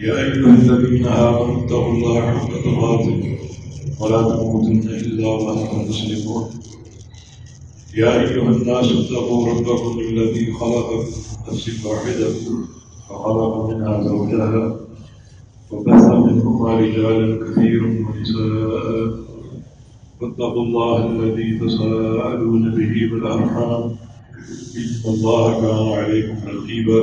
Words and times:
يا 0.00 0.16
أيها 0.16 0.56
الذين 0.56 1.06
آمنوا 1.06 1.64
اتقوا 1.64 1.92
الله 1.92 2.20
حق 2.20 2.50
تقاته. 2.64 3.38
ولا 4.00 4.22
تموتن 4.22 4.88
إلا 4.88 5.28
وأنتم 5.28 5.88
مسلمون. 5.88 6.44
يا 7.96 8.20
أيها 8.20 8.50
الناس 8.50 8.86
اتقوا 8.92 9.48
ربكم 9.48 9.98
الذي 9.98 10.52
خلق 10.52 10.88
نفس 11.48 11.84
واحدة 11.84 12.30
فخلق 13.08 13.70
منها 13.70 14.02
زوجها 14.02 14.76
وبث 15.70 16.04
منهما 16.04 16.80
رجالا 16.80 17.28
كثيرا 17.44 17.86
ونساء. 17.86 19.20
واتقوا 20.20 20.64
الله 20.64 21.06
الذي 21.06 21.58
تساءلون 21.58 22.64
به 22.76 22.94
بالأرحام 23.10 23.82
إن 24.76 25.12
الله 25.12 25.60
كان 25.60 25.88
عليكم 25.98 26.36
رقيبا. 26.48 27.00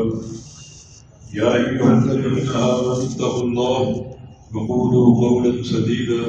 يا 1.33 1.55
أيها 1.55 2.03
الذين 2.03 2.47
آمنوا 2.49 3.03
اتقوا 3.03 3.43
الله 3.43 4.05
وقولوا 4.55 5.29
قولا 5.29 5.63
سديدا 5.63 6.23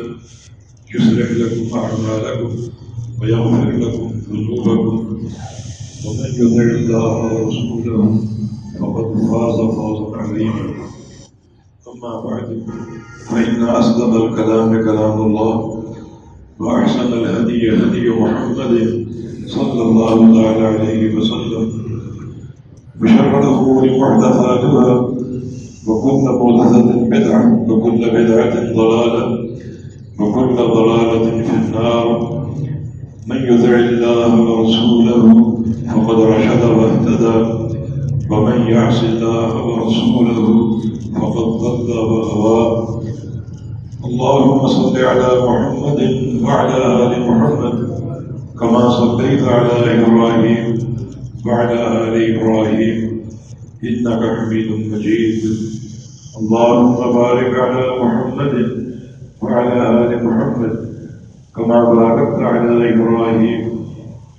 يصلح 0.95 1.31
لكم 1.31 1.79
أعمالكم 1.79 2.57
ويغفر 3.23 3.71
لكم 3.71 4.11
ذنوبكم 4.31 5.19
ومن 6.07 6.31
يطع 6.35 6.63
الله 6.63 7.35
ورسوله 7.35 8.21
فقد 8.81 9.07
فاز 9.31 9.57
فوزا 9.57 10.17
عظيما. 10.17 10.65
أما 11.89 12.21
بعد، 12.21 12.63
فإن 13.31 13.63
أصدق 13.63 14.25
الكلام 14.25 14.85
كلام 14.85 15.21
الله 15.21 15.85
وأحسن 16.59 17.13
الهدي 17.13 17.71
هدي 17.71 18.11
محمد 18.11 19.07
صلى 19.47 19.83
الله 19.83 20.43
تعالى 20.43 20.67
عليه 20.67 21.15
وسلم. 21.15 21.88
وشر 23.03 23.39
الأمور 23.43 23.83
محدثاتها 24.01 25.09
وكل 25.87 26.25
محدثة 26.41 27.09
بدعة 27.13 27.67
وكل 27.69 28.11
بدعة 28.11 28.55
ضلالة 28.75 29.25
وكل 30.21 30.57
ضلالة 30.57 31.43
في 31.43 31.55
النار. 31.57 32.07
من 33.27 33.37
يطع 33.37 33.75
الله 33.75 34.33
ورسوله 34.51 35.23
فقد 35.95 36.21
رشد 36.21 36.63
واهتدى. 36.65 37.37
ومن 38.31 38.59
يعص 38.69 39.03
الله 39.03 39.67
ورسوله 39.67 40.49
فقد 41.15 41.47
ضل 41.63 41.99
وغوى 41.99 42.89
اللهم 44.05 44.67
صل 44.67 44.97
على 44.97 45.29
محمد 45.47 46.01
وعلى 46.45 46.77
آل 47.03 47.13
محمد 47.31 47.75
كما 48.61 48.91
صليت 48.91 49.43
على 49.43 49.75
إبراهيم. 50.07 50.79
وعلى 51.49 51.81
آل 52.05 52.15
إبراهيم 52.35 52.99
إنك 53.85 54.23
حميد 54.39 54.69
مجيد. 54.93 55.43
اللهم 56.41 56.97
بارك 57.19 57.53
على 57.65 57.85
محمد 58.01 58.55
وعلى 59.43 59.77
آل 60.01 60.11
محمد 60.27 60.75
كما 61.57 61.79
باركت 61.95 62.39
على 62.53 62.95
إبراهيم 62.95 63.63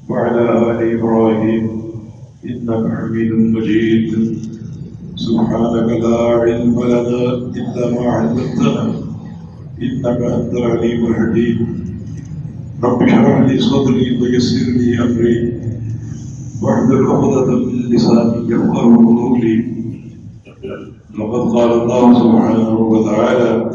وعلى 0.09 0.43
آل 0.69 0.79
إبراهيم. 0.97 1.63
إنك 2.49 2.83
حميد 2.99 3.31
مجيد. 3.55 4.09
سبحانك 5.15 5.89
لا 6.03 6.17
علم 6.41 6.75
لنا 6.91 7.25
إلا 7.59 7.83
ما 7.95 8.05
علمتنا. 8.15 8.83
إنك 9.81 10.19
أنت 10.37 10.53
العليم 10.61 10.99
الحكيم. 11.09 11.57
رب 12.83 13.03
اشرح 13.03 13.39
لي 13.49 13.59
صدري 13.59 14.07
ويسر 14.21 14.65
لي 14.77 14.89
أمري. 15.03 15.37
واحلل 16.61 17.05
عقدة 17.07 17.45
من 17.55 17.89
لساني 17.89 18.51
يفقه 18.53 18.95
قولي 18.95 19.57
لقد 21.19 21.43
قال 21.55 21.71
الله 21.81 22.13
سبحانه 22.23 22.69
وتعالى 22.79 23.71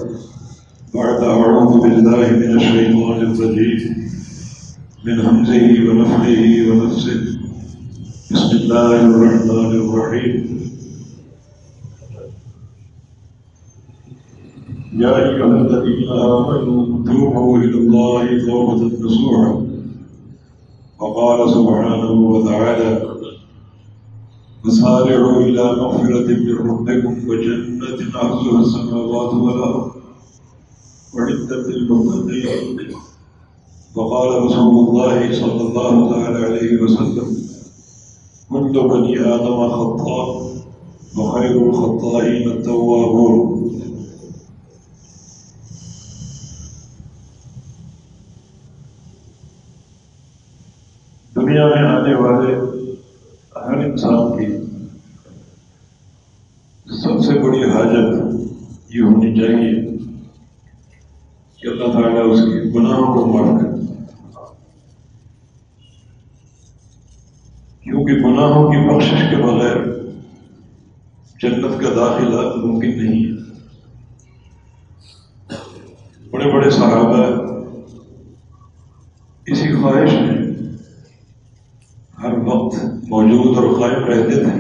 بعد 0.94 1.22
أعوذ 1.22 1.80
بالله 1.82 2.30
من 2.30 2.56
الشيطان 2.56 3.20
الرجيم 3.20 4.08
من 5.04 5.20
همزه 5.20 5.90
ونفخه 5.90 6.42
ونفسه. 6.70 7.20
بسم 8.32 8.56
الله 8.56 9.00
الرحمن 9.06 9.72
الرحيم. 9.84 10.34
يا 14.96 15.16
أيها 15.16 15.46
الذين 15.46 16.08
آمنوا 16.08 17.04
توبوا 17.04 17.58
إلى 17.58 17.78
الله 17.78 18.46
توبة 18.46 18.80
نصوحا 19.04 19.73
وقال 21.04 21.50
سبحانه 21.50 22.12
وتعالى 22.32 22.90
وسارعوا 24.64 25.40
إلى 25.40 25.64
مغفرة 25.80 26.28
من 26.44 26.56
ربكم 26.70 27.28
وجنة 27.28 27.98
عرضها 28.14 28.60
السماوات 28.60 29.34
والأرض 29.34 29.90
وعدت 31.14 31.66
للمتقين. 31.68 32.78
وقال 33.94 34.28
رسول 34.44 34.74
الله 34.88 35.32
صلى 35.40 35.60
الله 35.66 36.10
تعالى 36.10 36.38
عليه 36.46 36.82
وسلم 36.82 37.28
كل 38.50 38.88
بني 38.88 39.20
آدم 39.34 39.58
خطاء 39.68 40.28
وخير 41.18 41.56
الخطائين 41.70 42.50
التوابون. 42.50 43.38
دنیا 51.64 51.80
میں 51.80 51.88
آنے 51.88 52.14
والے 52.14 52.54
ہر 53.56 53.84
انسان 53.84 54.36
کی 54.38 54.46
سب 56.86 57.20
سے 57.20 57.38
بڑی 57.40 57.62
حاجت 57.70 58.94
یہ 58.94 59.02
ہونی 59.02 59.34
چاہیے 59.36 59.72
کہ 61.62 61.68
اللہ 61.68 61.92
تعالیٰ 61.92 62.30
اس 62.30 62.40
کی 62.40 62.60
گناہوں 62.74 63.12
کو 63.14 63.24
معاف 63.26 63.60
کر 63.60 63.72
کیونکہ 67.86 68.22
گناہوں 68.24 68.70
کی 68.72 68.86
بخشش 68.88 69.30
کے 69.30 69.36
بغیر 69.36 69.82
جنت 71.40 71.80
کا 71.80 71.94
داخلہ 71.96 72.42
ممکن 72.56 72.96
نہیں 72.98 73.24
ہے 73.24 73.42
بڑے 76.30 76.52
بڑے 76.52 76.70
صحابہ 76.70 77.24
اسی 79.46 79.72
خواہش 79.72 80.12
میں 80.12 80.44
ہر 82.18 82.36
وقت 82.44 82.74
موجود 83.08 83.56
اور 83.58 83.73
قائم 83.84 84.04
رہتے 84.04 84.44
تھے۔ 84.44 84.52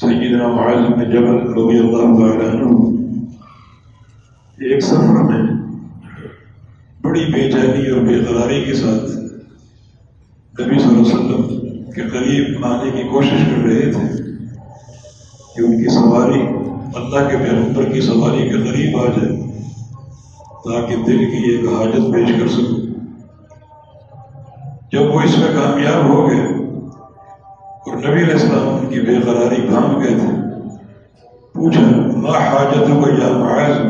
سیدنا 0.00 0.48
معاذ 0.48 0.86
بن 0.92 1.10
جبل 1.10 1.36
رضی 1.56 1.78
اللہ 1.78 2.06
تعالیٰ 2.18 2.48
عنہ 2.54 2.72
ایک 4.58 4.82
سفر 4.82 5.22
میں 5.22 5.42
بڑی 7.02 7.24
بے 7.32 7.50
چینی 7.52 7.86
اور 7.90 8.00
بے 8.00 8.18
قراری 8.24 8.64
کے 8.64 8.74
ساتھ 8.74 9.10
نبی 10.60 10.78
صلی 10.78 10.88
اللہ 10.88 11.00
علیہ 11.00 11.14
وسلم 11.14 11.90
کے 11.90 12.02
قریب 12.02 12.64
آنے 12.66 12.90
کی 12.90 13.08
کوشش 13.08 13.44
کر 13.50 13.64
رہے 13.64 13.90
تھے 13.92 14.06
کہ 15.54 15.60
ان 15.60 15.76
کی 15.82 15.88
سواری 15.88 16.40
اللہ 16.94 17.28
کے 17.30 17.36
پیغمبر 17.36 17.92
کی 17.92 18.00
سواری 18.00 18.48
کے 18.48 18.70
قریب 18.70 18.96
آ 18.96 19.06
جائے 19.06 19.36
تاکہ 20.64 20.96
دل 20.96 21.24
کی 21.30 21.50
ایک 21.50 21.64
حاجت 21.68 22.12
پیش 22.14 22.28
کر 22.40 22.48
سکوں۔ 22.48 22.82
جب 24.92 25.14
وہ 25.14 25.20
اس 25.20 25.38
میں 25.38 25.48
کامیاب 25.54 26.04
ہو 26.04 26.28
گئے 26.30 26.53
اور 27.94 28.02
نبی 28.02 28.22
علیہ 28.22 28.32
السلام 28.32 28.68
ان 28.68 28.86
کی 28.86 29.00
بے 29.00 29.16
قراری 29.24 29.60
بھانگ 29.60 30.00
گئے 30.00 30.18
تھے۔ 30.18 30.28
پوچھا، 31.52 31.80
ما 32.16 32.38
حاجت 32.38 32.90
ہو 32.90 33.08
یا 33.08 33.38
معاذ؟ 33.38 33.80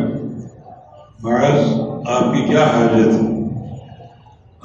معاذ، 1.23 1.81
آپ 2.07 2.35
کی 2.35 2.43
کیا 2.43 2.65
حاجت 2.65 3.07
ہے؟ 3.07 3.29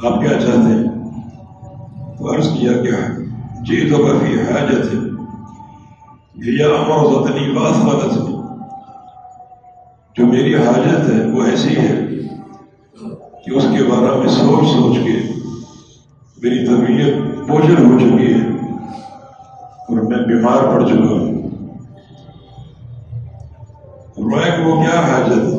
آپ 0.08 0.22
کیا 0.22 0.30
چاہتے 0.30 0.74
ہیں؟ 0.74 0.84
تو 2.18 2.36
عرض 2.36 2.48
کیا 2.60 2.72
کہ 2.72 2.90
جی 3.62 3.90
تو 3.90 3.98
کافی 3.98 4.34
حاجت۔ 4.40 4.94
ہے 4.94 5.10
یہ 6.36 6.64
امر 6.64 7.06
ذاتنی 7.06 7.52
بات 7.52 7.86
غلط 7.86 8.14
جو 10.18 10.26
میری 10.26 10.56
حاجت 10.56 11.10
ہے، 11.10 11.26
وہ 11.32 11.44
ایسی 11.44 11.78
ہے 11.78 12.06
کہ 13.46 13.52
اس 13.52 13.64
کے 13.64 13.84
بارے 13.84 14.20
میں 14.20 14.28
سوچ 14.28 14.68
سوچ 14.68 14.96
کے 14.96 15.32
میری 16.44 16.68
طبیعت 16.68 17.18
بوجھل 17.50 17.86
ہو 17.86 18.00
چکی 18.00 18.34
ہے۔ 18.34 18.49
اور 19.90 19.98
میں 19.98 20.18
بیمار 20.18 20.64
پڑ 20.64 20.88
چکا 20.88 21.10
ہوں۔ 21.10 21.50
فرمایا 24.16 24.56
کہ 24.56 24.64
وہ 24.64 24.84
کیا 24.84 25.00
حاجت 25.00 25.56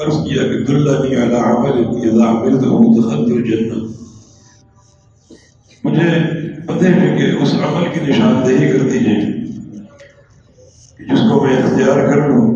عرض 0.00 0.14
کیا 0.14 0.42
کہ 0.42 0.64
دلانی 0.64 1.16
علی 1.16 1.34
عمل 1.34 1.86
اذا 1.88 2.30
عملته 2.30 2.92
دخلت 2.98 3.32
الجنہ۔ 3.32 3.74
مجھے 5.84 6.10
پتہ 6.66 6.84
ہے 6.84 7.16
کہ 7.18 7.42
اس 7.42 7.54
عمل 7.54 7.84
کی 7.94 8.00
نشاندہی 8.00 8.72
کر 8.72 8.78
دیجیے 8.78 9.20
جس 11.04 11.18
کو 11.18 11.44
میں 11.44 11.56
اختیار 11.56 12.06
کر 12.06 12.28
لوں، 12.28 12.54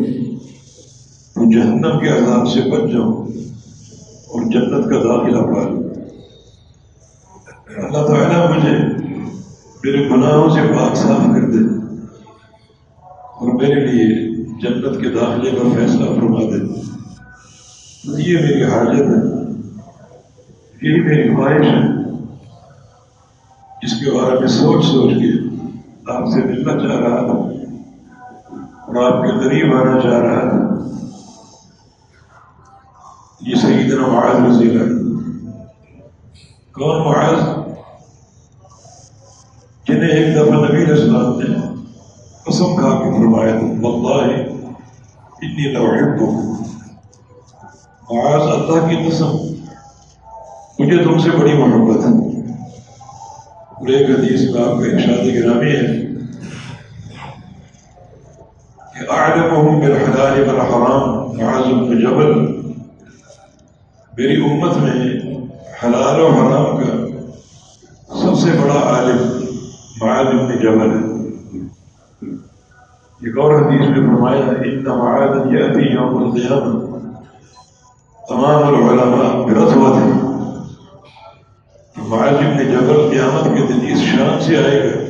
تو 1.34 1.50
جہنم 1.50 1.98
کے 2.00 2.08
عذاب 2.08 2.48
سے 2.48 2.60
بچ 2.60 2.92
جاؤں 2.92 3.26
اور 4.26 4.42
جنت 4.42 4.90
کا 4.90 4.96
داخلہ 4.96 5.40
پا 5.40 5.68
لوں۔ 5.68 5.82
اللہ 7.76 8.06
تعالیٰ 8.06 8.56
مجھے 8.56 8.91
میرے 9.84 10.08
گناہوں 10.08 10.50
سے 10.50 10.60
پاک 10.78 10.96
صاف 10.96 11.26
کر 11.34 11.50
دے 11.50 11.58
اور 13.12 13.52
میرے 13.52 13.86
لیے 13.86 14.34
جنت 14.36 15.00
کے 15.02 15.08
داخلے 15.08 15.50
کا 15.50 15.68
فیصلہ 15.74 16.04
فرما 16.04 16.40
دے۔ 16.40 16.82
یہ 18.22 18.38
میری 18.38 18.64
حاجت 18.64 19.00
ہے۔ 19.00 19.42
یہی 20.82 21.00
میری 21.00 21.34
خواہش 21.34 21.66
ہے۔ 21.66 22.02
جس 23.82 24.00
کے 24.00 24.10
بارے 24.10 24.38
میں 24.38 24.48
سوچ 24.48 24.84
سوچ 24.84 25.14
کے 25.14 25.56
آپ 26.08 26.28
سے 26.28 26.44
ملنا 26.44 26.72
چاہ 26.72 27.00
رہا 27.00 27.20
تھا 27.20 27.38
اور 28.80 29.12
آپ 29.12 29.22
کے 29.22 29.48
قریب 29.48 29.74
آنا 29.74 30.00
چاہ 30.00 30.18
رہا 30.18 30.48
تھا 30.48 30.88
یہ 33.40 33.54
صحیح 33.54 33.90
دن 33.90 33.98
معاذ 33.98 34.50
رضی 34.50 34.70
اللہ 34.70 35.02
کون 36.72 37.04
معاذ؟ 37.04 37.61
جنہیں 40.02 40.16
ایک 40.16 40.36
دفعہ 40.36 40.56
نبی 40.56 40.92
اسلام 40.92 41.40
نے 41.40 41.56
قسم 42.46 42.76
کھا 42.76 42.88
کے 42.88 43.10
فرمایا 43.10 43.50
تھا، 43.50 43.86
واللہ 43.86 44.32
اتنی 45.26 45.72
لوحب 45.72 46.22
معاذ 48.10 48.40
اللہ 48.40 48.88
کی 48.88 49.08
قسم، 49.08 49.36
مجھے 50.78 51.04
تم 51.04 51.18
سے 51.18 51.30
بڑی 51.30 51.52
محبت 51.52 52.04
ہے۔ 52.04 52.40
اور 53.56 53.88
ایک 53.88 54.10
حدیث 54.10 54.40
میں 54.40 54.60
آپ 54.60 54.78
کا 54.78 54.84
ارشاد 54.84 55.34
گرامی 55.34 55.70
ہے 55.70 55.96
کہ 58.94 59.10
اعلمهم 59.10 59.80
بالحلال 59.80 60.48
والحرام، 60.48 61.36
معاذ 61.36 61.72
بن 61.72 62.00
جبل۔ 62.00 62.32
میری 64.18 64.44
امت 64.50 64.76
میں 64.76 65.20
حلال 65.84 66.20
و 66.20 66.28
حرام 66.28 66.76
کا 66.76 67.06
سب 68.20 68.38
سے 68.38 68.50
بڑا 68.62 68.74
عالم 68.74 69.41
معاذ 70.02 70.26
بن 70.26 70.56
جبل. 70.58 70.92
ہے 70.92 71.10
ایک 73.20 73.36
اور 73.38 73.52
حدیث 73.54 73.86
میں 73.88 74.00
فرمایا 74.06 74.46
ان 74.62 74.84
معاذ 74.84 75.52
یاتی 75.52 75.82
یوم 75.82 76.16
القیامہ 76.22 76.80
تمام 78.20 78.64
العلماء 78.64 79.28
برتوت 79.46 79.96
ہے 79.96 80.10
کہ 81.96 82.08
معاذ 82.08 82.34
بن 82.34 82.72
جبل 82.72 83.08
قیامت 83.10 83.44
کے 83.56 83.66
دن 83.68 83.86
اس 83.92 84.02
شان 84.02 84.40
سے 84.40 84.56
آئے 84.64 84.82
گا 84.82 85.00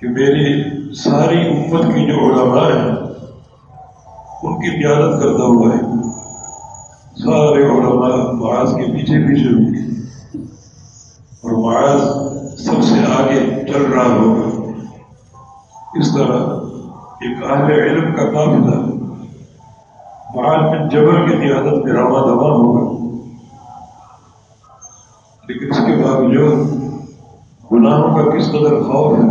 کہ 0.00 0.08
میری 0.18 0.92
ساری 0.94 1.40
امت 1.48 1.94
کی 1.94 2.06
جو 2.06 2.26
علماء 2.26 2.68
ہیں 2.68 2.92
ان 4.42 4.60
کی 4.60 4.76
قیادت 4.78 5.20
کرتا 5.22 5.44
ہوا 5.44 5.72
ہے 5.72 5.82
سارے 7.24 7.64
علماء 7.70 8.14
معاذ 8.42 8.76
کے 8.76 8.92
پیچھے 8.92 9.26
پیچھے 9.26 9.48
ہوں 9.48 9.74
گے 9.74 9.88
اور 11.42 11.62
معاذ 11.64 12.32
سب 12.58 12.82
سے 12.82 13.12
آگے 13.18 13.72
چل 13.72 13.82
رہا 13.82 14.14
ہوگا۔ 14.14 14.64
اس 15.94 16.14
طرح 16.14 16.40
ایک 17.20 17.44
اہل 17.50 17.72
علم 17.72 18.14
کا 18.14 18.24
قافلہ 18.24 19.04
معاذ 20.34 20.70
بن 20.70 20.88
جبل 20.88 21.26
کی 21.26 21.36
قیادت 21.36 21.84
میں 21.84 21.92
رواں 21.92 22.22
دوا 22.22 22.50
ہوگا۔ 22.50 23.04
لیکن 25.48 25.66
اس 25.70 25.76
کے 25.76 26.02
باوجود 26.02 26.68
گناہوں 27.72 28.14
کا 28.14 28.38
کس 28.38 28.48
قدر 28.48 28.82
خوف 28.82 29.18
ہے؟ 29.18 29.30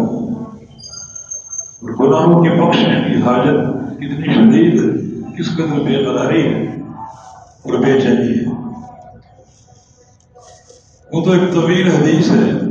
اور 1.82 1.90
گناہوں 2.00 2.44
کے 2.44 2.50
بخشنے 2.50 3.02
کی 3.08 3.22
حاجت 3.22 3.90
کتنی 3.98 4.34
شدید 4.34 4.84
ہے، 4.84 5.14
کس 5.38 5.56
قدر 5.56 5.80
بے 5.80 6.06
قراری 6.06 6.54
ہے 6.54 6.64
اور 7.64 7.74
بے 7.74 8.02
چینی 8.02 8.40
ہے۔ 8.40 8.54
وہ 11.14 11.26
تو 11.26 11.32
ایک 11.32 11.54
طویل 11.54 11.92
حدیث 11.92 12.32
ہے۔ 12.32 12.63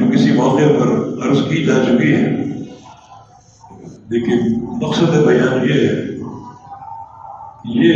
جو 0.00 0.06
کسی 0.12 0.32
موقع 0.32 0.66
پر 0.78 0.86
عرض 1.28 1.38
کی 1.48 1.64
جا 1.64 1.74
چکی 1.84 2.14
ہے۔ 2.14 2.36
لیکن 4.08 4.64
مقصد 4.82 5.26
بیان 5.26 5.68
یہ 5.68 5.88
ہے 5.88 5.94
یہ 7.64 7.94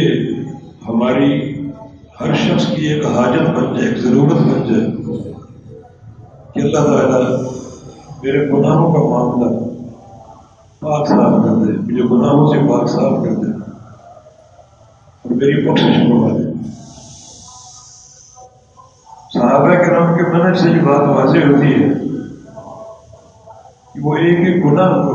ہماری 0.89 1.61
ہر 2.21 2.35
شخص 2.35 2.67
کی 2.77 2.87
ایک 2.87 3.07
حاجت 3.07 3.51
بن 3.51 3.75
جائے، 3.75 3.89
ایک 3.89 3.99
ضرورت 3.99 4.33
بن 4.33 4.73
جائے 4.73 4.87
کہ 6.55 6.61
اللہ 6.61 6.79
تعالیٰ 6.79 7.41
میرے 8.23 8.49
گناہوں 8.51 8.93
کا 8.93 8.99
معاملہ 8.99 9.59
پاک 10.81 11.09
صاف 11.09 11.45
کر 11.45 11.67
دے، 11.67 11.73
مجھے 11.73 12.03
گناہوں 12.03 12.53
سے 12.53 12.59
پاک 12.59 12.91
صاف 12.91 13.25
کر 13.25 13.35
دے 13.35 13.51
اور 15.23 15.31
میری 15.31 15.71
بخشش 15.71 15.97
کروا 15.97 16.33
دے۔ 16.39 16.44
صحابہ 19.55 19.75
کے 19.81 19.91
نام 19.91 20.15
کے 20.17 20.23
منج 20.31 20.57
سے 20.59 20.69
یہ 20.71 20.81
بات 20.85 21.03
واضح 21.09 21.43
ہوتی 21.49 21.73
ہے 21.73 21.89
کہ 23.93 24.01
وہ 24.05 24.15
ایک 24.17 24.39
ایک 24.47 24.65
گناہ 24.65 24.95
کو 25.03 25.13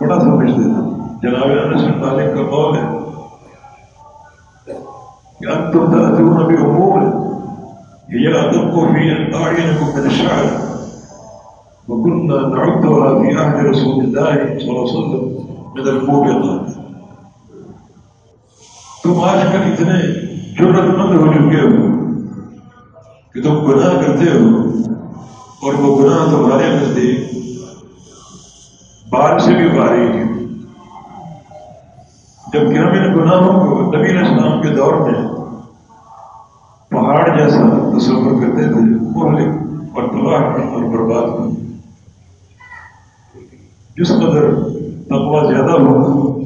بڑا 0.00 0.18
سمجھتے 0.20 0.62
تھے۔ 0.62 0.82
جناب 1.22 1.50
انس 1.52 1.84
مالک 2.00 2.34
کا 2.34 2.42
قول 2.50 2.76
ہے 2.76 2.84
کہ 5.38 5.46
اب 5.52 5.72
تم 5.72 5.82
تاجون 5.92 6.36
ابھی 6.42 6.56
انتم 6.56 6.66
تأتون 6.66 6.66
بأمور 6.66 7.00
هي 8.10 8.24
أدق 8.42 8.74
في 8.92 9.02
أعينكم 9.38 9.88
من 9.96 10.04
الشعر 10.10 10.46
وكنا 11.88 12.38
نعدها 12.52 13.08
في 13.20 13.28
عهد 13.38 13.56
رسول 13.70 13.96
الله 14.04 14.30
صلى 14.60 14.70
الله 14.70 14.84
عليه 14.84 14.92
وسلم 14.92 15.24
من 15.74 15.86
الموبقات 15.96 16.64
تم 19.02 19.20
آج 19.32 19.40
کل 19.52 19.62
اتنے 19.72 19.98
جرت 20.58 20.96
مند 20.96 21.20
ہو 21.20 21.32
چکے 21.32 21.66
ہو۔ 21.66 22.03
کہ 23.34 23.42
تم 23.42 23.54
گناہ 23.66 23.94
کرتے 23.94 24.24
ہو 24.30 24.58
اور 25.62 25.74
وہ 25.74 25.96
گناہ 25.98 26.24
تمہارے 26.30 26.68
نزدیک 26.68 27.32
بال 29.10 29.38
سے 29.38 29.54
بھی 29.54 29.68
باریک 29.68 30.14
ہے۔ 30.16 30.22
جبکہ 32.52 32.78
ہم 32.78 32.88
ان 32.88 33.14
گناہوں 33.14 33.58
کو 33.60 33.80
نبی 33.92 34.18
اسلام 34.18 34.62
کے 34.62 34.68
دور 34.68 34.92
میں 34.92 35.22
پہاڑ 36.88 37.36
جیسا 37.38 37.62
تصور 37.98 38.40
کرتے 38.42 38.62
تھے 38.62 38.86
وہ 39.14 39.28
اور 39.94 40.08
تباہ 40.08 40.64
اور 40.64 40.82
برباد 40.84 41.36
کر 41.36 41.50
جس 43.96 44.08
قدر 44.08 44.54
تقوا 45.04 45.44
زیادہ 45.52 45.80
ہوگا 45.80 46.40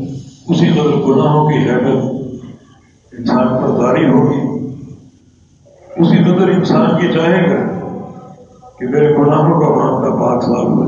اسی 0.49 0.71
قدر 0.71 1.01
گناہوں 1.07 1.49
کی 1.49 1.59
حیبت 1.59 2.05
انسان 3.13 3.49
پر 3.49 3.83
داری 3.83 4.11
ہوگی۔ 4.11 4.48
اسی 5.99 6.17
قدر 6.25 6.49
انسان 6.49 7.03
یہ 7.03 7.13
چاہے 7.13 7.39
گا 7.43 7.57
کہ 8.79 8.89
میرے 8.89 9.07
گناہوں 9.15 9.61
کا 9.61 9.69
معاملہ 9.69 10.11
پاک 10.19 10.43
صاف 10.43 10.67
ہو 10.69 10.85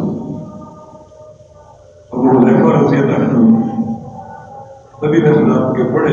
اب 2.13 2.19
وہ 2.19 2.41
لیفر 2.41 2.75
رضی 2.75 2.97
اللہ 2.97 3.25
عنہ 3.25 3.41
نبی 5.05 5.23
اسلام 5.23 5.73
کے 5.75 5.91
بڑے 5.93 6.13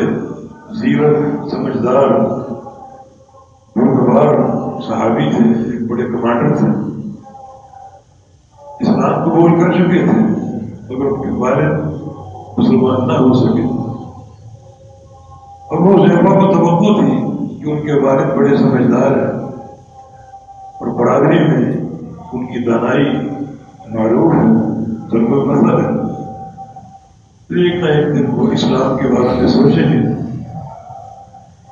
اسلام 28.57 28.97
کے 28.97 29.07
بارے 29.07 29.33
میں 29.35 29.47
سوچیں 29.47 29.83
گے 29.83 29.97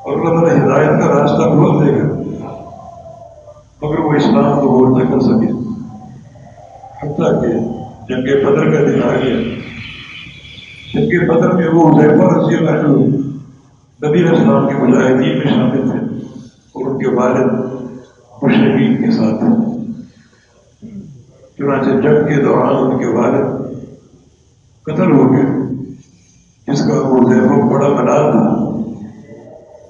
اور 0.01 0.17
اللہ 0.17 0.33
تعالیٰ 0.35 0.57
ہدایت 0.57 0.99
کا 0.99 1.07
راستہ 1.09 1.47
کھول 1.51 1.79
دے 1.79 1.93
گا 1.93 2.09
مگر 3.81 3.99
وہ 3.99 4.13
اسلام 4.15 4.59
کو 4.59 4.67
ووٹ 4.69 4.97
نہ 4.97 5.07
کر 5.11 5.19
سکے 5.21 5.49
حتیٰ 6.99 7.31
کہ 7.41 7.53
جنگ 8.09 8.29
بدر 8.43 8.71
کا 8.71 8.83
دن 8.85 9.01
آ 9.03 9.15
گیا 9.15 9.39
جنگ 10.93 11.25
بدر 11.27 11.53
میں 11.53 11.67
وہ 11.73 11.89
زیفہ 11.99 12.29
رضی 12.35 12.55
اللہ 12.55 12.81
جو 12.81 12.93
نبی 13.99 14.23
اسلام 14.27 14.67
کے 14.67 14.77
مجاہدین 14.77 15.37
میں 15.39 15.51
شامل 15.55 15.89
تھے 15.89 15.99
اور 15.99 16.91
ان 16.91 16.99
کے 16.99 17.15
والد 17.15 17.51
مشرقین 18.43 18.95
کے 19.03 19.11
ساتھ 19.11 19.39
تھے 19.39 19.53
چنانچہ 21.57 22.01
جنگ 22.01 22.27
کے 22.27 22.41
دوران 22.43 22.75
ان 22.77 22.97
کے 22.99 23.17
والد 23.17 23.53
قتل 24.87 25.11
ہو 25.11 25.31
گئے 25.33 25.63
کا 26.67 26.99
وہ 26.99 27.19
وہ 27.19 27.61
بڑا 27.69 27.87
ملال 27.89 28.31
تھا 28.31 28.43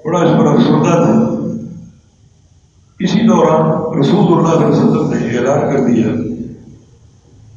بڑا 0.05 0.19
اس 0.19 0.31
پر 0.37 0.47
افسردہ 0.47 0.95
تھا 0.95 1.13
اسی 2.99 3.27
دوران 3.27 3.99
رسول 3.99 4.33
اللہ 4.33 4.55
علیہ 4.55 4.67
وسلم 4.67 5.13
نے 5.13 5.29
اعلان 5.29 5.71
کر 5.71 5.85
دیا 5.85 6.11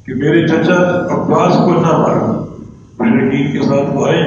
کہ 0.05 0.15
میرے 0.15 0.47
چچا 0.47 0.79
عباس 1.15 1.55
کو 1.55 1.73
نہ 1.73 1.97
مارنا 1.97 2.33
مشرقین 2.99 3.51
کے 3.51 3.61
ساتھ 3.61 3.95
وہ 3.95 4.07
آئے 4.07 4.23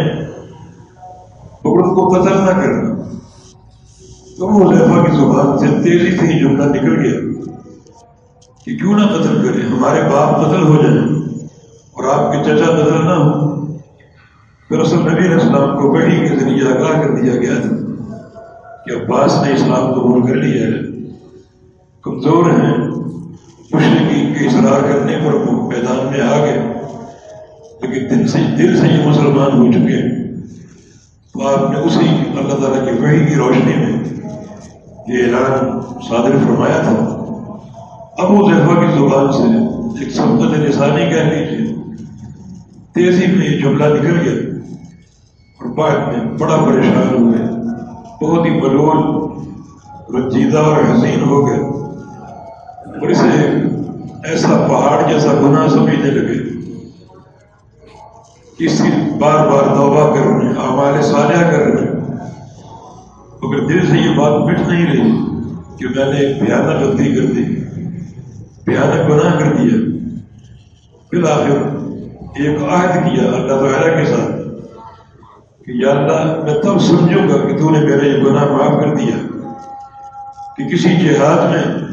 اور 1.62 1.78
ان 1.78 1.94
کو 1.94 2.08
قتل 2.08 2.38
نہ 2.38 2.60
کرنا 2.60 2.94
تو 4.38 4.48
وہ 4.48 4.72
لہفا 4.72 5.04
کی 5.04 5.16
زبان 5.16 5.58
سے 5.58 5.66
تیزی 6.62 6.86
نکل 6.86 7.00
گیا 7.00 7.20
کہ 8.64 8.76
کیوں 8.76 8.98
نہ 8.98 9.06
قتل 9.06 9.48
کریں 9.48 9.68
ہمارے 9.68 10.00
باپ 10.02 10.46
قتل 10.46 10.62
ہو 10.62 10.82
جائیں 10.82 10.98
اور 11.92 12.04
آپ 12.14 12.32
کے 12.32 12.38
چچا 12.44 12.66
قتل 12.66 13.04
نہ 13.04 13.12
ہو 13.12 13.62
پھر 14.68 14.78
اصل 14.78 14.98
نبی 14.98 15.18
علیہ 15.18 15.34
السلام 15.34 15.76
کو 15.76 15.92
بڑی 15.92 16.28
کے 16.28 16.36
ذریعے 16.36 16.68
آگاہ 16.68 17.02
کر 17.02 17.14
دیا 17.14 17.36
گیا 17.36 17.52
تھا 17.62 17.76
کہ 18.86 18.90
عباس 18.90 19.42
نے 19.46 19.54
اسلام 19.54 19.92
قبول 19.92 20.26
کر 20.26 20.34
لیا 20.34 20.66
ہے۔ 20.66 20.72
کمزور 22.02 22.50
ہیں۔ 22.50 22.78
مشرقین 23.72 24.34
کے 24.34 24.46
اصرار 24.46 24.80
کرنے 24.80 25.18
پر 25.26 25.34
وہ 25.34 25.70
میدان 25.70 26.06
میں 26.10 26.20
آ 26.20 26.38
گئے۔ 26.38 26.72
لیکن 27.82 28.10
دل 28.10 28.26
سے 28.28 28.38
دل 28.58 28.80
سے 28.80 28.86
یہ 28.86 29.08
مسلمان 29.08 29.58
ہو 29.58 29.72
چکے 29.72 29.96
ہیں۔ 29.96 30.32
تو 31.32 31.46
آپ 31.46 31.70
نے 31.70 31.78
اسی 31.78 32.08
اللہ 32.08 32.54
تعالیٰ 32.54 32.84
کی 32.84 33.04
وحی 33.04 33.26
کی 33.26 33.34
روشنی 33.34 33.76
میں 33.76 34.02
یہ 35.06 35.24
اعلان 35.24 35.80
صادر 36.08 36.30
فرمایا 36.46 36.82
تھا۔ 36.82 37.18
ابو 38.18 38.50
ذہبہ 38.50 38.74
کی 38.80 38.98
زبان 38.98 39.32
سے 39.32 39.58
ایک 40.04 40.12
سبقت 40.14 40.58
نسانی 40.58 41.06
کہہ 41.06 41.22
لیجیے 41.22 41.74
تیزی 42.92 43.26
میں 43.26 43.46
یہ 43.46 43.60
جملہ 43.60 43.84
نکل 43.84 44.20
گیا 44.20 44.32
اور 45.60 45.68
بعد 45.68 45.96
میں 45.96 46.38
بڑا 46.38 46.56
پریشان 46.56 47.14
ہوئے۔ 47.18 47.42
بہت 48.24 48.46
ہی 48.46 48.50
ملول 48.50 48.98
رنجیدہ 50.14 50.58
اور 50.58 50.76
حسین 50.76 51.22
ہو 51.22 51.46
گئے۔ 51.46 51.58
اور 53.00 53.08
اسے 53.08 53.50
ایسا 54.24 54.66
پہاڑ 54.68 55.12
جیسا 55.12 55.32
گناہ 55.32 55.68
سمجھنے 55.68 56.10
لگے 56.10 56.52
کسی 58.58 58.88
بار 59.18 59.46
بار 59.46 59.74
توبہ 59.74 60.14
کر 60.14 60.20
رہے 60.20 60.48
ہمارے 60.48 61.02
صالحہ 61.02 61.50
کر 61.50 61.58
رہے 61.58 61.91
مگر 63.42 63.66
دل 63.66 63.86
سے 63.86 63.96
یہ 63.96 64.16
بات 64.16 64.32
مٹ 64.32 64.68
نہیں 64.68 64.86
رہی 64.86 65.10
کہ 65.78 65.86
میں 65.96 66.12
نے 66.12 66.18
ایک 66.18 66.42
بھیانک 66.42 66.66
غلطی 66.66 67.14
کر 67.14 67.26
دی 67.26 67.42
بھیانک 68.64 69.10
گناہ 69.10 69.38
کر 69.38 69.56
دیا۔ 69.56 69.92
بالآخر 71.12 71.76
ایک 72.36 72.62
عہد 72.62 72.92
کیا 72.92 73.24
اللہ 73.24 73.54
تعالیٰ 73.54 73.98
کے 73.98 74.04
ساتھ 74.04 74.32
کہ 75.64 75.70
یا 75.70 75.90
اللہ، 75.90 76.44
میں 76.44 76.62
تب 76.62 76.78
سمجھوں 76.78 77.28
گا 77.28 77.48
کہ 77.48 77.58
تو 77.58 77.70
نے 77.70 77.80
میرا 77.80 78.06
یہ 78.06 78.24
گناہ 78.24 78.44
معاف 78.44 78.82
کر 78.82 78.94
دیا۔ 78.94 79.26
کہ 80.56 80.68
کسی 80.68 80.88
جہاد 80.88 81.50
میں 81.50 81.84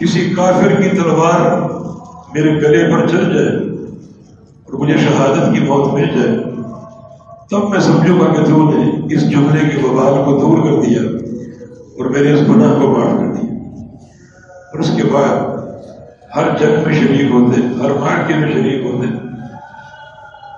کسی 0.00 0.34
کافر 0.36 0.82
کی 0.82 0.88
تلوار 0.88 1.60
میرے 2.34 2.54
گلے 2.54 2.92
پر 2.92 3.08
چل 3.08 3.34
جائے 3.34 3.56
اور 4.64 4.72
مجھے 4.72 4.96
شہادت 4.96 5.54
کی 5.54 5.60
موت 5.60 5.92
مل 5.92 6.06
جائے۔ 6.06 6.45
تب 7.50 7.70
میں 7.70 7.80
سمجھوں 7.80 8.20
گا 8.20 8.34
کہ 8.34 8.44
تو 8.44 8.72
نے 8.74 9.14
اس 9.14 9.30
جملے 9.30 9.60
کے 9.60 9.86
وبال 9.86 10.24
کو 10.24 10.40
دور 10.40 10.58
کر 10.58 10.86
دیا 10.86 11.00
اور 11.98 12.06
میرے 12.06 12.32
اس 12.32 12.40
گناہ 12.40 12.80
کو 12.80 12.88
معاف 12.88 13.20
کر 13.20 13.26
دیا۔ 13.26 13.54
اور 14.48 14.78
اس 14.78 14.90
کے 14.96 15.02
بعد 15.04 15.56
ہر 16.36 16.58
جنگ 16.58 16.84
میں 16.86 16.94
شریک 16.94 17.30
ہوتے، 17.30 17.60
ہر 17.60 17.90
مارکے 17.90 18.34
میں 18.34 18.52
شریک 18.52 18.86
ہوتے۔ 18.86 19.06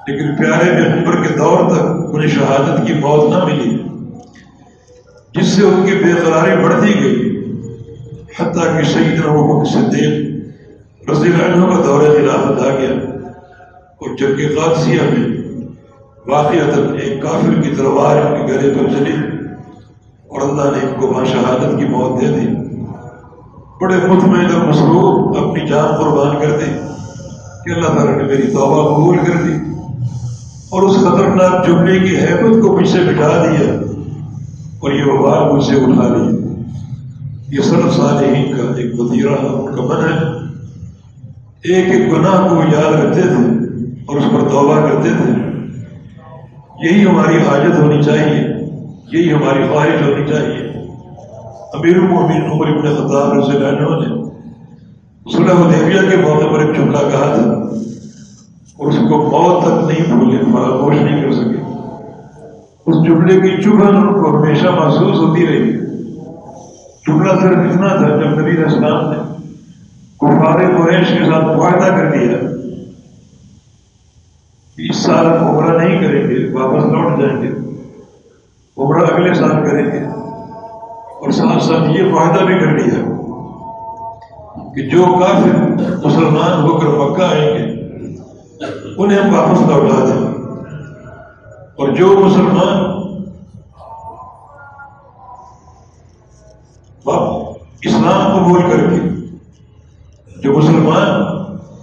لیکن 0.07 0.37
پیارے 0.37 0.73
میں 0.73 0.93
عمر 0.93 1.23
کے 1.23 1.35
دور 1.39 1.71
تک 1.71 2.15
انہیں 2.15 2.29
شہادت 2.29 2.87
کی 2.87 2.93
موت 2.95 3.31
نہ 3.31 3.45
ملی، 3.45 3.83
جس 5.35 5.47
سے 5.47 5.63
ان 5.63 5.87
کی 5.87 5.93
بے 5.93 6.13
قراری 6.25 6.65
بڑھتی 6.65 7.05
گئی۔ 7.05 7.35
حتیٰ 8.41 8.79
کہ 8.79 8.83
شہید 8.83 9.21
وہ 9.27 9.65
صدیق 9.65 10.39
رضی 11.11 11.31
اللہ 11.33 11.55
عنہ 11.55 11.77
کا 11.77 11.83
دور 11.87 12.01
خلافت 12.01 12.67
آ 12.67 12.77
گیا 12.79 12.91
اور 13.97 14.17
جنگ 14.17 14.57
قادسیہ 14.57 15.01
میں 15.03 15.38
واقع 16.29 16.57
ایک 16.99 17.23
کافر 17.23 17.63
کی 17.63 17.71
تلوار 17.71 18.17
ان 18.17 18.47
کے 18.47 18.53
گلے 18.53 18.75
پر 18.75 18.91
چلی 18.91 19.13
اور 20.29 20.41
اللہ 20.41 20.63
نے 20.63 20.87
ان 20.87 21.01
کو 21.01 21.07
وہاں 21.07 21.25
شہادت 21.25 21.79
کی 21.79 21.85
موت 21.85 22.21
دے 22.21 22.27
دی۔ 22.27 22.47
بڑے 23.81 23.97
مطمئن 24.09 24.45
اور 24.45 24.69
مصروف 24.69 25.37
اپنی 25.39 25.67
جان 25.67 25.97
قربان 25.97 26.37
کر 26.41 26.51
دی 26.51 26.71
کہ 27.65 27.71
اللہ 27.71 27.89
تعالیٰ 27.89 28.17
نے 28.17 28.23
میری 28.23 28.43
توبہ 28.43 28.95
قبول 28.95 29.17
کر 29.17 29.43
دی 29.43 29.53
اور 30.71 30.83
اس 30.83 30.97
خطرناک 30.97 31.67
جملے 31.67 32.01
کی 32.01 32.17
حیبت 32.17 32.63
کو 32.63 32.77
مجھ 32.77 32.89
سے 32.89 32.99
بٹھا 32.99 33.45
دیا 33.45 33.75
اور 34.81 34.93
یہ 34.93 35.05
وبال 35.07 35.53
مجھ 35.53 35.65
سے 35.65 35.75
اٹھا 35.75 36.09
لیا 36.09 36.31
یہ 37.49 37.61
سرف 37.63 37.97
صالحین 37.97 38.57
کا 38.57 38.63
ایک 38.77 39.01
وطیرہ 39.01 39.35
ان 39.35 39.77
کا 39.77 39.83
من 39.83 40.05
ہے۔ 40.05 40.29
ایک 41.65 41.95
ایک 41.95 42.13
گناہ 42.13 42.49
کو 42.49 42.55
یاد 42.55 42.93
رکھتے 42.93 43.23
تھے 43.23 43.67
اور 44.07 44.17
اس 44.17 44.25
پر 44.33 44.49
توبہ 44.49 44.81
کرتے 44.81 45.09
تھے۔ 45.09 45.48
یہی 46.83 47.07
ہماری 47.07 47.37
حاجت 47.37 47.79
ہونی 47.79 48.03
چاہیے، 48.03 48.49
یہی 49.13 49.33
ہماری 49.33 49.63
خواہش 49.73 50.03
ہونی 50.03 50.27
چاہیے۔ 50.27 50.69
امیر 51.75 51.97
المومن 51.97 52.51
عمر 52.53 52.67
ابن 52.67 52.83
خطاب 52.83 53.33
رضی 53.33 53.57
اللہ 53.57 53.69
عنہ 53.69 54.07
نے 54.07 54.29
صلح 55.33 55.53
حدیبیہ 55.53 56.11
کے 56.11 56.17
موقع 56.17 56.47
پر 56.47 56.59
ایک 56.59 56.77
جملہ 56.77 56.99
کہا 56.99 57.35
تھا 57.35 57.51
اور 58.79 58.87
اس 58.87 58.97
کو 58.97 59.19
موت 59.19 59.65
تک 59.65 59.91
نہیں 59.91 60.17
بھولے 60.17 60.39
فراموش 60.39 61.01
نہیں 61.01 61.23
کر 61.23 61.33
سکے۔ 61.33 61.59
اس 62.87 63.07
جملے 63.07 63.41
کی 63.41 63.63
چبھن 63.63 63.97
ان 63.97 64.13
کو 64.13 64.39
ہمیشہ 64.39 64.67
محسوس 64.67 65.17
ہوتی 65.19 65.47
رہی۔ 65.47 65.73
جملہ 67.09 67.31
صرف 67.31 67.59
اتنا 67.59 67.89
تھا 67.89 68.09
جب 68.09 68.41
نبی 68.41 68.63
اسلام 68.63 69.11
نے 69.11 69.19
کفار 70.21 70.59
قریش 70.59 71.09
کے 71.09 71.25
ساتھ 71.25 71.45
معاہدہ 71.45 71.95
کر 71.97 72.11
دیا۔ 72.11 72.37
اس 74.79 74.97
سال 74.97 75.27
عمرہ 75.27 75.77
نہیں 75.79 76.01
کریں 76.01 76.29
گے 76.29 76.37
واپس 76.53 76.85
لوٹ 76.85 77.21
جائیں 77.21 77.41
گے 77.43 77.49
عمرہ 78.77 79.05
اگلے 79.05 79.35
سال 79.35 79.53
کریں 79.65 79.85
گے 79.85 80.05
اور 81.19 81.31
ساتھ 81.31 81.63
ساتھ 81.63 81.89
یہ 81.91 82.11
معاہدہ 82.13 82.45
بھی 82.45 82.59
کر 82.59 82.77
لیا 82.77 83.01
کہ 84.75 84.89
جو 84.89 85.05
کافر 85.21 85.57
مسلمان 86.05 86.63
ہو 86.63 86.79
کر 86.79 86.99
مکہ 86.99 87.23
آئیں 87.23 87.49
گے 87.49 87.65
انہیں 88.99 89.19
ہم 89.19 89.35
واپس 89.35 89.61
لوٹا 89.69 90.05
دیں 90.05 90.27
اور 91.77 91.89
جو 91.97 92.15
مسلمان 92.19 92.87
اسلام 97.83 98.33
قبول 98.33 98.63
کر 98.63 98.89
کے 98.91 99.01
جو 100.43 100.53
مسلمان 100.53 101.21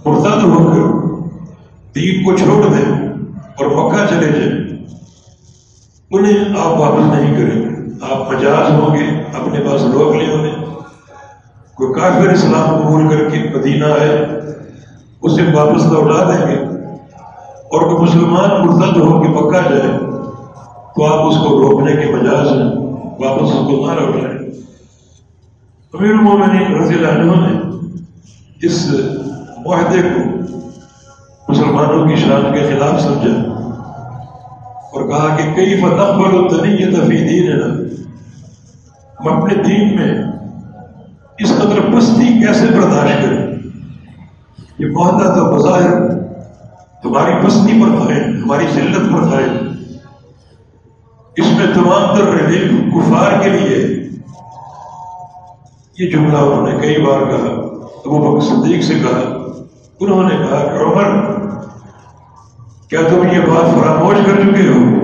مرتد 0.04 0.42
ہو 0.44 0.64
کر 0.64 1.04
دین 1.94 2.24
کو 2.24 2.36
چھوڑ 2.36 2.62
دیں 2.64 2.84
اور 3.56 3.66
مکہ 3.68 4.06
چلے 4.06 4.26
جائیں 4.30 4.50
انہیں 6.18 6.60
آپ 6.60 6.80
واپس 6.80 7.16
نہیں 7.16 7.34
کریں 7.34 7.62
گے۔ 7.62 7.68
آپ 8.10 8.32
مجاز 8.32 8.70
ہوں 8.70 8.94
گے، 8.94 9.22
اپنے 9.40 9.60
پاس 9.60 9.82
روک 9.82 10.16
لے 10.16 10.32
انہیں 10.32 10.64
کوئی 11.74 12.00
کافر 12.00 12.28
اسلام 12.28 12.82
قبول 12.82 13.08
کر 13.08 13.30
کے 13.30 13.58
مدینہ 13.58 13.84
آئے، 13.84 14.26
اسے 15.22 15.42
واپس 15.54 15.86
لوٹا 15.86 16.30
دیں 16.30 16.46
گے۔ 16.46 16.76
اور 17.46 17.80
کوئی 17.80 18.02
مسلمان 18.02 18.66
مرتد 18.66 18.96
ہو 18.96 19.20
کے 19.20 19.28
پکا 19.28 19.60
جائے، 19.70 19.98
تو 20.96 21.04
آپ 21.04 21.26
اس 21.26 21.36
کو 21.36 21.62
روکنے 21.62 21.92
کے 21.92 22.12
مجاز 22.12 22.48
ہیں، 22.48 22.86
واپس 23.18 23.42
اس 23.42 23.66
کو 23.66 23.86
نہ 23.86 24.00
لوٹائیں۔ 24.00 24.36
امیر 25.94 26.10
المومنین 26.10 26.82
رضی 26.82 26.94
اللہ 26.94 27.08
عنہ 27.08 27.32
نے 27.32 27.76
اس 28.62 28.94
معاہدے 29.66 30.02
کو 30.02 30.36
مسلمانوں 31.48 32.08
کی 32.08 32.16
شان 32.16 32.54
کے 32.54 32.60
خلاف 32.60 33.00
سمجھا۔ 33.00 33.55
اور 34.96 35.08
کہا 35.08 35.36
کہ 35.36 35.44
کئی 35.56 35.80
فتح 35.80 36.66
یہ 36.66 36.90
تفیع 36.90 37.18
دین 37.28 37.48
ہے 37.48 37.56
ہم 39.18 39.28
اپنے 39.28 39.54
دین 39.62 39.94
میں 39.96 40.12
اس 41.38 41.50
قدر 41.58 41.80
پستی 41.94 42.26
کیسے 42.40 42.66
برداشت 42.66 43.22
کریں؟ 43.22 43.44
یہ 44.78 44.86
معاہدہ 44.92 45.34
تو 45.34 45.44
بظاہر 45.52 46.08
تمہاری 47.02 47.34
پستی 47.46 47.80
پر 47.80 47.96
کھائے 47.98 48.20
ہماری 48.20 48.66
ذلت 48.74 49.12
پر 49.12 49.28
کھائے 49.28 49.46
اس 51.36 51.52
میں 51.56 51.66
تمام 51.74 52.16
تر 52.16 52.32
ریلیف 52.34 52.72
کفار 52.94 53.40
کے 53.42 53.48
لیے 53.48 53.78
یہ 55.98 56.10
جملہ 56.10 56.36
انہوں 56.36 56.66
نے 56.68 56.78
کئی 56.80 57.02
بار 57.02 57.20
کہا، 57.30 57.52
ابو 58.04 58.18
بکر 58.18 58.46
صدیق 58.46 58.84
سے 58.84 58.94
کہا، 58.94 59.20
انہوں 60.00 60.28
نے 60.28 60.36
کہا 60.36 60.62
کہ 60.64 60.84
عمر 60.84 61.35
کیا 62.96 63.08
تم 63.08 63.26
یہ 63.32 63.40
بات 63.40 63.80
فراموش 63.80 64.16
کر 64.26 64.42
چکے 64.42 64.68
ہو؟ 64.68 65.00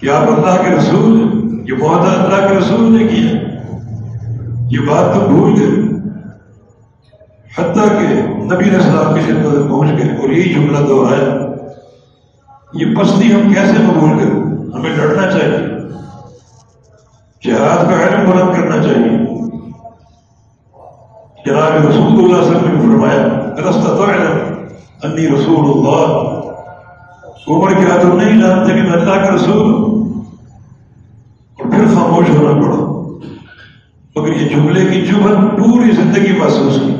کہ 0.00 0.10
آپ 0.10 0.22
اللہ 0.22 0.62
کے 0.62 0.76
رسول 0.76 1.16
ہیں؟ 1.16 1.58
یہ 1.68 1.84
معاہدہ 1.84 2.10
اللہ 2.10 2.48
کے 2.48 2.54
رسول 2.54 2.92
نے 2.92 3.04
کیا 3.04 3.38
یہ 4.70 4.78
بات 4.78 5.14
تو 5.14 5.20
بھول 5.20 5.54
گئے۔ 5.60 5.94
حتیٰ 7.58 7.88
کہ 7.88 8.26
نبی 8.26 8.70
السلام 8.74 9.14
کی 9.14 9.20
خدمت 9.20 9.70
پہنچ 9.70 9.90
گئے 9.98 10.16
اور 10.16 10.28
یہی 10.28 10.54
جملہ 10.54 10.78
دہرایا۔ 10.78 11.46
یہ 12.72 12.96
پستی 12.96 13.34
ہم 13.34 13.52
کیسے 13.52 13.72
قبول 13.72 14.18
کریں؟ 14.18 14.40
ہمیں 14.74 14.96
لڑنا 14.96 15.30
چاہیے۔ 15.30 15.58
جہاد 17.44 17.84
کا 17.84 18.06
علم 18.06 18.30
بلند 18.30 18.56
کرنا 18.56 18.82
چاہیے۔ 18.82 19.18
جناب 21.46 21.88
رسول 21.88 22.06
اللہ 22.06 22.16
صلی 22.16 22.24
اللہ 22.24 22.36
علیہ 22.36 22.56
وسلم 22.56 22.72
نے 22.72 22.80
فرمایا 22.80 23.26
رستہ 23.70 23.88
تو 23.88 24.04
علم، 24.04 24.54
انی 25.02 25.26
رسول 25.28 25.78
اللہ 25.78 26.43
عمر 27.48 27.70
کیا 27.70 27.96
تم 28.02 28.16
نہیں 28.16 28.40
جانتے 28.40 28.74
کہ 28.74 28.82
میں 28.82 28.92
اللہ 28.92 29.26
کا 29.26 29.34
رسول 29.34 29.72
اور 31.58 31.70
پھر 31.70 31.84
خاموش 31.94 32.30
ہونا 32.30 32.60
پڑا۔ 32.60 32.76
مگر 34.16 34.32
یہ 34.36 34.48
جملے 34.48 34.84
کی 34.84 35.06
چبھن 35.06 35.48
پوری 35.48 35.90
زندگی 35.90 36.32
محسوس 36.38 36.76
کی۔ 36.76 36.92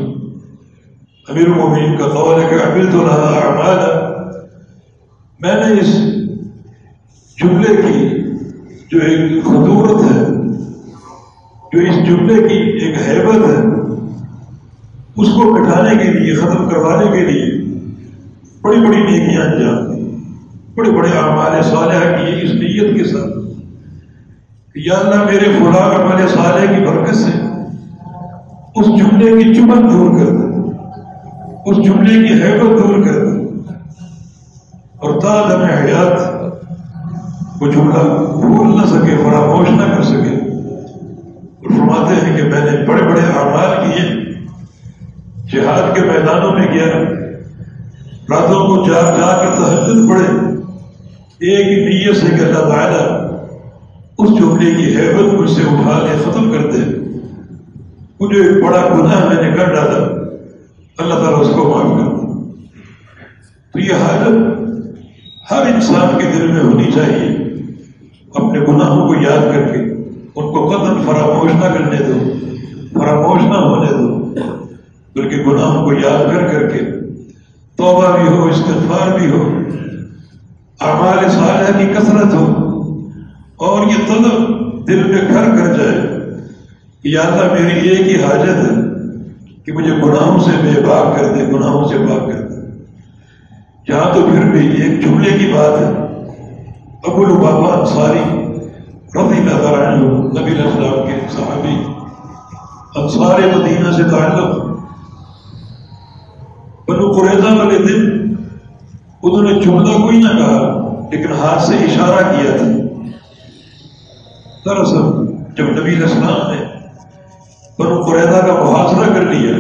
امیر 1.28 1.44
المومنین 1.44 1.96
کا 1.96 2.04
قول 2.04 2.42
ہے 2.42 2.48
کہ 2.48 2.54
ابل 2.54 2.86
تو 2.92 3.04
رہا 3.04 3.40
اعمال 3.44 3.78
میں 5.40 5.54
نے 5.54 5.80
اس 5.80 5.94
جملے 7.40 7.76
کی 7.76 8.08
جو 8.90 8.98
ایک 9.00 9.44
خطورت 9.44 10.02
ہے، 10.02 10.20
جو 11.72 11.78
اس 11.80 12.06
جملے 12.06 12.48
کی 12.48 12.58
ایک 12.84 12.94
حیبت 13.08 13.48
ہے، 13.48 13.56
اس 15.16 15.28
کو 15.28 15.54
مٹھانے 15.54 15.96
کے 15.96 16.12
لیے، 16.12 16.34
ختم 16.34 16.68
کروانے 16.68 17.10
کے 17.10 17.24
لیے 17.24 17.44
بڑی 18.62 18.78
بڑی 18.80 19.02
نیکیاں 19.02 19.42
انجام 19.42 19.92
دی۔ 19.92 19.93
بڑے 20.76 20.90
بڑے 20.90 21.09
اعمال 21.09 21.62
صالحہ 21.62 22.16
کیے 22.16 22.43
اس 22.43 22.50
نیت 22.50 22.97
کے 22.97 23.04
ساتھ۔ 23.04 23.33
کہ 24.75 24.78
یا 24.78 24.95
اللہ 24.95 25.25
میرے 25.25 25.38
خدا 25.38 25.97
عمل 25.97 26.28
صالح 26.28 26.75
کی 26.75 26.85
برکت 26.85 27.16
سے 27.16 27.31
اس 28.75 28.87
جملے 28.87 29.43
کی 29.43 29.54
چمن 29.54 29.90
دور 29.90 30.19
کر 30.19 30.26
دے۔ 30.26 30.45
اس 31.66 31.87
جملے 31.87 32.28
کی 32.28 32.35
حیبت 32.35 32.83
دور 32.83 33.04
کر 33.04 33.26
دے۔ 33.26 33.45
اور 34.97 35.21
تعدم 35.21 35.62
حیات 35.62 36.45
وہ 37.62 37.73
جملہ 37.73 38.02
بھول 38.40 38.76
نہ 38.76 38.87
سکے، 38.87 39.16
فراموش 39.16 39.71
نہ 39.71 39.97
کر 39.97 40.02
سکے۔ 40.02 40.37
اور 41.47 41.71
فرماتے 41.71 42.14
ہیں 42.14 42.37
کہ 42.37 42.43
میں 42.43 42.61
نے 42.61 42.87
بڑے 42.87 43.02
بڑے 43.02 43.21
اعمال 43.21 43.90
کیے۔ 43.90 44.25
جہاد 45.52 45.95
کے 45.95 46.00
میدانوں 46.00 46.52
میں 46.52 46.66
گیا۔ 46.73 47.02
راتوں 48.31 48.66
کو 48.66 48.85
جا 48.87 49.00
جا 49.00 49.45
کر 49.45 49.57
تحجد 49.57 50.11
پڑے 50.11 50.53
ایک 51.41 51.67
ہی 51.67 51.85
نیت 51.85 52.17
سے 52.17 52.26
کہ 52.26 52.41
اللہ 52.41 52.59
تعالیٰ 52.59 53.31
اس 54.19 54.38
جملے 54.38 54.71
کی 54.71 54.97
حیبت 54.97 55.35
مجھ 55.35 55.50
سے 55.50 55.62
اٹھا 55.62 56.07
کے 56.07 56.31
ختم 56.31 56.53
کر 56.53 56.71
دے۔ 56.71 56.99
مجھے 58.21 58.43
ایک 58.43 58.64
بڑا 58.64 58.88
گناہ 58.99 59.35
میں 59.35 59.43
نے 59.43 59.57
کر 59.57 59.75
ڈالا۔ 59.75 60.07
اللہ 60.99 61.14
تعالیٰ 61.14 61.41
اس 61.41 61.49
کو 61.49 61.69
معاف 61.69 62.00
کر 62.00 62.17
دے۔ 62.17 62.25
تو 63.73 63.79
یہ 63.79 63.95
حالت 63.95 64.59
ہر 65.50 65.75
انسان 65.75 66.19
کے 66.19 66.38
دل 66.38 66.47
میں 66.47 66.61
ہونی 66.61 66.91
چاہیے۔ 66.95 67.29
اپنے 68.35 68.61
گناہوں 68.61 69.09
کو 69.09 69.14
یاد 69.14 69.55
کر 69.55 69.73
کے، 69.73 69.79
ان 70.35 70.53
کو 70.53 70.69
قدم 70.69 71.03
فراموش 71.07 71.55
نہ 71.55 71.75
کرنے 71.75 71.97
دو۔ 71.97 72.33
فراموش 73.00 73.43
نہ 73.43 73.55
ہونے 73.55 73.91
دو۔ 73.91 74.14
بلکہ 75.14 75.37
گناہوں 75.37 75.85
کو 75.85 75.93
یاد 75.93 76.35
کر 76.35 76.47
کر 76.47 76.71
کے 76.71 76.79
توبہ 77.76 78.17
بھی 78.17 78.37
ہو، 78.37 78.45
استغفار 78.45 79.19
بھی 79.19 79.31
ہو۔ 79.31 79.49
اعمال 80.85 81.29
صالحہ 81.29 81.79
کی 81.79 81.87
کثرت 81.87 82.35
ہو 82.35 82.71
اور 83.57 83.87
یہ 83.87 84.07
طلب 84.09 84.64
دل 84.88 85.05
میں 85.05 85.21
گھر 85.29 85.45
کر 85.45 85.75
جائے 85.75 86.00
کہ 87.03 87.09
یا 87.09 87.21
اللہ 87.21 87.53
میری 87.53 87.88
ایک 87.88 88.00
ہی 88.00 88.25
حاجت 88.25 88.49
ہے 88.49 88.75
کہ 89.64 89.73
مجھے 89.73 89.93
گناہوں 89.93 90.38
سے 90.38 90.50
بے 90.62 90.81
باک 90.81 91.19
کر 91.19 91.35
دے، 91.35 91.45
گناہوں 91.45 91.88
سے 91.88 91.99
پاک 91.99 92.26
کر 92.26 92.41
دے۔ 92.41 92.55
جہاں 93.88 94.14
تو 94.14 94.23
پھر 94.23 94.50
بھی 94.50 94.83
ایک 94.83 95.05
جملے 95.05 95.38
کی 95.38 95.47
بات 95.47 95.81
ہے۔ 95.81 95.87
ابو 97.05 97.26
البابا 97.26 97.79
انصاری 97.79 98.41
رضی 99.14 99.38
اللہ 99.38 99.68
عنہ، 99.68 100.40
نبی 100.40 100.53
علیہ 100.53 100.62
السلام 100.62 101.07
کے 101.07 101.27
صحابی 101.31 101.85
انصار 102.97 103.57
مدینہ 103.57 103.90
سے 103.90 104.03
تعلق۔ 104.03 104.64
بنو 106.88 107.12
قریضہ 107.12 107.59
والے 107.59 107.79
دن 107.79 108.13
انہوں 109.24 109.42
نے 109.42 109.60
جملہ 109.60 110.02
کوئی 110.02 110.18
نہ 110.18 110.28
کہا، 110.28 110.90
لیکن 111.12 111.32
ہاتھ 111.32 111.62
سے 111.62 111.74
اشارہ 111.74 112.24
کیا 112.24 112.56
تھا۔ 112.56 112.66
دراصل، 114.64 115.26
جب 115.56 115.64
نبی 115.64 115.92
علیہ 115.92 116.02
السلام 116.02 116.50
نے 116.50 116.64
بنو 117.78 118.02
قریضہ 118.02 118.46
کا 118.46 118.52
محاصرہ 118.52 119.14
کر 119.14 119.20
لیا، 119.20 119.52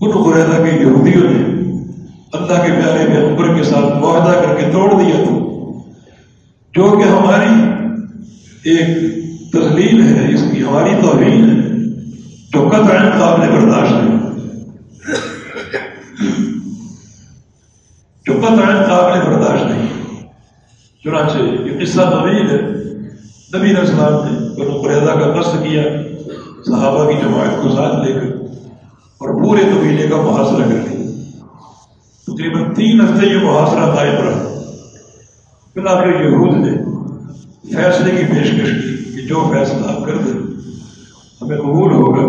بنو 0.00 0.22
قریضہ 0.22 0.62
کے 0.62 0.84
یہودیوں 0.84 1.22
نے 1.22 1.60
اللہ 2.32 2.66
کے 2.66 2.72
پیارے 2.72 3.06
پیغمبر 3.06 3.54
کے 3.54 3.62
ساتھ 3.62 3.98
معاہدہ 3.98 4.32
کر 4.32 4.54
کے 4.54 4.70
توڑ 4.72 5.02
دیا 5.02 5.24
تھا۔ 5.24 5.36
جو 6.74 6.98
کہ 6.98 7.08
ہماری 7.08 7.64
ایک 8.64 8.86
تسلیم 9.52 10.02
ہے، 10.02 10.34
اس 10.34 10.44
کی 10.52 10.62
ہماری 10.62 10.90
توہین 11.02 11.50
ہے، 11.50 11.76
جو 12.52 12.68
قطع 12.68 13.18
قابل 13.18 13.50
برداشت 13.50 13.92
ہے۔ 13.92 14.19
جو 18.30 18.40
قطع 18.40 18.72
قابل 18.82 19.20
برداشت 19.20 19.64
نہیں 19.66 20.26
چنانچہ 21.04 21.38
یہ 21.38 21.78
قصہ 21.80 22.02
طویل 22.10 22.50
ہے 22.50 22.58
نبی 22.58 23.70
علیہ 23.70 23.78
السلام 23.78 24.24
نے 24.24 24.48
بنو 24.56 24.80
قریضہ 24.82 25.14
کا 25.20 25.32
قصد 25.34 25.62
کیا 25.62 25.82
صحابہ 26.66 27.06
کی 27.08 27.16
جماعت 27.22 27.62
کو 27.62 27.70
ساتھ 27.70 27.96
لے 28.04 28.12
کر 28.12 28.26
اور 29.20 29.32
پورے 29.40 29.62
قبیلے 29.64 30.06
کا 30.08 30.20
محاصرہ 30.22 30.68
کر 30.68 30.76
لیا 30.82 31.08
تقریباً 32.28 32.72
تین 32.74 33.00
ہفتے 33.00 33.26
یہ 33.26 33.44
محاصرہ 33.44 33.94
قائم 33.94 34.14
رہا 34.18 34.48
پھر 35.76 35.86
آخر 35.86 36.20
یہود 36.20 36.54
نے 36.56 36.76
فیصلے 37.72 38.10
کی 38.10 38.24
پیشکش 38.26 38.70
کی 38.74 38.94
کہ 39.14 39.26
جو 39.28 39.42
فیصلہ 39.52 39.86
آپ 39.88 40.04
کر 40.06 40.16
دیں 40.18 40.38
ہمیں 41.40 41.56
قبول 41.56 41.92
ہوگا 41.92 42.28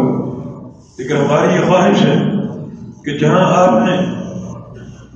لیکن 0.98 1.16
ہماری 1.16 1.56
یہ 1.56 1.68
خواہش 1.68 2.02
ہے 2.02 2.18
کہ 3.06 3.18
جہاں 3.18 3.46
آپ 3.56 3.80
نے 3.86 3.96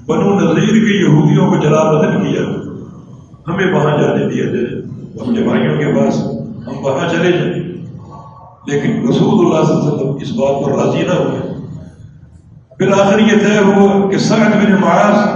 بنو 0.07 0.39
نظیر 0.39 0.73
کے 0.73 1.05
یہودیوں 1.05 1.49
کو 1.49 1.55
جلا 1.55 1.91
بدل 1.91 2.23
کیا۔ 2.23 2.41
ہمیں 3.47 3.73
وہاں 3.73 3.97
جانے 3.97 4.29
دیا 4.29 4.45
جائے۔ 4.45 4.81
اپنے 5.21 5.41
بھائیوں 5.41 5.77
کے 5.77 5.85
پاس 5.85 6.19
ہم 6.67 6.85
وہاں 6.85 7.09
چلے 7.09 7.31
جائیں۔ 7.31 7.53
لیکن 8.67 9.07
رسول 9.09 9.45
اللہ 9.45 9.65
صلی 9.65 9.75
اللہ 9.75 9.89
علیہ 9.89 10.07
وسلم 10.07 10.17
اس 10.21 10.31
بات 10.31 10.65
پر 10.65 10.71
راضی 10.71 11.01
نہ 11.01 11.13
ہوئے۔ 11.13 11.55
بالآخر 12.79 13.19
یہ 13.19 13.37
طے 13.39 13.57
ہوا 13.57 14.09
کہ 14.09 14.17
سعد 14.17 14.65
بن 14.65 14.71
معاذ 14.71 15.29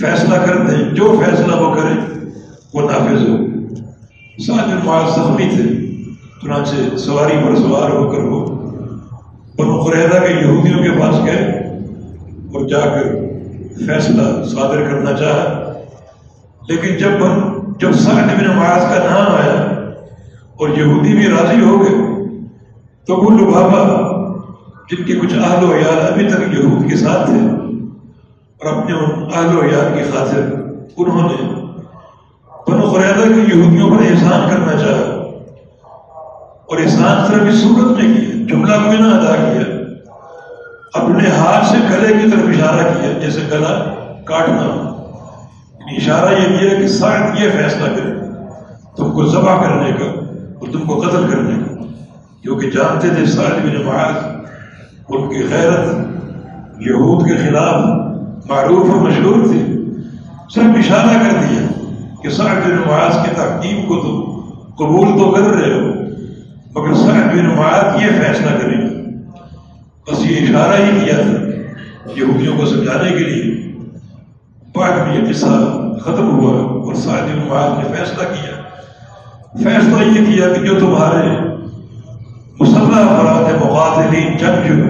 فیصلہ 0.00 0.34
کر 0.34 0.56
دیں 0.56 0.94
جو 0.94 1.20
فیصلہ 1.24 1.56
وہ 1.56 1.74
کرے 1.74 2.24
وہ 2.74 2.80
نافذ 2.80 3.28
ہو۔ 3.28 3.36
سعد 4.46 4.68
بن 4.68 4.78
معاذ 4.84 5.14
زخمی 5.14 5.48
تھے، 5.56 5.86
چنانچہ 6.42 6.96
سواری 6.96 7.34
پر 7.44 7.56
سوار 7.56 7.90
ہو 7.90 8.10
کر 8.10 8.18
وہ 8.18 8.46
بنو 9.58 9.82
قریضہ 9.82 10.18
کے 10.18 10.46
یہودیوں 10.46 10.82
کے 10.82 10.90
پاس 11.00 11.26
گئے 11.26 11.58
اور 12.54 12.68
جا 12.68 12.80
کر 12.80 13.21
فیصلہ 13.76 14.44
صادر 14.44 14.82
کرنا 14.90 15.12
چاہا۔ 15.12 15.72
لیکن 16.68 16.96
جب 16.96 17.10
جب 17.80 17.92
سعد 17.92 18.40
بن 18.40 18.56
معاذ 18.56 18.82
کا 18.82 18.98
نام 19.10 19.32
آیا 19.34 19.62
اور 20.54 20.68
یہودی 20.68 21.14
بھی 21.14 21.26
راضی 21.28 21.64
ہو 21.64 21.80
گئے، 21.80 21.94
تو 23.06 23.16
وہ 23.16 23.30
لبابا 23.30 23.82
جن 24.90 25.04
کے 25.04 25.14
کچھ 25.14 25.34
اہل 25.34 25.64
و 25.64 25.74
عیال 25.74 26.12
ابھی 26.12 26.28
تک 26.28 26.58
یہود 26.58 26.90
کے 26.90 26.96
ساتھ 26.96 27.30
تھے، 27.30 27.40
اور 28.60 28.72
اپنے 28.72 28.94
ان 28.94 29.22
اہل 29.34 29.56
و 29.56 29.62
عیال 29.62 29.94
کی 29.94 30.02
خاطر 30.02 30.40
انہوں 30.96 31.28
نے 31.28 31.42
بنو 32.68 32.90
قریدہ 32.90 33.34
کے 33.34 33.56
یہودیوں 33.56 33.90
پر 33.90 33.96
احسان 33.96 34.50
کرنا 34.50 34.72
چاہا۔ 34.72 35.08
اور 36.68 36.78
احسان 36.78 37.26
صرف 37.26 37.42
اس 37.48 37.62
صورت 37.62 37.98
میں 37.98 38.14
کیا، 38.14 38.46
جملہ 38.48 38.74
کوئی 38.84 38.98
نہ 38.98 39.06
ادا 39.06 39.36
کیا۔ 39.36 39.71
اپنے 40.94 41.28
ہاتھ 41.28 41.66
سے 41.66 41.76
گلے 41.90 42.22
کی 42.22 42.30
طرف 42.30 42.48
اشارہ 42.48 42.82
کیا، 42.82 43.12
جیسے 43.18 43.40
گلا 43.52 43.94
کاٹنا۔ 44.24 44.88
اشارہ 45.96 46.32
یہ 46.32 46.58
کیا 46.58 46.78
کہ 46.78 46.88
شاید 46.88 47.44
یہ 47.44 47.50
فیصلہ 47.50 47.96
کرے 47.96 48.10
تم 48.96 49.12
کو 49.12 49.26
ذبح 49.26 49.62
کرنے 49.62 49.90
کا 49.92 50.04
اور 50.60 50.72
تم 50.72 50.80
کو 50.80 51.00
قتل 51.00 51.26
کرنے 51.30 51.54
کا۔ 51.58 51.82
کیونکہ 52.42 52.70
جانتے 52.70 53.08
تھے 53.16 53.26
سعد 53.26 53.66
بن 53.66 53.84
معاذ، 53.84 54.24
ان 55.08 55.28
کی 55.28 55.42
غیرت 55.50 55.86
یہود 56.80 57.28
کے 57.28 57.36
خلاف 57.36 57.84
معروف 58.50 58.90
اور 58.90 59.00
مشہور 59.00 59.46
تھی۔ 59.46 59.84
صرف 60.54 60.78
اشارہ 60.78 61.18
کر 61.18 61.36
دیا 61.40 61.66
کہ 62.22 62.30
سعد 62.30 62.68
بن 62.68 62.76
معاذ 62.86 63.24
کی 63.24 63.30
تحقیق 63.36 63.88
کو 63.88 63.96
تو 63.96 64.40
قبول 64.76 65.08
تو 65.18 65.30
کر 65.30 65.50
رہے 65.50 65.72
ہو، 65.72 65.86
مگر 66.74 66.94
سعد 66.94 67.36
بن 67.36 67.46
معاذ 67.56 68.02
یہ 68.02 68.08
فیصلہ 68.08 68.58
کریں 68.62 68.81
بس 70.06 70.26
یہ 70.26 70.36
اشارہ 70.36 70.76
ہی 70.82 71.04
کیا 71.04 71.16
تھا 71.16 72.12
یہودیوں 72.16 72.56
کو 72.58 72.66
سمجھانے 72.66 73.10
کے 73.10 73.18
لیے 73.18 73.72
بعد 74.74 74.90
میں 74.90 75.16
یہ 75.16 75.32
قصہ 75.32 75.46
ختم 76.00 76.30
ہوا 76.30 76.82
اور 76.86 76.94
سعد 76.94 77.48
معاذ 77.48 77.78
نے 77.78 77.94
فیصلہ 77.96 78.22
کیا۔ 78.22 78.62
فیصلہ 79.58 80.18
یہ 80.18 80.26
کیا 80.26 80.48
کہ 80.48 80.66
جو 80.66 80.80
تمہارے 80.80 81.28
مسلح 82.60 82.96
افراد 82.96 83.62
مقاتلین، 83.62 84.36
جنگ 84.36 84.66
جو 84.68 84.84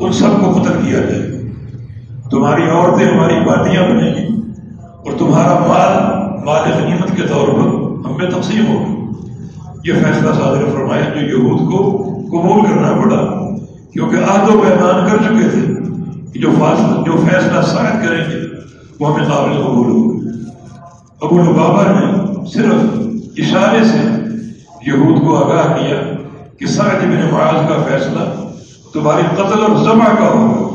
ان 0.00 0.12
سب 0.12 0.40
کو 0.40 0.52
قتل 0.52 0.72
کیا 0.84 1.00
جائے۔ 1.00 1.42
تمہاری 2.30 2.62
عورتیں 2.62 3.06
ہماری 3.06 3.34
باتیاں 3.34 3.82
بنے 3.82 4.10
گی 4.10 4.34
اور 4.88 5.18
تمہارا 5.18 5.58
مال 5.58 6.14
مال 6.44 6.82
غنیمت 6.82 7.16
کے 7.16 7.22
طور 7.22 7.48
پر 7.48 7.68
ہم 8.06 8.16
میں 8.16 8.30
تقسیم 8.30 8.66
ہو 8.66 8.94
یہ 9.84 9.92
فیصلہ 9.92 10.32
صادر 10.32 10.70
فرمایا 10.72 11.14
جو 11.14 11.26
یہود 11.26 11.58
کو 11.58 12.02
قبول 12.28 12.66
کرنا 12.66 12.92
پڑا۔ 13.04 13.43
کیونکہ 13.94 14.16
آد 14.16 14.54
و 14.54 14.60
پیمان 14.60 15.10
کر 15.10 15.16
چکے 15.16 15.48
تھے 15.48 15.74
کہ 16.32 16.40
جو 16.40 16.50
فاصلہ 16.50 17.04
جو 17.04 17.12
فیصلہ 17.12 17.60
شاید 17.62 18.08
کریں 18.08 18.24
گے، 18.30 18.40
وہ 19.00 19.14
ہمیں 19.14 19.28
قابل 19.28 19.62
قبول 19.62 19.86
ہو 19.86 20.14
ابو 21.20 21.40
البابا 21.40 21.82
نے 21.82 22.34
صرف 22.46 22.98
اشارے 23.36 23.84
سے 23.84 23.98
یہود 24.86 25.20
کو 25.20 25.44
آگاہ 25.44 25.76
کیا 25.76 25.96
کہ 26.58 26.66
سعد 26.66 27.02
بن 27.02 27.28
معاذ 27.32 27.68
کا 27.68 27.82
فیصلہ 27.88 28.20
تمہاری 28.92 29.22
قتل 29.34 29.62
اور 29.62 29.84
ضمع 29.84 30.04
کا 30.04 30.28
ہوگا۔ 30.28 30.74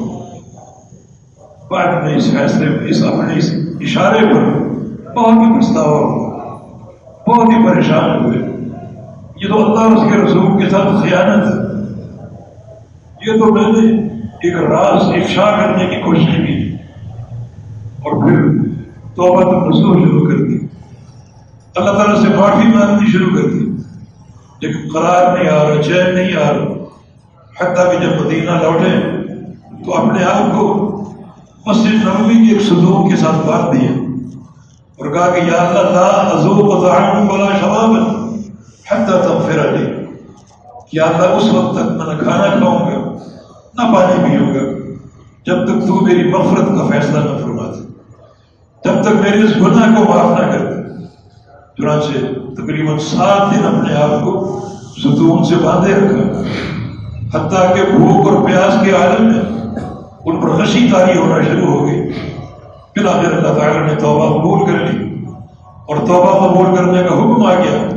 بعد 1.69 2.03
میں 2.03 2.15
اس 2.15 2.31
فیصلے 2.31 2.89
اس 2.89 3.03
اپنے 3.03 3.37
اس 3.37 3.53
اشارے 3.81 4.19
پر 4.19 4.59
بہت 5.13 5.33
ہی 5.33 5.59
پچھتاوا 5.59 5.99
ہوا۔ 5.99 6.57
بہت 7.27 7.49
ہی 7.49 7.67
پریشان 7.67 8.25
ہوئے۔ 8.25 8.37
یہ 9.35 9.47
تو 9.47 9.65
اللہ 9.65 9.79
اور 9.79 9.91
اس 9.91 10.13
کے 10.13 10.17
رسول 10.17 10.63
کے 10.63 10.69
ساتھ 10.69 11.01
خیانت 11.01 11.47
ہے 11.47 11.68
یہ 13.27 13.33
تو 13.33 13.53
میں 13.53 13.81
نے 13.81 14.07
ایک 14.43 14.55
راز 14.55 15.01
افشا 15.01 15.51
کرنے 15.51 15.85
کی 15.85 15.95
کوشش 15.95 16.35
کی 16.47 16.73
اور 18.03 18.23
پھر 18.23 18.37
توبہ 19.15 19.41
تو 19.43 19.69
رسول 19.69 20.03
شروع 20.03 20.29
کر 20.29 20.37
دی۔ 20.37 20.57
اللہ 21.75 21.91
تعالیٰ 21.91 22.21
سے 22.21 22.27
معافی 22.35 22.67
مانگنی 22.67 23.11
شروع 23.11 23.41
کر 23.41 23.49
دی۔ 23.49 23.65
لیکن 24.61 24.79
قرار 24.93 25.37
نہیں 25.37 25.49
آ 25.49 25.63
رہا، 25.63 25.83
چین 25.83 26.15
نہیں 26.15 26.35
آ 26.35 26.51
رہا۔ 26.51 26.79
حتیٰ 27.59 27.91
کہ 27.91 28.05
جب 28.05 28.25
مدینہ 28.25 28.51
لوٹے 28.51 29.19
تو 29.85 29.93
اپنے 29.93 30.23
آپ 30.23 30.59
کو 30.59 30.95
مسجد 31.65 31.93
نبوی 31.93 32.33
کی 32.33 32.53
ایک 32.53 32.61
سدوم 32.61 33.09
کے 33.09 33.15
ساتھ 33.15 33.47
باندھ 33.47 33.77
دیا 33.77 33.91
اور 34.97 35.11
کہا 35.11 35.29
کہ 35.29 35.39
یا 35.39 35.57
اللہ، 35.57 35.89
لا 35.89 36.39
عزو 36.39 36.49
و 36.49 36.81
ولا 37.33 37.57
شباب 37.61 37.95
حتیٰ 38.91 39.21
تغفر 39.21 39.69
علی 39.69 39.85
یا 40.93 41.03
اللہ، 41.03 41.25
اس 41.27 41.53
وقت 41.53 41.75
تک 41.75 41.85
میں 41.85 42.15
نہ 42.15 42.21
کھانا 42.23 42.55
کھاؤں 42.59 42.79
گا۔ 42.79 42.98
نہ 43.79 43.95
پانی 43.95 44.23
پیوں 44.23 44.53
گا۔ 44.53 44.79
جب 45.45 45.65
تک 45.65 45.87
تو 45.87 46.05
میری 46.05 46.29
مغفرت 46.29 46.67
کا 46.67 46.87
فیصلہ 46.87 47.19
نہ 47.19 47.37
فرما 47.43 47.63
دے 47.63 47.81
جب 48.85 49.01
تک 49.01 49.09
میرے 49.09 49.43
اس 49.43 49.55
گناہ 49.61 49.95
کو 49.95 50.03
معاف 50.03 50.39
نہ 50.39 50.45
کر 50.45 50.59
دے 50.59 50.79
چنانچہ 51.77 52.17
تقریباً 52.61 52.97
سات 52.97 53.51
دن 53.51 53.65
اپنے 53.65 53.93
آپ 53.93 54.23
کو 54.23 54.59
ستون 54.97 55.43
سے 55.43 55.55
باندھے 55.55 55.93
رکھا۔ 55.93 56.41
حتیٰ 57.33 57.75
کہ 57.75 57.81
بھوک 57.97 58.27
اور 58.27 58.45
پیاس 58.45 58.85
کے 58.85 58.91
عالم 58.91 59.25
میں 59.25 59.43
ان 60.25 60.41
پر 60.41 60.49
غشی 60.49 60.87
تاری 60.91 61.17
ہونا 61.17 61.41
شروع 61.41 61.73
ہو 61.73 61.87
گئی۔ 61.87 62.01
پھر 62.93 63.05
آخر 63.05 63.33
اللہ 63.33 63.59
تعالیٰ 63.59 63.87
نے 63.87 63.95
توبہ 63.95 64.27
قبول 64.29 64.65
کر 64.65 64.85
لی 64.85 65.25
اور 65.87 65.97
توبہ 65.97 66.47
قبول 66.47 66.75
کرنے 66.75 67.03
کا 67.03 67.13
حکم 67.15 67.45
آ 67.45 67.53
گیا۔ 67.53 67.89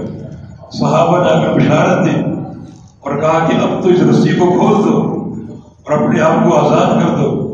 صحابہ 0.72 1.24
نے 1.24 1.30
اگر 1.30 1.58
بشارت 1.58 2.06
دی 2.06 2.20
اور 3.00 3.16
کہا 3.16 3.46
کہ 3.48 3.54
اب 3.62 3.82
تو 3.82 3.88
اس 3.88 4.00
رسی 4.00 4.34
کو 4.38 4.46
کھول 4.46 4.92
دو۔ 4.92 5.11
اور 5.86 5.98
اپنے 5.98 6.20
آپ 6.20 6.50
کو 6.50 6.56
آزاد 6.56 7.02
کر 7.02 7.16
دو۔ 7.16 7.48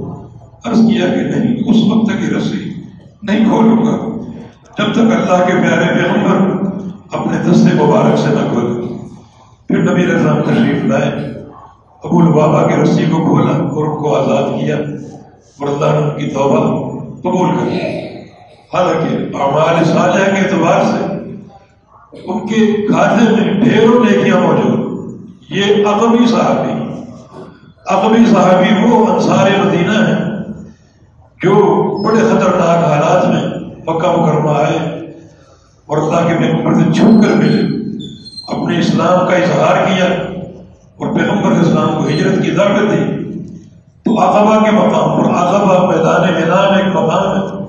عرض 0.65 0.79
کیا 0.79 1.09
کہ 1.09 1.17
نہیں، 1.17 1.57
اس 1.67 1.93
وقت 1.93 2.07
تک 2.07 2.23
یہ 2.23 2.37
رسی۔ 2.37 2.71
نہیں 3.23 3.45
کھولوں 3.45 3.77
گا۔ 3.77 4.09
جب 4.79 4.93
تک 4.93 4.99
اللہ 4.99 5.47
کے 5.47 5.53
پیارے 5.53 5.95
پیغمبر 5.95 6.65
اپنے 7.13 7.51
دستے 7.51 7.75
مبارک 7.75 8.19
سے 8.19 8.29
نہ 8.29 8.53
کھولے۔ 8.53 8.89
پھر 9.69 9.91
نبی 9.91 10.07
رضام 10.07 10.43
تشریف 10.43 10.85
لائے۔ 10.85 11.39
ابو 12.05 12.21
البابا 12.21 12.67
کی 12.67 12.83
رسی 12.83 13.05
کو 13.11 13.17
کھولا 13.17 13.53
اور 13.53 13.87
ان 13.87 13.97
کو 13.97 14.17
آزاد 14.17 14.61
کیا 14.61 14.77
اور 14.77 15.69
اللہ 15.69 16.01
نے 16.01 16.07
ان 16.07 16.19
کی 16.19 16.27
توبہ 16.27 16.89
قبول 17.21 17.49
کر 17.49 17.67
حالانکہ 18.75 19.37
اعمال 19.37 19.85
صالحہ 19.85 20.35
کے 20.35 20.41
اعتبار 20.41 20.81
سے 20.85 21.05
ان 22.25 22.47
کے 22.47 22.87
کھاتے 22.87 23.31
میں 23.31 23.55
ڈھیروں 23.55 24.05
نیکیاں 24.05 24.41
موجود۔ 24.41 24.79
یہ 25.51 25.65
عقبی 25.87 26.27
صحابی 26.27 26.78
عقبی 27.89 28.25
صحابی 28.27 28.89
وہ 28.89 29.07
انصار 29.07 29.47
مدینہ 29.65 29.93
ہیں 29.93 30.25
جو 31.43 31.55
بڑے 32.07 32.19
خطرناک 32.19 32.85
حالات 32.85 33.29
میں 33.29 33.43
مکہ 33.87 34.09
مکرمہ 34.09 34.51
آئے 34.51 34.79
اور 35.87 35.97
اللہ 35.97 36.29
کے 36.29 36.35
پیغمبر 36.39 36.75
سے 36.75 36.93
چھپ 36.93 37.23
کر 37.23 37.37
ملے 37.37 37.63
اپنے 38.49 38.79
اسلام 38.79 39.29
کا 39.29 39.37
اظہار 39.37 39.87
کیا 39.87 40.05
اور 40.97 41.15
پیغمبر 41.15 41.51
اسلام 41.51 42.03
کو 42.03 42.09
ہجرت 42.09 42.45
کی 42.45 42.51
دعوت 42.51 42.93
دی، 42.93 43.33
تو 44.03 44.21
آقبہ 44.21 44.65
کے 44.65 44.71
مقام 44.71 45.23
پر 45.23 45.31
آقبہ 45.35 45.87
میدان 45.87 46.33
میدان 46.35 46.75
ایک 46.75 46.97
مقام 46.97 47.37
ہے 47.37 47.67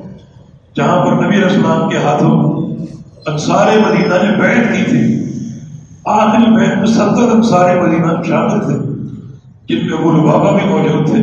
جہاں 0.75 1.05
پر 1.05 1.11
نبی 1.11 1.43
اسلام 1.43 1.89
کے 1.89 1.97
ہاتھوں 1.97 2.65
انصار 3.25 3.67
مدینہ 3.77 4.23
نے 4.23 4.35
بیٹھ 4.39 4.77
کی 4.77 4.83
تھی۔ 4.83 5.31
آخری 6.05 6.55
بیٹھ 6.55 6.77
میں 6.77 6.87
ستر 6.87 7.31
انصار 7.31 7.75
مدینہ 7.75 8.23
شامل 8.23 8.59
تھے۔ 8.59 8.98
جن 9.69 9.85
میں 9.85 9.97
ابو 9.97 10.11
بابا 10.21 10.51
بھی 10.51 10.69
موجود 10.69 11.07
تھے، 11.07 11.19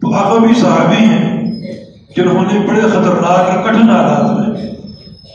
تو 0.00 0.14
آقبی 0.14 0.54
صحابی 0.60 1.04
ہیں 1.04 1.50
جنہوں 2.16 2.42
نے 2.42 2.58
بڑے 2.68 2.80
خطرناک 2.80 3.50
اور 3.50 3.62
کٹھن 3.64 3.90
حالات 3.90 4.38
میں، 4.38 4.70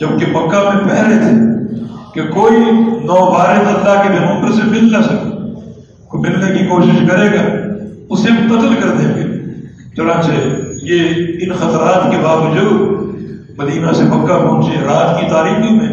جبکہ 0.00 0.26
مکہ 0.32 0.62
میں 0.64 0.88
پہلے 0.88 1.18
تھے 1.18 1.32
کہ 2.14 2.26
کوئی 2.32 2.56
نو 3.04 3.20
بارد 3.32 3.66
اللہ 3.66 4.02
کے 4.02 4.08
پیغمبر 4.08 4.52
سے 4.52 4.62
مل 4.64 4.92
نہ 4.92 5.02
سکے، 5.02 5.30
کوئی 6.08 6.22
ملنے 6.22 6.58
کی 6.58 6.66
کوشش 6.66 6.98
کرے 7.08 7.28
گا، 7.34 7.44
اسے 8.10 8.28
قتل 8.48 8.74
کر 8.80 8.96
دیں 8.96 9.14
گے۔ 9.14 9.24
چنانچہ 9.96 10.32
یہ 10.82 11.08
ان 11.40 11.52
خطرات 11.52 12.10
کے 12.10 12.18
باوجود 12.22 13.58
مدینہ 13.58 13.92
سے 13.92 14.04
مکہ 14.04 14.38
پہنچے، 14.38 14.84
رات 14.84 15.20
کی 15.20 15.26
تاریخی 15.30 15.74
میں 15.74 15.88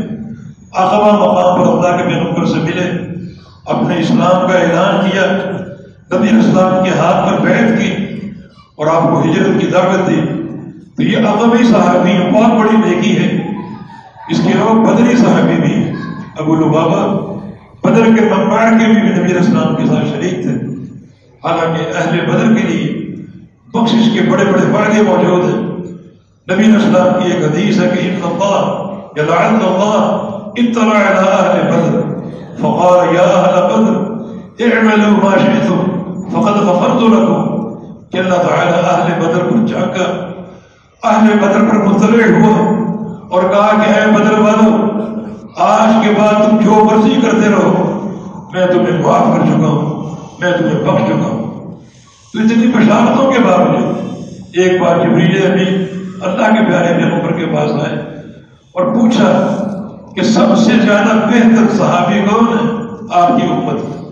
آخبہ 0.71 1.11
مقام 1.11 1.59
پر 1.59 1.67
اللہ 1.67 1.97
کے 1.97 2.09
پیغمبر 2.09 2.45
سے 2.45 2.59
ملے، 2.59 2.89
اپنے 3.65 3.99
اسلام 3.99 4.47
کا 4.47 4.57
اعلان 4.57 5.09
کیا۔ 5.09 5.25
نبی 6.13 6.27
اسلام 6.27 6.83
کے 6.83 6.89
ہاتھ 6.89 7.29
پر 7.29 7.41
بیٹھ 7.41 7.81
کی 7.81 8.03
اور 8.75 8.87
آپ 8.87 9.03
کو 9.03 9.21
ہجرت 9.21 9.61
کی 9.61 9.67
دعوت 9.67 10.09
دی 10.09 10.21
تو 10.97 11.03
یہ 11.03 11.17
عقبی 11.17 11.63
صحابی 11.63 12.31
بہت 12.33 12.53
بڑی 12.59 12.89
نیکی 12.89 13.17
ہے۔ 13.17 13.53
اس 14.29 14.41
کے 14.43 14.51
علاوہ 14.51 14.85
بدری 14.85 15.17
صحابی 15.17 15.61
بھی 15.61 15.91
ابو 16.37 16.53
البابا 16.53 17.33
بدر 17.83 18.03
کے 18.03 18.21
ممبار 18.21 18.79
کے 18.79 18.85
بھی 18.85 19.09
نبی 19.09 19.37
اسلام 19.37 19.75
کے 19.75 19.85
ساتھ 19.85 20.05
شریک 20.05 20.41
تھے۔ 20.41 20.51
حالانکہ 21.43 21.97
اہل 21.97 22.25
بدر 22.25 22.55
کے 22.55 22.67
لیے 22.67 23.15
بخشش 23.73 24.09
کے 24.13 24.31
بڑے 24.31 24.45
بڑے 24.45 24.61
فائدے 24.61 25.01
موجود 25.01 25.45
ہیں۔ 25.45 25.61
نبی 26.51 26.75
اسلام 26.75 27.23
کی 27.23 27.31
ایک 27.31 27.43
حدیث 27.43 27.79
ہے 27.79 27.89
کہ 27.89 28.07
ان 28.07 28.19
اللہ 28.23 28.83
یلعن 29.15 29.55
اللہ 29.55 30.29
اطلع 30.55 30.95
على 30.95 31.27
اہل 31.27 31.71
بدر۔ 31.71 32.01
فقال، 32.57 33.15
یا 33.15 33.21
اہل 33.21 33.67
بدر، 33.73 33.93
اعملوا 34.59 35.29
ما 35.29 35.37
شئتم۔ 35.37 35.92
فقد 36.31 36.63
غفرت 36.63 37.03
لكم. 37.03 37.63
کہ 38.09 38.17
اللہ 38.17 38.35
تعالی 38.35 38.71
اہل 38.83 39.21
بدر 39.21 39.43
پر 39.43 39.67
جا 39.67 39.79
کر 39.79 40.33
اہل 41.03 41.39
بدر 41.39 41.69
پر 41.69 41.75
مطلع 41.75 42.25
ہوا 42.25 42.83
اور 43.29 43.41
کہا 43.41 43.83
کہ 43.85 43.89
اے 43.89 44.11
بدر 44.11 44.39
والو، 44.39 44.85
آج 45.57 46.05
کے 46.05 46.13
بعد 46.17 46.49
تم 46.49 46.57
جو 46.57 46.71
مرضی 46.71 47.15
کرتے 47.21 47.49
رہو، 47.49 48.09
میں 48.53 48.67
تمہیں 48.67 49.03
معاف 49.03 49.37
کر 49.37 49.45
چکا 49.45 49.67
ہوں، 49.67 50.15
میں 50.39 50.51
تمہیں 50.57 50.83
بخش 50.83 51.01
چکا 51.07 51.29
ہوں۔ 51.29 51.43
تو 52.33 52.39
اتنی 52.39 52.67
بشارتوں 52.67 53.31
کے 53.31 53.39
باوجود 53.39 53.97
ایک 54.53 54.81
بار 54.81 54.95
جبریل 54.95 55.51
ابھی 55.51 55.85
اللہ 56.21 56.47
کے 56.47 56.65
پیارے 56.65 56.93
پیغمبر 56.93 57.33
کے 57.33 57.45
پاس 57.45 57.71
آئے 57.71 57.99
اور 58.73 58.85
پوچھا 58.85 59.57
کہ 60.15 60.21
سب 60.21 60.57
سے 60.57 60.71
زیادہ 60.85 61.15
بہتر 61.15 61.77
صحابی 61.77 62.21
کون 62.29 62.47
ہے؟ 62.47 62.83
آپ 63.11 63.27
کی 63.27 63.47
امت۔ 63.49 64.03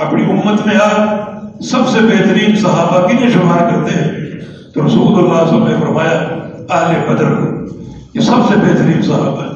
اپنی 0.00 0.30
امت 0.30 0.66
میں 0.66 0.76
آپ 0.76 1.23
سب 1.60 1.88
سے 1.88 2.00
بہترین 2.00 2.56
صحابہ 2.56 3.08
کنہیں 3.08 3.30
شمار 3.30 3.58
کرتے 3.58 3.90
ہیں۔ 3.90 4.30
تو 4.74 4.86
رسول 4.86 5.06
اللہ 5.06 5.48
صلی 5.48 5.56
اللہ 5.56 5.64
علیہ 5.64 5.64
وسلم 5.64 5.68
نے 5.68 5.74
فرمایا، 5.80 6.24
اہل 6.70 7.14
بدر 7.14 7.24
کو، 7.24 7.76
یہ 8.14 8.20
سب 8.20 8.36
سے 8.48 8.56
بہترین 8.56 9.02
صاحب 9.02 9.40
ہے۔ 9.40 9.54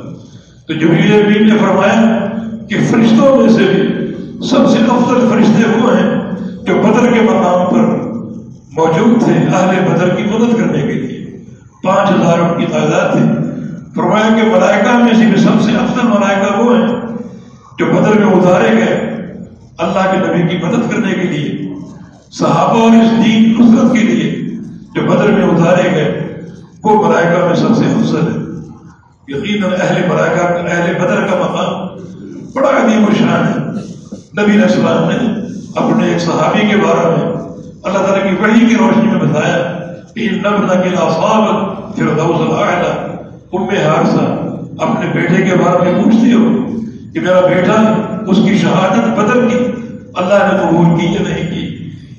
تو 0.66 0.74
جبریل 0.74 1.22
امین 1.26 1.48
نے 1.48 1.58
فرمایا 1.58 2.26
کہ 2.68 2.76
فرشتوں 2.90 3.36
میں 3.36 3.48
سے 3.48 3.62
بھی 3.62 4.06
سب 4.46 4.70
سے 4.70 4.78
افضل 4.88 5.28
فرشتے 5.32 5.78
وہ 5.78 5.96
ہیں 5.96 6.20
جو 6.66 6.82
بدر 6.82 7.12
کے 7.12 7.20
مقام 7.20 7.74
پر 7.74 8.08
موجود 8.72 9.24
تھے 9.24 9.32
اہل 9.32 9.92
بدر 9.92 10.08
کی 10.08 10.22
مدد 10.22 10.56
کرنے 10.58 10.82
کے 10.82 10.92
لیے۔ 10.92 11.36
پانچ 11.82 12.10
ہزار 12.10 12.38
ان 12.38 12.60
کی 12.60 12.66
تعداد 12.72 13.12
تھی۔ 13.12 13.22
فرمایا 13.94 14.28
کہ 14.28 14.48
ملائکہ 14.48 14.98
میں 14.98 15.14
سے 15.14 15.26
بھی 15.26 15.36
سب 15.36 15.62
سے 15.62 15.72
افضل 15.72 16.08
ملائکہ 16.08 16.60
وہ 16.60 16.76
ہیں 16.76 16.86
جو 17.78 17.86
بدر 17.86 18.18
میں 18.18 18.32
اتارے 18.32 18.72
گئے 18.72 19.10
اللہ 19.78 20.12
کے 20.12 20.18
نبی 20.18 20.48
کی 20.48 20.66
مدد 20.66 20.92
کرنے 20.92 21.12
کے 21.12 21.28
لیے۔ 21.28 21.67
صحابہ 22.38 22.80
اور 22.80 22.90
اس 22.90 23.24
دین 23.24 23.54
نصرت 23.58 23.92
کے 23.92 23.98
لیے 23.98 24.46
جو 24.94 25.02
بدر 25.02 25.30
میں 25.30 25.42
اتارے 25.42 25.90
گئے، 25.94 26.40
وہ 26.82 27.08
ملائکہ 27.08 27.46
میں 27.46 27.54
سب 27.54 27.76
سے 27.76 27.84
افضل 27.84 28.20
ہے۔ 28.20 28.48
یقیناً 29.28 29.70
اہل 29.80 30.02
ملائکہ 30.08 30.40
اہل 30.40 30.94
بدر 30.94 31.20
کا 31.20 31.38
مقام 31.38 31.98
بڑا 32.54 32.68
عظیم 32.68 33.02
و 33.02 33.14
شان 33.18 33.46
ہے۔ 33.46 33.68
نبی 34.42 34.62
السلام 34.62 35.08
نے 35.08 35.48
اپنے 35.76 36.06
ایک 36.06 36.20
صحابی 36.20 36.66
کے 36.66 36.76
بارے 36.76 37.08
میں 37.08 37.40
اللہ 37.82 37.98
تعالیٰ 37.98 38.30
کی 38.30 38.36
بڑی 38.42 38.66
کی 38.66 38.76
روشنی 38.76 39.10
میں 39.10 39.20
بتایا 39.20 39.78
کہ 40.14 40.28
ان 40.46 40.68
کے 40.68 40.96
اصحاب 40.96 41.96
پھر 41.96 42.06
ام 42.06 43.68
ہارسا 43.68 44.24
اپنے 44.78 45.06
بیٹے 45.14 45.42
کے 45.42 45.54
بارے 45.54 45.92
میں 45.92 46.04
پوچھتی 46.04 46.32
ہو 46.32 46.66
کہ 47.14 47.20
میرا 47.20 47.40
بیٹا 47.40 48.02
اس 48.26 48.36
کی 48.44 48.58
شہادت 48.58 49.18
بدل 49.18 49.48
کی، 49.48 49.56
اللہ 50.14 50.34
نے 50.34 50.58
قبول 50.58 51.00
کی 51.00 51.06
یا 51.06 51.22
نہیں؟ 51.28 51.47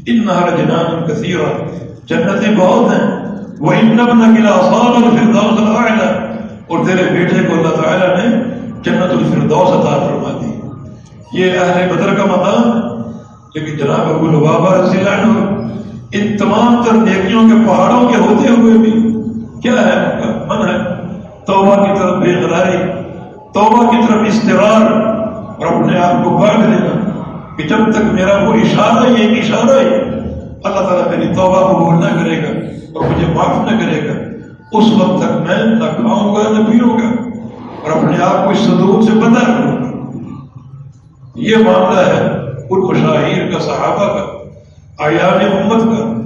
کی 0.06 0.12
ان 0.12 0.26
نہر 0.26 0.58
جنان 0.58 1.06
کثیر 1.08 1.40
جنتیں 2.06 2.56
بہت 2.58 2.92
ہیں. 2.92 3.06
وہ 3.60 3.74
ان 3.74 3.88
نبن 3.88 4.36
قلعہ 4.36 4.62
صاب 4.62 4.96
الفردوس 4.96 5.60
الاعلی 5.62 6.08
اور 6.68 6.86
تیرے 6.86 7.04
بیٹے 7.12 7.44
کو 7.48 7.54
اللہ 7.54 7.82
تعالیٰ 7.82 8.10
نے 8.18 8.30
جنت 8.84 9.12
الفردوس 9.12 9.70
عطا 9.70 9.98
فرما 9.98 10.38
دی. 10.42 10.52
یہ 11.40 11.60
اہل 11.60 11.96
بدر 11.96 12.14
کا 12.16 12.26
مقام. 12.26 12.88
لیکن 13.56 13.78
جناب 13.78 14.10
ابو 14.10 14.28
لبابا 14.28 14.76
رضی 14.78 14.98
اللہ 14.98 15.10
عنہ 15.10 15.68
ان 16.12 16.38
تمام 16.38 16.82
تر 16.84 16.94
نیکیوں 16.94 17.48
کے 17.50 17.56
پہاڑوں 17.68 18.10
کے 18.10 18.18
ہوتے 18.18 18.50
ہوئے 18.50 18.78
بھی 18.78 18.92
کیا 19.62 19.74
ہے؟ 19.74 19.94
ان 19.94 20.20
کا 20.22 20.56
من 20.56 20.68
ہے؟ 20.68 20.78
توبہ 21.46 21.76
کی 21.76 22.00
طرف 22.00 22.16
بے 22.24 22.34
قراری 22.34 22.78
توبہ 23.54 23.90
کی 23.92 23.98
طرف 24.08 24.28
استرار 24.28 24.92
اور 24.92 25.66
اپنے 25.66 26.00
آپ 26.00 26.24
کو 26.24 26.30
باندھ 26.30 26.70
لینا 26.70 26.94
کہ 27.60 27.68
جب 27.68 27.92
تک 27.94 28.14
میرا 28.14 28.48
وہ 28.48 28.54
اشارہ 28.54 29.06
ہی 29.10 29.22
ایک 29.22 29.44
اشارہ 29.44 29.80
ہی 29.80 29.96
اللہ 30.64 30.80
تعالیٰ 30.80 31.18
میری 31.18 31.34
توبہ 31.34 31.80
کو 31.80 31.92
نہ 31.94 32.24
کرے 32.24 32.44
گا 32.44 32.48
اور 32.94 33.10
مجھے 33.10 33.26
معاف 33.34 33.72
نہ 33.72 33.78
کرے 33.80 34.08
گا۔ 34.08 34.14
اس 34.78 34.86
وقت 35.02 35.24
تک 35.24 35.32
میں 35.32 35.66
نہ 35.66 35.86
کھاؤں 35.96 36.36
گا 36.36 36.42
نہ 36.50 36.64
پیوں 36.66 36.98
گا 36.98 37.10
اور 37.84 37.92
اپنے 37.92 38.24
آپ 38.24 38.46
کو 38.46 38.50
اس 38.50 38.58
صدور 38.58 39.02
سے 39.02 39.12
بتا 39.12 39.52
کروں 39.52 39.78
گا۔ 39.78 39.90
یہ 41.36 41.56
معاملہ 41.58 42.00
ہے 42.00 42.22
ان 42.70 42.80
مشاہیر 42.80 43.52
کا، 43.52 43.60
صحابہ 43.60 44.06
کا 44.14 44.26
آیان 45.06 45.58
امت 45.58 45.84
کا، 45.84 46.22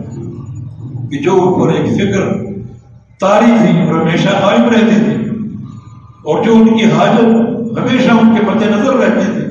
کہ 1.11 1.17
جو 1.17 1.31
اوپر 1.31 1.73
ایک 1.73 1.85
فکر 1.85 2.33
تاری 3.19 3.51
تھی 3.61 3.81
اور 3.81 4.01
ہمیشہ 4.01 4.29
قائم 4.29 4.69
رہتی 4.69 4.95
تھی 5.05 5.15
اور 6.23 6.43
جو 6.43 6.53
ان 6.53 6.77
کی 6.77 6.85
حاجت 6.85 7.25
ہمیشہ 7.79 8.11
ان 8.11 8.35
کے 8.35 8.45
مد 8.45 8.61
نظر 8.61 8.93
رہتی 8.93 9.31
تھی۔ 9.33 9.42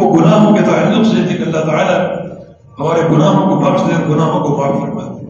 وہ 0.00 0.14
گناہوں 0.14 0.56
کے 0.56 0.62
تعلق 0.62 1.06
سے 1.06 1.26
تھی 1.28 1.36
کہ 1.36 1.42
اللہ 1.42 1.60
تعالیٰ 1.60 2.16
ہمارے 2.78 3.00
گناہوں 3.10 3.48
کو 3.48 3.60
بخش 3.60 3.80
دے 3.80 4.14
گناہوں 4.14 4.44
کو 4.44 4.56
معاف 4.56 4.80
فرما 4.80 5.00
دے۔ 5.02 5.26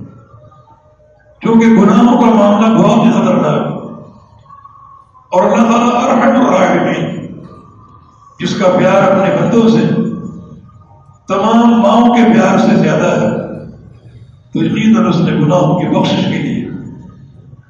کیونکہ 1.41 1.67
گناہوں 1.67 2.21
کا 2.21 2.35
معاملہ 2.35 2.83
بہت 2.83 3.07
ہی 3.07 3.11
خطرناک 3.11 3.47
ہے۔ 3.47 3.81
اور 5.33 5.43
اللہ 5.43 5.73
تعالیٰ 5.73 6.05
ارحم 6.05 6.47
الراحمین، 6.47 7.27
جس 8.41 8.59
کا 8.59 8.69
پیار 8.79 9.03
اپنے 9.03 9.37
بندوں 9.37 9.69
سے، 9.69 9.95
تمام 11.29 11.81
ماؤں 11.81 12.15
کے 12.15 12.23
پیار 12.25 12.59
سے 12.59 12.77
زیادہ 12.77 13.21
ہے، 13.21 13.31
تو 14.53 14.65
یقیناً 14.65 15.07
اس 15.07 15.17
نے 15.17 15.33
گناہوں 15.33 15.79
کی 15.79 15.87
بخشش 15.87 16.25
کے 16.25 16.39
لیے 16.39 16.69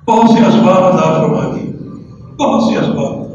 بہت 0.07 0.31
سے 0.31 0.47
اسباب 0.47 0.85
عطا 0.85 1.15
فرما 1.15 1.55
دی 1.55 1.73
بہت 2.37 2.63
سے 2.63 2.79
اسباب۔ 2.79 3.31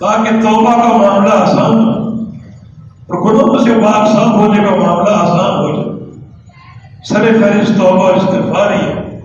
تاکہ 0.00 0.40
توبہ 0.40 0.72
کا 0.72 0.96
معاملہ 0.96 1.34
آسان 1.34 1.88
ہو۔ 1.88 2.05
اور 3.06 3.18
گناہوں 3.20 3.64
سے 3.64 3.70
پاک 3.84 4.08
صاف 4.08 4.34
ہونے 4.34 4.58
کا 4.58 4.74
معاملہ 4.76 5.10
آسان 5.10 5.58
ہو 5.58 5.72
جائے۔ 5.74 5.96
سر 7.04 7.22
فہرست، 7.40 7.76
توبہ 7.78 8.10
استفار 8.10 8.72
ہی 8.72 8.86
ہے۔ 8.86 9.20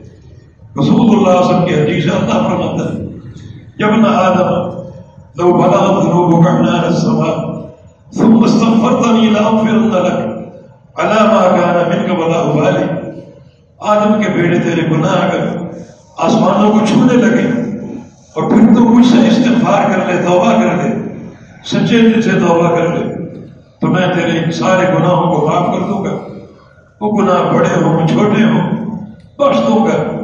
رسول 0.79 1.17
اللہ 1.17 1.43
سب 1.43 1.67
کی 1.67 1.73
حدیث 1.73 2.05
اللہ 2.05 2.47
فرماتا 2.47 2.83
ہے، 2.89 3.05
جب 3.77 3.95
نہ 3.95 4.07
آدم، 4.07 4.81
لو 5.35 5.53
بلا 5.53 6.01
ذنوبك 6.03 6.47
عنان 6.47 6.85
السماء، 6.85 7.51
ثم 8.11 8.43
استغفرتني 8.43 9.29
لاغفرن 9.29 9.89
لك 9.89 10.19
على 10.99 11.19
ما 11.27 11.55
كان 11.55 11.89
منك 11.89 12.19
ولا 12.19 12.39
ابالي 12.39 12.85
آدم 13.79 14.21
کے 14.21 14.29
بیٹے 14.29 14.59
تیرے 14.59 14.89
گناہ 14.91 15.15
اگر 15.15 15.57
آسمانوں 16.17 16.71
کو 16.71 16.85
چھونے 16.85 17.13
لگے، 17.13 17.47
اور 18.35 18.49
پھر 18.49 18.75
تو 18.75 18.81
مجھ 18.81 19.07
سے 19.07 19.27
استغفار 19.27 19.89
کر 19.91 19.97
لے، 20.07 20.21
توبہ 20.27 20.51
کر 20.51 20.83
لے، 20.83 20.89
سچے 21.65 22.01
دل 22.01 22.21
سے 22.21 22.29
توبہ 22.29 22.69
کر 22.69 22.87
لے 22.87 23.10
تو 23.81 23.87
میں 23.87 24.07
تیرے 24.07 24.51
سارے 24.51 24.93
گناہوں 24.93 25.35
کو 25.35 25.47
معاف 25.47 25.65
کر 25.65 25.87
دوں 25.87 26.05
گا۔ 26.05 26.17
وہ 27.01 27.11
گناہ 27.11 27.53
بڑے 27.53 27.83
ہوں، 27.83 28.07
چھوٹے 28.07 28.43
ہوں، 28.43 28.71
بخش 29.37 29.57
دوں 29.67 29.85
گا۔ 29.85 30.21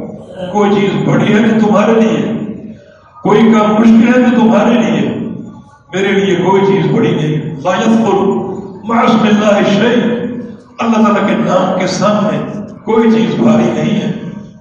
کوئی 0.52 0.70
چیز 0.70 1.08
بڑی 1.08 1.32
ہے 1.32 1.48
تو 1.48 1.66
تمہارے 1.66 1.92
لیے، 1.92 2.32
کوئی 3.22 3.40
کام 3.40 3.74
مشکل 3.74 4.08
ہے 4.08 4.30
تو 4.30 4.40
تمہارے 4.40 4.74
لیے۔ 4.74 5.08
میرے 5.94 6.08
لیے 6.08 6.36
کوئی 6.36 6.62
چیز 6.66 6.92
بڑی 6.92 7.14
نہیں۔ 7.14 7.56
معصم 8.84 9.22
اللہ 9.22 9.58
شعیع 9.74 10.18
اللہ 10.78 10.96
تعالیٰ 10.96 11.28
کے 11.28 11.34
نام 11.36 11.78
کے 11.78 11.86
سامنے 11.86 12.62
کوئی 12.84 13.10
چیز 13.10 13.34
بھاری 13.34 13.64
نہیں 13.64 14.00
ہے۔ 14.00 14.12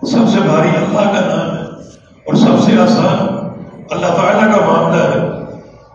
سب 0.02 0.30
سے 0.30 0.40
بھاری 0.40 0.70
اللہ 0.70 1.00
کا 1.00 1.36
نام 1.36 1.56
ہے۔ 1.56 1.62
اور 2.26 2.34
سب 2.34 2.64
سے 2.64 2.78
آسان 2.82 3.38
اللہ 3.90 4.08
تعالیٰ 4.08 4.56
کا 4.56 4.66
معاملہ 4.66 5.04
ہے۔ 5.04 5.30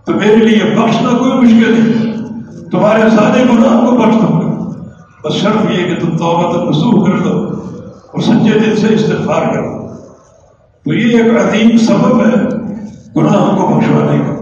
تو 0.05 0.13
میرے 0.13 0.37
لیے 0.37 0.65
بخشنا 0.65 1.19
کوئی 1.19 1.33
مشکل 1.33 1.73
نہیں۔ 1.73 2.12
تمہارے 2.73 3.09
سارے 3.11 3.43
گناہ 3.45 3.85
کو 3.87 3.97
بخش 3.97 4.15
دوں 4.15 4.41
گا۔ 4.41 4.51
بس 5.25 5.35
شرط 5.35 5.71
یہ 5.71 5.85
کہ 5.87 6.01
تم 6.01 6.17
توبہ 6.17 6.53
تو 6.53 7.03
کر 7.05 7.19
دو 7.19 7.39
اور 8.13 8.21
سچے 8.21 8.59
دل 8.59 8.77
سے 8.77 8.95
استفار 8.95 9.43
کرو۔ 9.55 9.89
تو 10.85 10.95
یہ 10.95 11.19
ایک 11.19 11.37
عظیم 11.39 11.77
سبب 11.79 12.21
ہے 12.21 12.41
گناہوں 13.17 13.57
کو 13.57 13.67
بخشوانے 13.75 14.19
کا، 14.19 14.33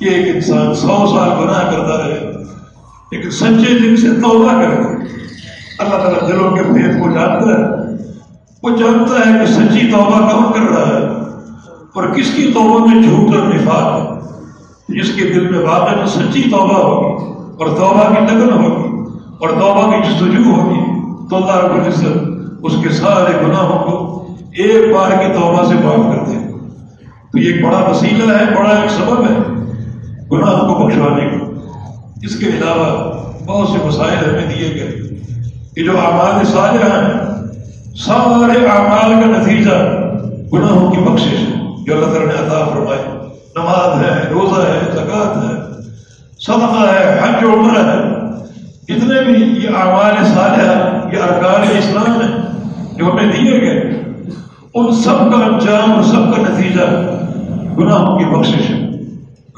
کہ 0.00 0.04
ایک 0.04 0.34
انسان 0.34 0.74
سو 0.74 0.96
سال 1.06 1.30
گناہ 1.40 1.70
کرتا 1.70 1.98
رہے 1.98 2.32
لیکن 3.12 3.30
سچے 3.30 3.78
دل 3.78 3.96
سے 3.96 4.08
توبہ 4.22 4.52
کر 4.52 4.70
اللہ 5.78 5.96
تعالیٰ 5.96 6.28
دلوں 6.28 6.56
کے 6.56 6.62
بھید 6.62 6.98
کو 7.00 7.10
جانتا 7.10 7.52
ہے، 7.52 7.94
وہ 8.62 8.76
جانتا 8.76 9.28
ہے 9.28 9.38
کہ 9.38 9.52
سچی 9.52 9.90
توبہ 9.92 10.28
کون 10.28 10.52
کر 10.52 10.70
رہا 10.72 10.86
ہے 10.88 11.06
اور 11.94 12.14
کس 12.14 12.34
کی 12.36 12.50
توبہ 12.54 12.86
میں 12.86 13.02
جھوٹ 13.02 13.36
اور 13.36 13.46
نفاق 13.46 13.94
ہے، 13.94 15.00
جس 15.00 15.14
کے 15.16 15.24
دل 15.24 15.48
میں 15.48 15.66
واقع 15.66 16.06
سچی 16.06 16.42
توبہ 16.50 16.84
ہوگی۔ 16.84 17.37
اور 17.58 17.68
توبہ 17.68 18.04
کی 18.08 18.20
لگن 18.24 18.52
ہوگی، 18.52 18.86
اور 19.38 19.48
توبہ 19.50 19.90
کی 19.90 19.98
جستجو 20.02 20.42
ہوگی، 20.46 20.80
تو 21.30 21.36
اللہ 21.36 21.56
رب 21.56 21.74
العزت 21.74 22.64
اس 22.64 22.72
کے 22.82 22.90
سارے 22.92 23.32
گناہوں 23.42 23.78
کو 23.84 23.96
ایک 24.56 24.92
بار 24.94 25.10
کی 25.12 25.32
توبہ 25.32 25.64
سے 25.68 25.74
معاف 25.74 26.04
کر 26.12 26.24
دے۔ 26.26 26.36
تو 27.32 27.38
یہ 27.38 27.52
ایک 27.52 27.64
بڑا 27.64 27.78
وسیلہ 27.88 28.32
ہے، 28.32 28.44
بڑا 28.54 28.70
ایک 28.70 28.90
سبب 28.90 29.22
ہے 29.22 29.34
گناہ 30.32 30.56
کو 30.60 30.74
بخشوانے 30.74 31.28
کا۔ 31.30 31.44
اس 32.22 32.38
کے 32.38 32.46
علاوہ 32.48 32.88
بہت 33.46 33.68
سے 33.68 33.86
مسائل 33.86 34.24
ہمیں 34.24 34.48
دیے 34.48 34.72
گئے 34.74 34.90
کہ 35.74 35.84
جو 35.84 35.98
اعمال 35.98 36.44
صالحہ 36.46 36.90
ہیں، 36.94 37.94
سارے 37.98 38.66
اعمال 38.66 39.12
کا 39.20 39.28
نتیجہ 39.28 39.76
گناہوں 40.52 40.90
کی 40.92 41.00
بخشش 41.00 41.38
ہے، 41.38 41.84
جو 41.86 41.94
اللہ 41.94 42.12
تعالیٰ 42.12 42.26
نے 42.26 42.34
عطا 42.40 42.64
فرمائے 42.64 43.02
نماز 43.56 44.02
ہے، 44.02 44.12
روزہ 44.30 44.60
ہے، 44.62 44.78
زکوٰۃ 44.92 45.42
ہے 45.42 45.57
صدقہ 46.40 46.86
ہے 46.92 47.20
حج 47.22 47.44
و 47.44 47.52
عمر 47.52 47.76
ہے۔ 47.76 48.18
جتنے 48.88 49.22
بھی 49.24 49.32
یہ 49.32 49.68
اعمال 49.68 50.24
صالحہ 50.24 51.06
یہ 51.12 51.22
ارکان 51.22 51.78
اسلام 51.78 52.20
ہیں 52.20 52.42
جو 52.96 53.12
ہمیں 53.12 53.32
دیے 53.32 53.60
گئے۔ 53.60 54.02
ان 54.74 54.92
سب 54.92 55.18
کا 55.18 55.44
انجام 55.44 55.92
اور 55.92 56.02
سب 56.02 56.36
کا 56.36 56.42
نتیجہ 56.42 56.82
گناہوں 57.78 58.18
کی 58.18 58.24
بخشش 58.24 58.70
ہے۔ 58.70 58.88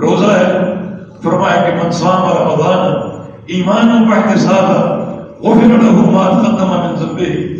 روزہ 0.00 0.26
ہے، 0.26 0.74
فرمایا 1.22 1.62
کہ 1.62 1.84
منسام 1.84 2.22
اور 2.22 2.40
رمضان 2.40 3.10
ایمان 3.46 4.10
کا 4.10 4.16
احتساب 4.16 4.70
ہے 4.70 5.10
وہ 5.40 5.54
پھر 5.54 5.74
حکومات 5.74 6.46
ختم 6.46 6.68
من 6.68 6.96
ذنبے 6.96 7.56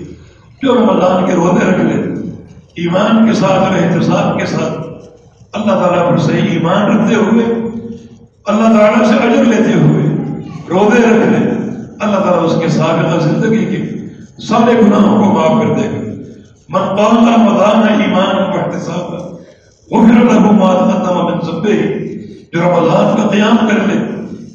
جو 0.63 0.75
رمضان 0.75 1.27
کے 1.27 1.33
روزے 1.33 1.71
رکھ 1.71 1.81
لے، 1.81 2.03
ایمان 2.77 3.27
کے 3.27 3.33
ساتھ 3.33 3.53
اور 3.53 3.77
احتساب 3.83 4.39
کے 4.39 4.47
ساتھ، 4.47 4.87
اللہ 5.53 5.73
تعالیٰ 5.73 6.11
پر 6.11 6.19
صحیح 6.19 6.49
ایمان 6.51 6.83
رکھتے 6.83 7.15
ہوئے 7.15 7.45
اللہ 8.47 8.79
تعالیٰ 8.79 9.05
سے 9.05 9.15
اجر 9.15 9.45
لیتے 9.45 9.73
ہوئے 9.73 10.05
روزے 10.71 10.99
رکھ 10.99 11.29
لے 11.29 11.37
اللہ 12.01 12.17
تعالیٰ 12.17 12.45
اس 12.45 12.55
کے 12.61 12.69
سابقہ 12.69 13.19
زندگی 13.19 13.65
کے 13.65 14.07
سارے 14.49 14.73
گناہوں 14.87 15.25
کو 15.25 15.33
معاف 15.33 15.63
کر 15.63 15.75
دے 15.75 15.89
گا۔ 15.89 16.01
من 16.69 16.97
قام 16.97 17.29
رمضان 17.29 18.01
ایمان 18.03 18.53
کا 18.53 18.61
احتساب 18.61 19.13
وہ 19.91 20.07
پھر 20.07 20.37
حکومات 20.37 20.83
من 21.11 21.41
ذنبے 21.41 21.77
جو 22.53 22.61
رمضان 22.61 23.17
کا 23.17 23.29
قیام 23.29 23.57
کر 23.57 23.87
لے، 23.87 23.99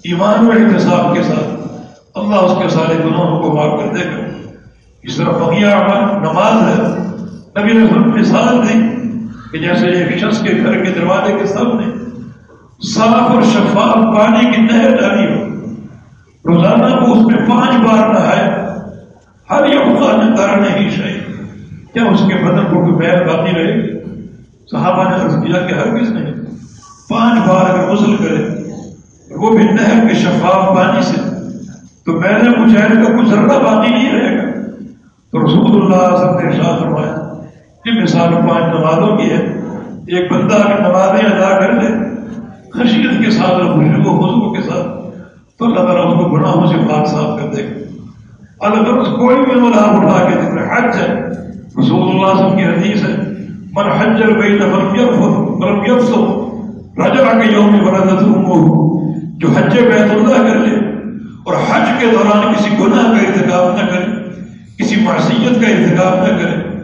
ایمان 0.03 0.47
و 0.47 0.51
احتساب 0.51 1.15
کے 1.15 1.23
ساتھ 1.23 1.77
اللہ 2.15 2.35
اس 2.35 2.57
کے 2.61 2.69
سارے 2.69 2.97
گناہوں 3.05 3.43
کو 3.43 3.53
معاف 3.53 3.79
کر 3.79 3.95
دے 3.97 4.05
گا۔ 4.05 4.25
اس 5.03 5.15
طرح 5.15 5.31
بقیہ 5.31 5.67
نماز 6.13 6.69
ہے۔ 6.69 7.05
نبی 7.59 7.73
نے 7.73 7.83
مثال 8.21 8.67
دی 8.67 8.79
کہ 9.51 9.57
جیسے 9.57 9.87
ایک 9.87 10.17
شخص 10.17 10.41
کے 10.41 10.53
گھر 10.65 10.83
کے 10.83 10.91
دروازے 10.91 11.33
کے 11.33 11.45
سامنے 11.45 12.04
صاف 12.83 13.31
اور 13.31 13.41
شفاف 13.41 13.93
پانی 13.93 14.51
کی 14.51 14.61
نہر 14.61 14.95
ڈالی 14.95 15.25
ہو۔ 15.25 15.45
روزانہ 16.45 17.05
کو 17.05 17.11
اس 17.11 17.25
میں 17.25 17.49
پانچ 17.49 17.75
بار 17.75 18.09
نہائے۔ 18.09 18.65
ہر 19.49 19.73
یہ 19.73 19.79
خان 19.79 20.35
کرنے 20.35 20.79
ہی 20.79 20.89
چاہیے 20.89 21.19
کیا 21.93 22.03
اس 22.03 22.19
کے 22.19 22.35
بدن 22.35 22.65
کو 22.65 22.83
کوئی 22.83 22.95
پیر 22.99 23.23
باقی 23.23 23.51
رہے؟ 23.51 24.03
صحابہ 24.71 25.03
نے 25.03 25.23
عرض 25.23 25.35
کیا 25.35 25.59
کہ 25.59 25.73
ہر 25.73 25.97
کس 25.97 26.09
نہیں۔ 26.09 26.33
پانچ 27.09 27.47
بار 27.47 27.69
اگر 27.69 27.87
غسل 27.87 28.15
کرے، 28.15 28.63
وہ 29.35 29.57
بھی 29.57 29.63
نہر 29.63 30.07
کے 30.07 30.13
شفاف 30.13 30.77
پانی 30.77 31.01
سے۔ 31.01 31.21
تو 32.05 32.19
میں 32.19 32.43
نے 32.43 32.49
مجاہد 32.49 33.07
کا 33.07 33.17
کچھ 33.17 33.29
ذرہ 33.29 33.59
باقی 33.59 33.89
نہیں 33.89 34.19
رہے 34.19 34.37
گا۔ 34.37 34.51
تو 35.31 35.45
رسول 35.45 35.81
اللہ 35.81 36.17
سب 36.17 36.39
نے 36.39 36.47
ارشاد 36.47 36.79
فرمایا 36.79 37.43
کہ 37.83 38.01
مثال 38.01 38.33
پانچ 38.33 38.65
نمازوں 38.65 39.17
کی 39.17 39.29
ہے۔ 39.29 39.61
ایک 40.07 40.31
بندہ 40.31 40.55
اگر 40.55 40.79
نمازیں 40.79 41.25
ادا 41.25 41.59
کر 41.59 41.73
لے 41.73 42.04
خشیت 42.77 43.25
کے 43.25 43.31
ساتھ 43.31 43.51
اور 43.51 43.61
خوشبو 43.61 44.09
خوشبو 44.09 44.53
کے 44.53 44.61
ساتھ۔ 44.61 44.87
تو 45.59 45.65
اللہ 45.65 45.79
تعالیٰ 45.79 46.07
اس 46.07 46.13
کو 46.13 46.29
گناہوں 46.29 46.65
سے 46.65 46.75
پاک 46.77 47.07
صاف 47.07 47.39
کر 47.39 47.55
دے۔ 47.55 47.63
گا 47.63 47.85
اللہ 48.59 48.83
تعالیٰ 48.83 49.05
کوئی 49.05 49.35
بھی 49.35 49.59
عمل 49.59 49.79
آپ 49.79 49.95
اٹھا 49.95 50.29
کے 50.29 50.35
دیکھ 50.35 50.55
رہے 50.55 50.77
حج 50.77 50.95
ہے۔ 50.95 51.13
رسول 51.79 52.01
اللہ 52.01 52.09
صلی 52.09 52.19
اللہ 52.19 52.27
علیہ 52.27 52.45
وسلم 52.45 52.57
کی 52.57 52.63
حدیث 52.63 53.03
ہے۔ 53.03 53.35
من 53.73 53.91
حجر 53.91 54.27
بین 54.27 54.59
فلم 54.59 54.95
یرفض 54.95 55.63
فلم 55.63 55.95
یفسق 55.95 56.45
رجع 56.99 57.39
کے 57.39 57.53
یوم 57.53 57.87
ولدت 57.87 58.23
امه، 58.23 58.85
جو 59.37 59.47
حج 59.47 59.79
بیت 59.79 60.11
اللہ 60.11 60.51
کر 60.51 60.59
لے۔ 60.59 60.75
اور 61.45 61.53
حج 61.53 61.89
کے 61.99 62.07
دوران 62.11 62.53
کسی 62.53 62.69
گناہ 62.79 63.11
کا 63.11 63.17
ارتکاب 63.17 63.75
نہ 63.75 63.87
کرے، 63.87 64.29
کسی 64.77 64.95
معصیت 65.01 65.61
کا 65.61 65.67
ارتکاب 65.67 66.27
نہ 66.27 66.37
کرے۔ 66.37 66.77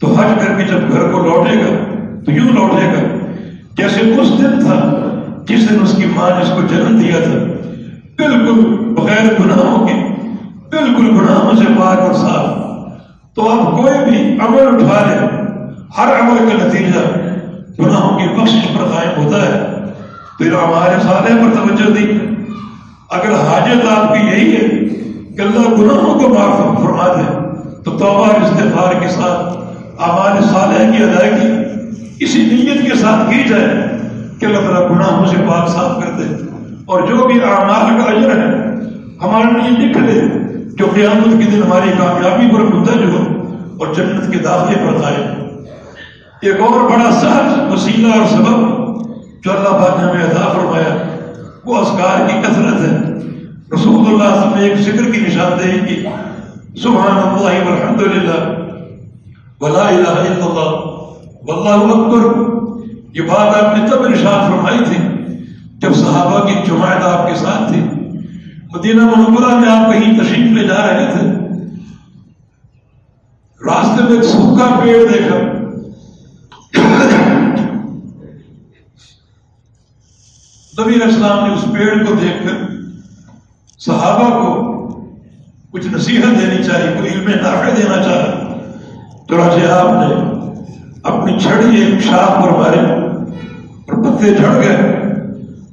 تو 0.00 0.06
حج 0.06 0.46
کر 0.46 0.54
کے 0.54 0.62
جب 0.62 0.92
گھر 0.92 1.08
کو 1.08 1.18
لوٹے 1.18 1.58
گا، 1.58 1.76
تو 2.24 2.32
یوں 2.32 2.52
لوٹے 2.54 2.86
گا 2.86 3.26
جیسے 3.76 4.00
اس 4.00 4.38
دن 4.38 4.60
تھا۔ 4.60 4.95
جس 5.48 5.70
دن 5.70 5.76
اس 5.82 5.94
کی 5.96 6.04
ماں 6.06 6.30
نے 6.30 6.42
اس 6.42 6.48
کو 6.48 6.60
جنم 6.60 6.98
دیا 6.98 7.18
تھا، 7.22 7.38
بالکل 8.16 8.76
بغیر 8.94 9.40
گناہوں 9.40 9.86
کے، 9.86 9.94
بالکل 10.70 11.10
گناہوں 11.10 11.56
سے 11.56 11.64
پاک 11.78 12.00
اور 12.00 12.12
صاف۔ 12.12 12.66
تو 13.34 13.50
آپ 13.50 13.76
کوئی 13.76 14.10
بھی 14.10 14.38
عمل 14.40 14.66
اٹھا 14.66 15.04
لیں، 15.06 15.28
ہر 15.98 16.20
عمل 16.20 16.48
کا 16.48 16.66
نتیجہ 16.66 16.98
گناہوں 17.82 18.18
کی 18.18 18.40
بخش 18.40 18.50
پر 18.50 18.84
قائم 18.84 19.24
ہوتا 19.24 19.42
ہے۔ 19.42 19.60
پھر 20.38 20.52
ہمارے 20.52 21.02
سالے 21.02 21.34
پر 21.34 21.56
توجہ 21.56 21.90
دی۔ 21.90 22.18
اگر 23.10 23.32
حاجت 23.32 23.98
آپ 23.98 24.14
کی 24.14 24.26
یہی 24.26 24.54
ہے 24.54 24.68
کہ 25.34 25.40
اللہ 25.40 25.80
گناہوں 25.80 26.20
کو 26.20 26.28
معاف 26.28 26.82
فرما 26.82 27.14
دے، 27.16 27.38
تو 27.84 27.90
توبہ 27.90 28.26
استفار 28.26 28.92
کے 29.00 29.08
ساتھ 29.08 29.56
ہمارے 30.02 30.44
سالے 30.44 30.96
کی 30.96 31.04
ادائیگی 31.04 31.62
اسی 32.20 32.42
نیت 32.42 32.92
کے 32.92 32.98
ساتھ 32.98 33.30
کی 33.30 33.48
جائے۔ 33.48 33.95
کہ 34.40 34.46
اللہ 34.46 34.58
تعالیٰ 34.58 34.90
گناہوں 34.90 35.26
سے 35.26 35.36
پاک 35.48 35.68
صاف 35.68 36.02
کر 36.02 36.10
دے۔ 36.10 36.24
اور 36.84 37.00
جو 37.02 37.26
بھی 37.26 37.42
اعمال 37.42 37.98
کا 37.98 38.10
اجر 38.10 38.30
ہے، 38.30 38.76
ہمارے 39.22 39.60
لیے 39.60 39.88
لکھ 39.88 39.98
دے 39.98 40.20
جو 40.78 40.86
قیامت 40.94 41.24
کے 41.24 41.50
دن 41.50 41.62
ہماری 41.62 41.90
کامیابی 41.98 42.54
پر 42.54 42.60
منتج 42.60 43.04
ہو 43.04 43.42
اور 43.78 43.94
جنت 43.94 44.32
کے 44.32 44.38
داخلے 44.38 44.76
پر 44.78 45.02
قائم 45.02 45.46
ایک 46.42 46.60
اور 46.60 46.80
بڑا 46.80 47.12
سہج 47.12 47.72
وسیلہ 47.72 48.12
اور 48.12 48.26
سبب 48.26 48.76
جو 49.44 49.52
اللہ 49.52 49.68
پاک 49.68 50.04
نے 50.04 50.10
ہمیں 50.10 50.24
عطا 50.24 50.52
فرمایا، 50.52 50.96
وہ 51.64 51.76
اسکار 51.76 52.28
کی 52.28 52.34
کثرت 52.42 52.80
ہے۔ 52.80 52.96
رسول 53.74 53.94
اللہ 53.94 54.06
صلی 54.06 54.14
اللہ 54.14 54.24
علیہ 54.24 54.38
وسلم 54.38 54.58
نے 54.58 54.68
ایک 54.68 54.78
ذکر 54.78 55.10
کی 55.12 55.20
نشاندہی 55.20 55.80
کی 55.88 56.06
سبحان 56.82 57.18
اللہ 57.18 57.70
والحمد 57.70 58.00
للہ 58.00 58.40
ولا 59.60 59.88
الہ 59.88 60.08
الا 60.08 60.44
اللہ، 60.44 60.70
واللہ 61.48 61.92
اکبر۔ 61.92 62.55
یہ 63.16 63.22
بات 63.22 63.64
آپ 63.64 63.78
نے 63.78 63.88
تب 63.90 64.08
نشان 64.08 64.50
فرمائی 64.50 64.78
تھی 64.84 64.96
جب 65.78 65.94
صحابہ 65.94 66.48
کی 66.48 66.54
جماعت 66.66 67.02
آپ 67.02 67.28
کے 67.28 67.34
ساتھ 67.34 67.72
تھی۔ 67.72 67.80
مدینہ 68.74 69.02
منورہ 69.02 69.54
میں 69.54 69.68
آپ 69.68 69.92
کہیں 69.92 70.18
تشریف 70.18 70.52
لے 70.52 70.68
جا 70.68 70.86
رہے 70.86 71.12
تھے۔ 71.12 71.26
راستے 73.66 74.02
میں 74.02 74.12
ایک 74.12 74.24
سوکھا 74.24 74.80
پیڑ 74.82 74.96
دیکھا۔ 75.12 75.36
نبی 80.82 80.94
اسلام 80.94 81.48
نے 81.48 81.54
اس 81.54 81.64
پیڑ 81.72 82.06
کو 82.06 82.14
دیکھ 82.14 82.48
کر 82.48 82.66
صحابہ 83.78 84.30
کو 84.30 84.76
کچھ 85.70 85.86
نصیحت 85.86 86.22
دینی 86.22 86.64
چاہیے 86.64 86.94
کوئی 86.98 87.10
علم 87.10 87.28
نافع 87.28 87.68
دینا 87.76 88.02
چاہا۔ 88.02 88.58
تو 89.28 89.36
راجے 89.36 89.66
آپ 89.66 89.88
نے 89.90 90.14
اپنی 91.02 91.38
چھڑی 91.38 91.80
ایک 91.80 92.04
شاخ 92.04 92.44
پر 92.44 92.50
مارے۔ 92.50 93.05
پتے 93.86 94.34
جھڑ 94.34 94.54
گئے۔ 94.54 95.02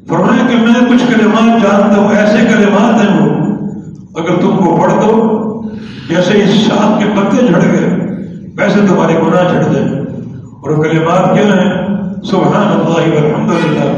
فرمایا 0.07 0.47
کہ 0.49 0.55
میں 0.57 0.91
کچھ 0.91 1.03
کلمات 1.07 1.63
جانتا 1.63 1.97
ہوں، 1.97 2.15
ایسے 2.15 2.37
کلمات 2.49 3.05
ہیں 3.05 3.19
وہ۔ 3.19 3.43
اگر 4.19 4.41
تم 4.41 4.57
کو 4.57 4.77
پڑھ 4.81 4.93
دو، 4.93 5.61
جیسے 6.09 6.43
اس 6.43 6.49
شاخ 6.49 6.99
کے 6.99 7.05
پتے 7.05 7.47
جھڑ 7.47 7.61
گئے، 7.61 8.07
ویسے 8.57 8.79
تمہارے 8.87 9.13
گناہ 9.13 9.51
جھڑ 9.51 9.63
دیں 9.63 9.99
اور 10.61 10.69
وہ 10.69 10.83
کلمات 10.83 11.33
کیا 11.33 11.43
ہیں؟ 11.43 11.71
سبحان 12.23 12.67
اللہ 12.67 13.13
والحمد 13.13 13.49
للہ 13.49 13.91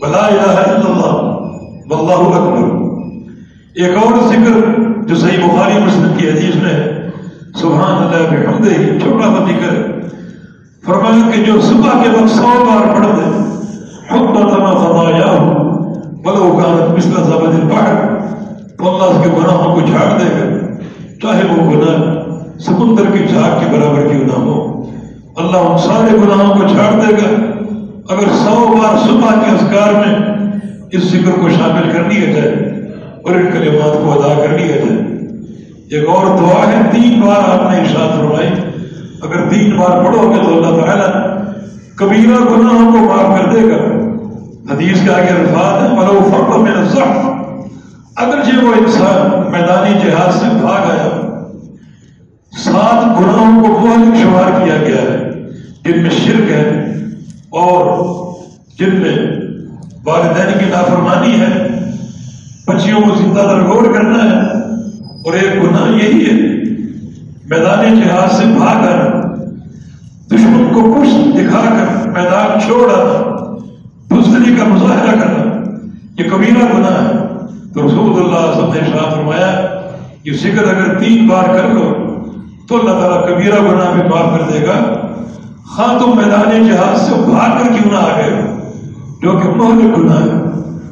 ولا 0.00 0.26
الہ 0.26 0.50
الا 0.50 0.86
اللہ، 0.86 1.34
واللہ 1.92 2.36
اکبر۔ 2.36 2.84
ایک 3.74 3.96
اور 3.96 4.28
ذکر 4.28 4.80
جو 5.06 5.14
صحیح 5.14 5.38
بخاری 5.38 5.84
مسلم 5.86 6.12
کی 6.16 6.28
حدیث 6.28 6.54
میں 6.56 6.72
ہے، 6.72 7.10
سبحان 7.54 8.04
اللہ 8.04 8.30
بحمدہ، 8.30 8.98
چھوٹا 8.98 9.24
سا 9.24 9.44
ذکر 9.44 9.74
ہے 9.74 10.00
فرمایا 10.86 11.30
کہ 11.30 11.52
جو 11.52 11.60
صبح 11.60 12.02
کے 12.02 12.08
وقت 12.08 12.30
سو 12.30 12.64
بار 12.66 12.94
پڑھ 12.94 13.06
دے 13.06 13.43
حکمتنا 14.10 14.70
خطایا 14.70 15.32
بلو 16.24 16.60
کانت 16.62 16.98
مثل 16.98 17.22
زبد 17.22 17.54
البحر 17.54 17.94
تو 18.78 18.88
اللہ 18.88 19.04
اس 19.04 19.24
کے 19.24 19.30
گناہوں 19.30 19.74
کو 19.74 19.80
جھاڑ 19.80 20.18
دے 20.18 20.28
گا۔ 20.32 20.64
چاہے 21.22 21.42
وہ 21.48 21.70
گناہ 21.70 22.24
سمندر 22.58 23.02
کی 23.12 23.18
جھاگ 23.18 23.60
کے 23.60 23.76
برابر 23.76 24.08
کیوں 24.08 24.26
نہ 24.26 24.32
ہو، 24.32 24.82
اللہ 25.36 25.56
ان 25.56 25.78
سارے 25.78 26.16
گناہوں 26.16 26.54
کو 26.54 26.66
جھاڑ 26.66 26.92
دے 26.92 27.14
گا۔ 27.14 27.28
اگر 28.14 28.28
سو 28.28 28.66
بار 28.72 28.96
صبح 28.98 29.40
کے 29.40 29.50
اذکار 29.50 29.94
میں 29.94 30.14
اس 30.92 31.02
ذکر 31.02 31.40
کو 31.40 31.48
شامل 31.48 31.90
کر 31.92 32.10
لیا 32.10 32.32
جائے 32.32 32.52
اور 33.24 33.34
ان 33.34 33.46
کلمات 33.52 33.92
کو 34.04 34.12
ادا 34.12 34.34
کر 34.34 34.58
لیا 34.58 34.76
جائے۔ 34.76 35.14
ایک 35.90 36.08
اور 36.08 36.26
دعا 36.26 36.66
ہے، 36.68 36.82
تین 36.90 37.20
بار 37.20 37.50
آپ 37.52 37.70
نے 37.70 37.80
ارشاد 37.80 38.16
فرمائی۔ 38.16 38.48
اگر 39.22 39.48
تین 39.50 39.76
بار 39.76 40.04
پڑھو 40.04 40.30
گے 40.30 40.36
تو 40.44 40.56
اللہ 40.56 40.84
تعالیٰ 40.84 41.33
کبیرہ 41.96 42.44
گناہوں 42.44 42.92
کو 42.92 42.98
معاف 42.98 43.38
کر 43.38 43.50
دے 43.52 43.62
گا۔ 43.68 44.04
حدیث 44.74 45.02
کے 45.04 45.10
آگے 45.10 45.28
الفاظ 45.28 45.82
ہے 45.82 45.96
ملو 45.96 46.28
فرق 46.30 46.58
میں 46.58 46.84
ضعف 46.84 47.26
اگرچہ 48.16 48.64
وہ 48.64 48.72
انسان 48.74 49.52
میدانی 49.52 49.98
جہاد 50.04 50.32
سے 50.32 50.46
بھاگ 50.60 50.90
آیا، 50.90 51.20
سات 52.58 53.04
گناہوں 53.04 53.62
کو 53.62 53.86
مہلک 53.86 54.22
شمار 54.22 54.64
کیا 54.64 54.76
گیا 54.76 55.02
ہے۔ 55.02 55.30
جن 55.84 56.02
میں 56.02 56.10
شرک 56.10 56.50
ہے 56.50 56.94
اور 57.50 58.04
جن 58.78 58.94
میں 58.96 59.16
والدین 60.04 60.58
کی 60.58 60.64
نافرمانی 60.64 61.40
ہے، 61.40 61.68
بچیوں 62.66 63.00
کو 63.00 63.14
زندہ 63.14 63.40
درگوڑ 63.40 63.92
کرنا 63.92 64.24
ہے۔ 64.24 64.40
اور 65.24 65.32
ایک 65.32 65.64
گناہ 65.64 65.90
یہی 65.90 66.26
ہے، 66.26 66.32
میدان 67.44 68.00
جہاد 68.00 68.28
سے 68.28 68.44
بھاگ 68.46 68.76
آنا۔ 68.76 69.23
دشمن 70.34 70.74
کو 70.74 71.00
پشت 71.00 71.34
دکھا 71.34 71.60
کر 71.60 72.08
میدان 72.08 72.60
چھوڑ 72.60 72.92
آنا 72.92 73.34
بزدلی 74.10 74.56
کا 74.56 74.64
مظاہرہ 74.64 75.20
کرنا 75.20 75.54
یہ 76.18 76.30
کبیرہ 76.30 76.78
گناہ 76.78 77.04
ہے۔ 77.04 77.34
تو 77.74 77.80
رسول 77.80 78.06
اللہ 78.06 78.16
صلی 78.16 78.24
اللہ 78.24 78.38
علیہ 78.38 78.62
وسلم 78.62 78.72
نے 78.72 78.80
شاہ 78.80 79.14
فرمایا، 79.14 79.80
یہ 80.24 80.32
ذکر 80.32 80.64
اگر 80.64 80.98
تین 80.98 81.28
بار 81.28 81.44
کر 81.44 81.68
لو، 81.68 81.92
تو 82.68 82.78
اللہ 82.78 82.90
تعالیٰ 82.90 83.28
کبیرہ 83.28 83.60
گناہ 83.60 83.92
بھی 83.94 84.02
معاف 84.02 84.38
کر 84.38 84.52
دے 84.52 84.66
گا۔ 84.66 85.06
خاں 85.64 85.98
تم 85.98 86.16
میدان 86.16 86.68
جہاز 86.68 87.00
سے 87.00 87.14
بھاگ 87.14 87.50
کر 87.50 87.72
کیوں 87.72 87.92
نہ 87.92 87.98
آ 87.98 88.16
گئے؟ 88.16 88.46
جو 89.22 89.32
کہ 89.32 89.48
مہلک 89.48 89.98
گناہ 89.98 90.22
ہے۔ 90.22 90.50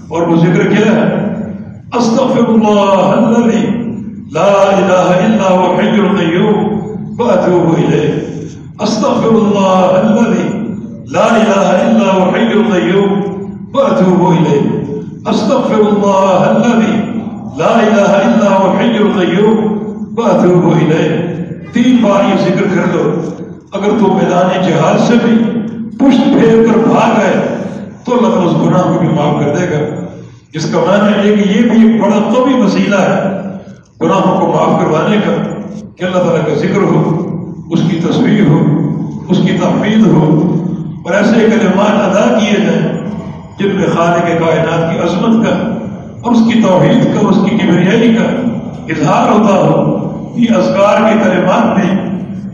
اور 0.09 0.23
وہ 0.23 0.37
ذکر 0.37 0.67
کیا 0.71 0.93
ہے؟ 0.93 1.25
استغفر 1.95 2.49
اللہ 2.49 3.15
الذي 3.27 3.67
لا 4.33 4.77
الہ 4.77 5.25
الا 5.25 5.55
هو 5.55 5.77
حي 5.79 6.09
القيوم 6.09 6.79
واتوب 7.21 7.75
الیہ۔ 7.77 8.22
استغفر 8.81 9.35
اللہ 9.39 9.97
الذي 10.01 10.47
لا 11.15 11.27
الہ 11.27 11.65
الا 11.73 12.13
هو 12.13 12.31
حي 12.35 12.53
القيوم 12.53 13.11
واتوب 13.75 14.23
الیہ 14.29 14.61
استغفر 15.33 15.83
اللہ 15.91 16.47
الذي 16.51 16.95
لا 17.59 17.73
الہ 17.81 18.11
الا 18.21 18.51
هو 18.57 18.71
حي 18.79 18.97
القيوم 19.03 19.59
واتوب 20.19 20.71
الیہ 20.73 21.11
تین 21.73 21.97
بار 22.03 22.25
یہ 22.31 22.45
ذکر 22.45 22.75
کر 22.75 22.93
لو 22.95 23.11
اگر 23.79 23.99
تو 24.01 24.13
میدان 24.15 24.63
جہاد 24.69 24.99
سے 25.09 25.15
بھی 25.25 25.37
پشت 25.99 26.25
پھیر 26.33 26.63
کر 26.67 26.79
بھاگ 26.87 27.21
گئے، 27.21 27.37
تو 28.05 28.17
اللہ 28.17 28.35
تعالیٰ 28.35 28.49
اس 28.49 28.57
گناہ 28.63 28.83
کو 28.93 28.99
بھی 28.99 29.09
معاف 29.09 29.41
کر 29.41 29.57
دے 29.57 29.69
گا۔ 29.71 29.81
جس 30.55 30.67
کا 30.73 30.81
معنی 30.87 31.13
ہے 31.15 31.35
کہ 31.37 31.49
یہ 31.49 31.71
بھی 31.71 31.87
ایک 31.87 32.01
بڑا 32.03 32.19
تو 32.35 32.45
بھی 32.45 32.55
وسیلہ 32.63 33.01
ہے، 33.01 33.21
گناہوں 34.03 34.39
کو 34.41 34.47
معاف 34.47 34.81
کروانے 34.81 35.17
کا، 35.27 35.37
کہ 35.97 36.05
اللہ 36.05 36.19
تعالیٰ 36.19 36.45
کا 36.47 36.55
ذکر 36.61 36.83
ہو۔ 36.91 37.01
اس 37.73 37.81
کی 37.91 37.99
تصویر 38.01 38.47
ہو، 38.47 38.59
اس 39.29 39.39
کی 39.39 39.57
تحفید 39.61 40.07
ہو، 40.07 40.25
اور 41.05 41.15
ایسے 41.15 41.47
کلمات 41.51 42.01
ادا 42.01 42.27
کیے 42.39 42.57
جائیں 42.65 42.89
جن 43.59 43.77
میں 43.77 43.87
خالق 43.95 44.27
کائنات 44.41 44.91
کی 44.91 44.99
عظمت 45.05 45.45
کا، 45.45 45.55
اور 46.21 46.33
اس 46.33 46.43
کی 46.49 46.61
توحید 46.63 47.05
کا 47.15 47.29
اس 47.29 47.37
کی 47.45 47.57
کبریائی 47.59 48.15
کا 48.15 48.25
اظہار 48.89 49.31
ہوتا 49.31 49.55
ہو، 49.57 49.77
یہ 50.37 50.55
اذکار 50.57 51.09
کے 51.09 51.15
کلمات 51.23 51.79
میں 51.79 51.95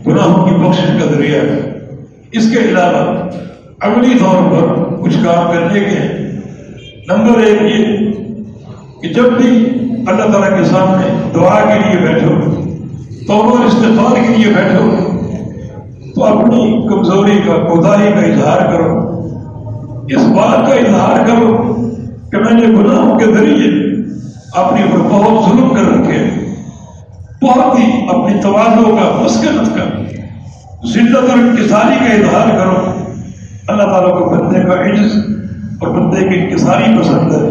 گناہوں 0.07 0.45
کی 0.45 0.55
بخش 0.55 0.79
کا 0.99 1.11
ذریعہ 1.11 1.41
ہے۔ 1.41 1.59
اس 2.31 2.49
کے 2.51 2.59
علاوہ 2.69 3.03
عملی 3.81 4.17
طور 4.19 4.49
پر 4.51 4.63
کچھ 5.01 5.17
کام 5.23 5.51
کرنے 5.51 5.79
کے 5.79 5.99
نمبر 7.09 7.39
ایک 7.41 7.61
یہ 7.63 7.85
کہ 9.01 9.13
جب 9.13 9.37
بھی 9.37 9.49
اللہ 10.07 10.31
تعالیٰ 10.31 10.57
کے 10.57 10.63
سامنے 10.69 11.13
دعا 11.35 11.59
کے 11.61 11.77
لیے 11.79 12.01
بیٹھو، 12.01 12.33
توبہ 13.27 13.63
استفاد 13.65 14.15
کے 14.17 14.35
لیے 14.35 14.53
بیٹھو 14.53 14.83
تو 16.15 16.23
اپنی 16.23 16.87
کمزوری 16.89 17.39
کا 17.45 17.53
کوتاہی 17.65 18.11
کا 18.11 18.19
اظہار 18.19 18.73
کرو۔ 18.73 19.09
اس 20.07 20.27
بات 20.27 20.67
کا 20.67 20.73
اظہار 20.75 21.27
کرو 21.27 21.75
کہ 22.31 22.37
میں 22.37 22.53
نے 22.53 22.67
گناہوں 22.67 23.19
کے 23.19 23.25
ذریعے 23.25 23.67
اپنی 24.55 24.81
پر 24.91 24.97
بہت 24.97 25.45
ظلم 25.45 25.69
کر 25.69 25.99
رکھے 25.99 26.17
بہت 27.41 27.79
ہی 27.79 28.05
اپنی 28.09 28.41
توازوں 28.41 28.97
کا 28.97 29.21
مسکنت 29.23 29.77
کا، 29.77 29.83
ذلت 30.87 31.29
اور 31.29 31.37
انکساری 31.37 31.95
کا 31.99 32.13
اظہار 32.13 32.57
کرو۔ 32.57 32.91
اللہ 33.67 33.83
تعالیٰ 33.83 34.19
کو 34.19 34.25
بندے 34.29 34.59
کا 34.59 34.83
عجز 34.83 35.15
اور 35.79 35.87
بندے 35.87 36.29
کی 36.29 36.39
انکساری 36.39 36.83
پسند 37.01 37.31
ہے۔ 37.31 37.47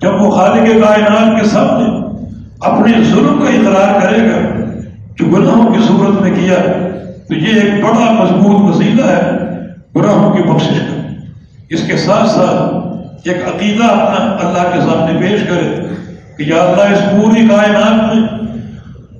جب 0.00 0.22
وہ 0.22 0.30
خالق 0.30 0.66
کائنات 0.82 1.40
کے 1.40 1.48
سامنے 1.48 2.06
اپنے 2.60 2.92
ظلم 3.04 3.40
کا 3.40 3.48
اقرار 3.50 4.00
کرے 4.00 4.26
گا، 4.26 4.64
جو 5.18 5.26
گناہوں 5.26 5.72
کی 5.72 5.78
صورت 5.88 6.22
میں 6.22 6.30
کیا 6.30 6.87
تو 7.28 7.34
یہ 7.34 7.60
ایک 7.60 7.84
بڑا 7.84 8.12
مضبوط 8.12 8.76
وسیلہ 8.76 9.02
ہے 9.02 9.30
گناہوں 9.96 10.32
کی 10.32 10.42
بخشش 10.42 10.78
کا۔ 10.78 11.08
اس 11.70 11.86
کے 11.86 11.96
ساتھ 11.96 12.30
ساتھ 12.30 12.74
ایک 13.28 13.36
عقیدہ 13.36 13.84
اپنا 13.84 14.48
اللہ 14.48 14.74
کے 14.74 14.80
سامنے 14.80 15.20
پیش 15.20 15.40
کرے 15.48 15.84
کہ 16.36 16.42
یا 16.42 16.62
اللہ 16.62 16.82
اس 16.82 16.98
پوری 17.10 17.48
کائنات 17.48 18.16
میں 18.16 18.38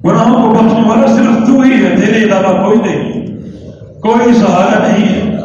گناہوں 0.05 0.43
کو 0.43 0.51
بخشنے 0.51 0.89
والا 0.89 1.07
صرف 1.07 1.47
تو 1.47 1.61
ہی 1.61 1.85
ہے، 1.85 1.97
تیرے 1.97 2.19
علاوہ 2.19 2.65
کوئی 2.65 2.79
نہیں۔ 2.79 3.27
کوئی 4.01 4.35
سہارا 4.35 4.89
نہیں 4.89 5.09
ہے۔ 5.09 5.37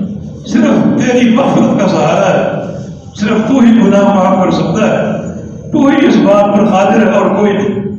صرف 0.48 1.02
تیری 1.02 1.30
مفرت 1.30 1.82
کا 1.82 1.88
سہارا 1.88 2.30
ہے۔ 2.34 2.74
صرف 3.16 3.48
تو 3.48 3.60
ہی 3.60 3.88
گناہ 3.88 4.02
معاف 4.02 4.44
کر 4.44 4.52
سکتا 4.52 4.88
ہے۔ 4.88 5.24
تو 5.72 5.88
ہی 5.88 6.08
اس 6.08 6.16
بات 6.16 6.58
پر 6.58 6.66
قادر 6.66 7.08
ہے 7.08 7.12
اور 7.12 7.36
کوئی 7.36 7.54
نہیں۔ 7.54 7.92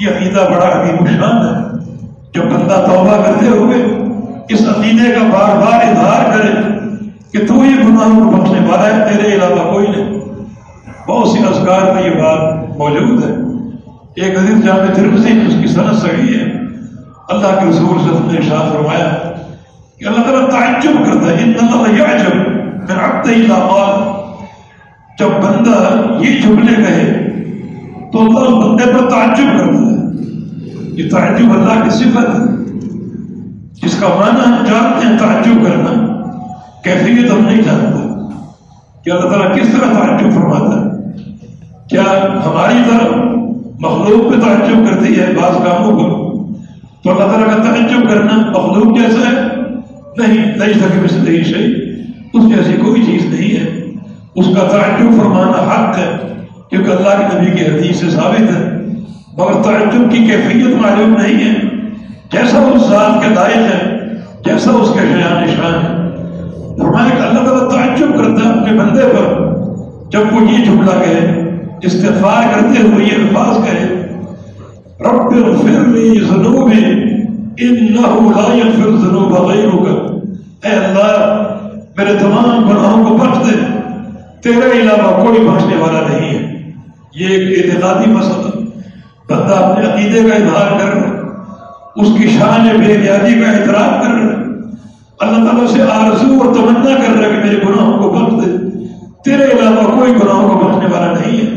یہ 0.00 0.08
عقیدہ 0.08 0.40
بڑا 0.40 0.66
عقید 0.66 1.08
شان 1.08 1.36
ہے۔ 1.36 1.74
جب 2.34 2.42
بندہ 2.44 2.74
توبہ 2.74 3.22
کرتے 3.26 3.46
ہوئے 3.46 3.93
اس 4.48 4.62
عقیدے 4.68 5.10
کا 5.10 5.22
بار 5.22 5.56
بار 5.56 5.88
اظہار 5.88 6.38
کرے 6.38 6.52
کہ 7.32 7.46
تو 7.46 7.60
ہی 7.60 7.70
گناہوں 7.88 8.30
کو 8.30 8.36
بخشنے 8.36 8.66
والا 8.70 8.96
ہے، 8.96 9.12
تیرے 9.12 9.34
علاوہ 9.34 9.72
کوئی 9.72 9.86
نہیں۔ 9.88 10.20
بہت 11.08 11.28
سی 11.28 11.38
ازگار 11.38 11.94
میں 11.94 12.02
یہ 12.02 12.10
بات 12.10 12.68
موجود 12.76 13.24
ہے۔ 13.24 13.30
ایک 14.16 14.38
عزیز 14.38 14.64
جامع 14.64 14.92
ترمسی 14.94 15.40
اس 15.46 15.54
کی 15.60 15.66
صنعت 15.66 15.94
صحیح 15.94 16.38
ہے۔ 16.38 16.42
اللہ 17.28 17.60
کے 17.60 17.70
رسول 17.70 17.98
سے 17.98 18.32
نے 18.32 18.36
ارشاد 18.36 18.72
فرمایا 18.72 19.32
کہ 19.98 20.04
اللہ 20.04 20.22
تعالیٰ 20.22 20.50
تعجب 20.50 21.06
کرتا 21.06 21.26
ہے، 21.26 21.44
ان 21.44 21.52
اللہ 21.60 22.02
یعجب 22.02 22.36
من 22.36 22.98
عبد 23.04 23.28
اذا 23.28 23.54
قال. 23.54 24.24
جب 25.18 25.26
بندہ 25.26 26.00
یہ 26.20 26.42
جملے 26.42 26.74
کہے 26.76 27.30
تو 28.12 28.20
اللہ 28.20 28.66
بندے 28.66 28.84
پر 28.84 29.10
تعجب 29.10 29.58
کرتا 29.58 29.78
ہے۔ 29.78 29.94
یہ 30.92 31.10
تعجب 31.10 31.50
اللہ 31.50 31.84
کی 31.84 31.90
صفت 31.90 32.40
ہے۔ 32.40 32.53
جس 33.84 33.96
کا 34.00 34.08
معنی 34.08 34.40
ہم 34.46 34.64
جانتے 34.64 35.06
ہیں 35.06 35.18
تعجب 35.18 35.66
کرنا، 35.66 36.22
کیفیت 36.84 37.30
ہم 37.30 37.44
نہیں 37.44 37.62
جانتے 37.62 38.04
کہ 39.04 39.10
اللہ 39.10 39.30
تعالیٰ 39.30 39.56
کس 39.56 39.68
طرح 39.72 39.92
تعجب 39.92 40.32
فرماتا 40.34 40.80
ہے؟ 40.80 41.12
کیا 41.90 42.02
ہماری 42.46 42.90
طرف 42.90 43.14
مخلوق 43.80 44.32
پہ 44.32 44.40
تعجب 44.40 44.90
کرتی 44.90 45.20
ہے 45.20 45.26
بعض 45.42 45.52
کاموں 45.52 45.92
کو؟ 45.92 46.34
تو 47.04 47.10
اللہ 47.10 47.24
تعالیٰ 47.24 47.56
کا 47.56 47.62
تعجب 47.62 48.08
کرنا 48.08 48.50
مخلوق 48.50 48.98
جیسا 48.98 49.28
ہے؟ 49.28 49.40
نہیں 50.16 50.58
نہیں 50.58 50.72
سکے 50.72 51.00
میں 51.00 51.08
سے 51.08 51.44
صحیح 51.44 51.74
اس 52.32 52.48
جیسی 52.48 52.72
کوئی 52.72 53.02
چیز 53.02 53.24
نہیں 53.24 53.56
ہے۔ 53.56 53.80
اس 54.34 54.46
کا 54.46 54.66
تعجب 54.66 55.18
فرمانا 55.18 55.50
حق 55.50 55.98
ہے، 55.98 56.32
کیونکہ 56.70 56.90
اللہ 56.90 57.28
کے 57.28 57.38
نبی 57.38 57.50
کی 57.50 57.64
حدیث 57.64 58.00
سے 58.00 58.10
ثابت 58.10 58.56
ہے۔ 58.56 58.86
مگر 59.38 59.62
تعجب 59.62 60.10
کی 60.10 60.18
کیفیت 60.18 60.66
معلوم 60.66 61.14
نہیں 61.22 61.44
ہے۔ 61.44 61.73
جیسا 62.32 62.58
اس 62.58 62.82
ذات 62.90 63.22
کے 63.22 63.34
لائق 63.34 63.56
ہے، 63.56 63.98
جیسا 64.44 64.70
اس 64.70 64.88
کے 64.94 65.00
شیان 65.00 65.42
نشان 65.42 65.74
ہے۔ 65.74 66.04
فرمایا 66.78 67.08
کہ 67.08 67.22
اللہ 67.22 67.48
تعالیٰ 67.48 67.70
تعجب 67.70 68.08
کرتا 68.18 68.48
ہے 68.48 68.60
اپنے 68.60 68.78
بندے 68.78 69.02
پر۔ 69.02 69.54
جب 70.10 70.20
وہ 70.20 70.50
یہ 70.50 70.64
جملہ 70.64 70.90
کہے، 70.90 71.50
استغفار 71.82 72.42
کرتے 72.54 72.82
ہوئے 72.82 73.04
یہ 73.04 73.10
الفاظ 73.14 73.56
کہے، 73.64 74.06
رب 75.00 75.46
اغفر 75.46 75.86
لی 75.86 76.20
ذنوبی 76.20 76.84
انہو 77.58 78.30
لا 78.30 78.54
یغفر 78.54 78.90
ذنوب 78.90 79.32
غیرک۔ 79.32 80.12
اے 80.64 80.70
اللہ، 80.70 81.42
میرے 81.96 82.14
تمام 82.20 82.70
گناہوں 82.70 83.04
کو 83.04 83.16
بخش 83.16 83.50
دے۔ 83.50 83.80
تیرے 84.42 84.80
علاوہ 84.80 85.26
کوئی 85.26 85.48
بخشنے 85.48 85.76
والا 85.76 86.00
نہیں 86.00 86.34
ہے۔ 86.34 86.70
یہ 87.14 87.28
ایک 87.28 87.74
اعتقادی 87.74 88.10
مسئلہ 88.10 88.60
بندہ 89.30 89.54
اپنے 89.54 89.86
عقیدے 89.86 90.28
کا 90.28 90.34
اظہار 90.34 90.78
کر 90.78 90.94
رہا 90.94 91.08
ہے 91.08 91.13
اس 91.96 92.08
کی 92.18 92.28
شان 92.28 92.68
بے 92.86 92.96
نیادی 92.96 93.40
کا 93.40 93.50
اعتراف 93.50 94.02
کر 94.02 94.12
رہا 94.12 94.30
ہے 94.30 94.44
اللہ 95.20 95.50
تعالیٰ 95.50 95.66
سے 95.66 95.82
آرزو 95.82 96.42
اور 96.42 96.54
تمنا 96.54 96.84
کر 96.84 97.12
رہا 97.12 97.28
ہے 97.28 97.30
کہ 97.30 97.44
میرے 97.44 97.56
گناہوں 97.56 98.02
کو 98.02 98.10
بخش 98.10 98.46
دے۔ 98.46 98.50
تیرے 99.24 99.44
علاوہ 99.44 99.98
کوئی 99.98 100.12
گناہوں 100.12 100.48
کو 100.48 100.68
بخشنے 100.68 100.98
والا 100.98 101.12
نہیں 101.12 101.40
ہے۔ 101.40 101.52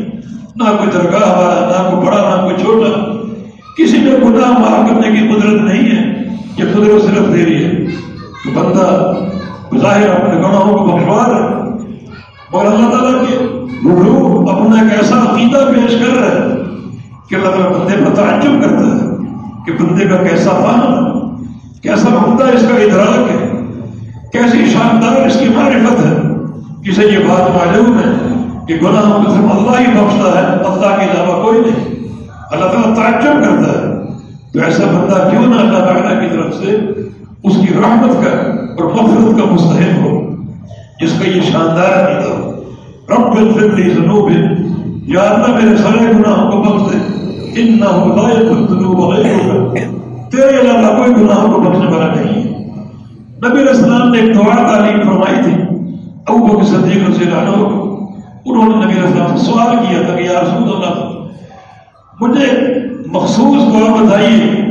نہ 0.55 0.63
کوئی 0.63 0.89
درگاہ 0.93 1.29
والا، 1.29 1.89
نہ 1.89 1.95
کوئی 1.95 2.07
بڑا، 2.07 2.35
نہ 2.35 2.41
کوئی 2.41 2.55
چھوٹا۔ 2.55 3.11
کسی 3.77 3.97
میں 3.97 4.13
گناہ 4.13 4.51
معاف 4.51 4.89
کرنے 4.89 5.19
کی 5.19 5.27
قدرت 5.27 5.61
نہیں 5.61 5.91
ہے۔ 5.91 6.23
یہ 6.57 6.63
قدرت 6.73 7.03
صرف 7.03 7.33
دے 7.33 7.45
رہی 7.45 7.63
ہے۔ 7.63 7.85
تو 8.43 8.49
بندہ 8.53 9.13
ظاہر 9.77 10.09
اپنے 10.09 10.39
گناہوں 10.39 10.77
کو 10.77 10.85
بخشوا 10.85 11.27
رہا 11.27 11.35
ہے۔ 11.35 11.67
اور 12.51 12.65
اللہ 12.65 12.89
تعالیٰ 12.89 13.21
کے 13.21 13.37
روح 13.85 14.51
اپنا 14.51 14.81
ایک 14.81 14.93
ایسا 14.97 15.15
عقیدہ 15.15 15.71
پیش 15.75 15.99
کر 15.99 16.17
رہا 16.17 16.25
ہے 16.25 16.55
کہ 17.29 17.35
اللہ 17.35 17.49
تعالیٰ 17.49 17.79
بندے 17.79 18.05
پر 18.05 18.15
تعجب 18.15 18.51
کرتا 18.63 18.87
ہے۔ 18.87 18.96
کہ 19.67 19.83
بندے 19.83 20.05
کا 20.05 20.15
کیسا 20.15 20.49
فہم 20.49 20.93
ہے 20.93 21.43
کیسا 21.81 22.25
عمدہ 22.25 22.43
اس 22.43 22.61
کا 22.61 22.75
ادراک 22.75 23.31
ہے، 23.31 23.51
کیسی 24.33 24.65
شاندار 24.65 25.25
اس 25.25 25.39
کی 25.39 25.45
معرفت 25.55 26.05
ہے۔ 26.05 26.17
کسے 26.83 27.03
یہ 27.03 27.17
بات 27.17 27.49
معلوم 27.49 27.97
ہے 27.97 28.33
کہ 28.67 28.75
گناہ 28.75 29.01
کو 29.01 29.31
صرف 29.31 29.51
اللہ 29.51 29.79
ہی 29.79 29.93
بخشتا 29.93 30.41
ہے، 30.41 30.45
اللہ 30.45 30.95
کے 30.95 31.05
علاوہ 31.05 31.43
کوئی 31.43 31.59
نہیں۔ 31.59 32.07
اللہ 32.51 32.65
تعالیٰ 32.65 32.95
تعجب 32.95 33.33
کرتا 33.33 33.71
ہے۔ 33.71 33.97
تو 34.53 34.59
ایسا 34.59 34.83
بندہ 34.85 35.29
کیوں 35.29 35.45
نہ 35.45 35.55
اللہ 35.55 35.79
تعالیٰ 35.79 36.21
کی 36.21 36.37
طرف 36.37 36.53
سے 36.53 36.77
اس 37.43 37.53
کی 37.55 37.73
رحمت 37.73 38.25
کا 38.25 38.29
اور 38.77 38.83
مغفرت 38.83 39.39
کا 39.39 39.53
مستحق 39.53 39.99
ہو، 40.01 40.35
جس 41.01 41.13
کا 41.19 41.29
یہ 41.29 41.41
شاندار 41.41 42.05
عقیدہ 42.05 42.33
ہو۔ 42.33 42.51
رب 43.09 43.25
اغفر 43.25 43.75
لی 43.75 43.89
ذنوب 43.89 44.31
یا 45.09 45.21
اللہ 45.21 45.65
میرے 45.65 45.77
سارے 45.77 45.99
گناہوں 45.99 46.51
کو 46.51 46.61
بخش 46.61 46.93
دے۔ 46.93 47.26
انہو 47.59 48.15
لا 48.15 48.29
یغفر 48.29 48.55
الذنوب 48.55 48.99
غیرک 49.13 49.77
تیرے 50.31 50.59
علاوہ 50.59 50.97
کوئی 50.97 51.11
گناہوں 51.15 51.51
کو 51.53 51.59
بخشنے 51.61 51.95
والا 51.95 52.13
نہیں 52.13 52.33
ہے 52.33 52.55
نبی 53.43 53.59
علیہ 53.61 53.69
السلام 53.69 54.11
نے 54.11 54.19
ایک 54.19 54.35
دعا 54.35 54.55
تعلیم 54.55 55.01
فرمائی 55.01 55.43
تھی. 55.43 55.53
ابو 56.27 56.45
بکر 56.45 56.65
صدیق 56.65 57.09
رضی 57.09 57.23
اللہ 57.23 57.35
عنہ، 57.35 57.57
انہوں 58.45 58.69
نے 58.69 58.85
نبی 58.85 58.93
علیہ 58.93 59.07
السلام 59.07 59.37
سے 59.37 59.45
سوال 59.45 59.75
کیا 59.75 60.01
تھا 60.01 60.15
کہ 60.15 60.21
یا 60.21 60.41
رسول 60.41 60.69
اللہ، 60.69 60.93
مجھے 62.19 62.47
مخصوص 63.11 63.61
دعا 63.73 63.93
بتائیے 63.95 64.65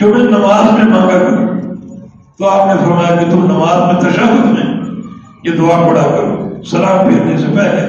جو 0.00 0.14
میں 0.14 0.24
نماز 0.30 0.72
میں 0.72 0.84
مانگا 0.84 1.18
کروں۔ 1.18 1.46
تو 2.38 2.48
آپ 2.48 2.66
نے 2.66 2.74
فرمایا 2.84 3.14
کہ 3.16 3.30
تم 3.30 3.44
نماز 3.44 3.78
میں 3.86 4.00
تشہد 4.00 4.44
میں 4.46 4.66
یہ 5.44 5.56
دعا 5.58 5.76
پڑھا 5.86 6.08
کرو، 6.16 6.62
سلام 6.70 7.08
پھیرنے 7.08 7.36
سے 7.36 7.46
پہلے 7.54 7.82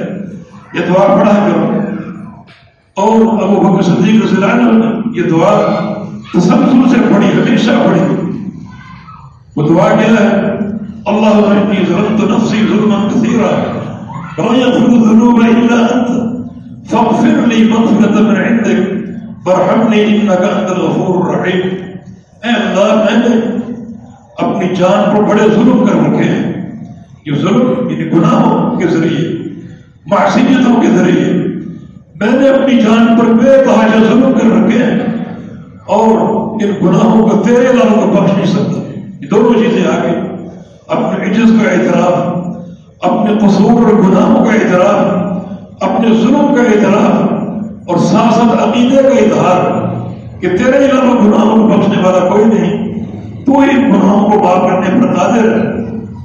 یہ 0.74 0.86
دعا 0.88 1.06
پڑھا 1.14 1.34
کرو۔ 1.46 1.87
اور 2.98 3.42
ابو 3.42 3.56
بکر 3.60 3.82
صدیق 3.82 4.22
رضی 4.24 4.36
اللہ 4.36 4.52
عنہ 4.52 4.84
نے 4.84 5.18
یہ 5.18 5.22
دعا 5.22 5.54
تسلسل 6.32 6.88
سے 6.90 6.96
پڑھی 7.14 7.26
ہمیشہ 7.26 7.70
پڑھی۔ 7.84 8.00
وہ 9.56 9.68
دعا 9.68 9.88
کیا 9.88 10.14
ہے، 10.20 10.56
اللہ 11.06 11.26
انی 11.26 11.84
ظلمت 11.88 12.20
نفسی 12.30 12.64
ظلما 12.68 13.08
کثیرا 13.08 13.50
ولا 14.38 14.56
يغفر 14.58 14.88
الذنوب 14.88 15.40
الا 15.40 15.78
انت، 15.86 16.10
فاغفر 16.90 17.46
لي 17.46 17.62
مغفرة 17.64 18.20
من 18.22 18.36
عندك 18.36 19.46
وارحمني 19.46 20.02
انك 20.02 20.44
انت 20.50 20.70
الغفور 20.70 21.24
الرحيم 21.24 21.60
اے 22.44 22.50
اللہ، 22.50 22.94
میں 22.94 23.18
نے 23.18 23.36
اپنی 24.38 24.74
جان 24.74 25.16
پر 25.16 25.22
بڑے 25.22 25.48
ظلم 25.54 25.84
کر 25.86 25.96
رکھے 26.06 26.24
ہیں۔ 26.24 26.52
یہ 27.26 27.32
ظلم 27.32 27.90
یعنی 27.90 28.10
گناہوں 28.12 28.76
کے 28.76 28.86
ذریعے، 28.86 29.28
معصیتوں 30.06 30.80
کے 30.80 30.88
ذریعے 30.96 31.47
میں 32.20 32.40
نے 32.40 32.48
اپنی 32.48 32.76
جان 32.76 33.16
پر 33.18 33.24
بے 33.24 33.64
تحاشا 33.64 33.98
ظلم 33.98 34.32
کر 34.32 34.46
رکھے 34.46 34.84
ہیں 34.84 35.00
اور 35.86 36.18
ان 36.52 36.86
گناہوں 36.86 37.28
کو 37.28 37.36
تیرے 37.36 37.70
علاوہ 37.70 38.00
کو 38.00 38.22
بخش 38.22 38.32
نہیں 38.34 38.46
سکتا۔ 38.46 38.98
یہ 39.20 39.28
دونوں 39.30 39.54
چیزیں 39.54 39.84
آگے 39.86 40.36
اپنے 40.88 41.30
عجز 41.30 41.52
کا 41.62 41.70
اعتراف، 41.70 42.46
اپنے 43.02 43.48
قصور 43.48 43.70
اور 43.70 43.92
گناہوں 43.92 44.44
کا 44.44 44.52
اعتراف، 44.52 45.42
اپنے 45.82 46.08
ظلم 46.08 46.54
کا 46.54 46.62
اعتراف 46.62 47.32
اور 47.88 47.96
ساتھ 47.96 48.34
ساتھ 48.34 48.68
عقیدے 48.68 49.02
کا 49.02 49.08
اظہار 49.08 49.88
کہ 50.40 50.48
تیرے 50.48 50.84
علاوہ 50.84 51.24
گناہوں 51.24 51.56
کو 51.56 51.78
بخشنے 51.78 52.02
والا 52.02 52.28
کوئی 52.28 52.44
نہیں۔ 52.44 53.04
تو 53.44 53.52
ہی 53.52 53.76
گناہوں 53.76 54.30
کو 54.30 54.38
معاف 54.38 54.70
کرنے 54.70 55.00
پر 55.00 55.14
قادر 55.14 55.44
ہے۔ 55.44 55.78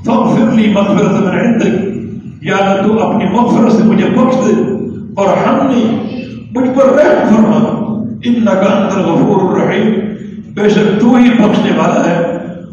فاغفر 0.05 0.51
لی 0.51 0.73
مغفرت 0.73 1.11
من 1.11 1.39
عندك 1.39 1.85
یا 2.41 2.75
تو 2.85 3.09
اپنی 3.09 3.25
مغفرت 3.33 3.71
سے 3.71 3.83
مجھے 3.83 4.09
بخش 4.09 4.35
دے۔ 4.47 4.72
اور 5.16 5.26
ہم 5.47 5.68
نے 5.68 6.09
مجھ 6.55 6.70
پر 6.70 6.86
رحم 6.86 7.36
فرما۔ 7.36 7.84
انك 8.26 8.49
انت 8.49 8.97
الغفور 8.97 9.57
الرحیم۔ 9.57 9.93
بے 10.53 10.70
شک 10.70 11.01
تو 11.01 11.16
ہی 11.16 11.30
بخشنے 11.30 11.72
والا 11.78 12.09
ہے 12.09 12.24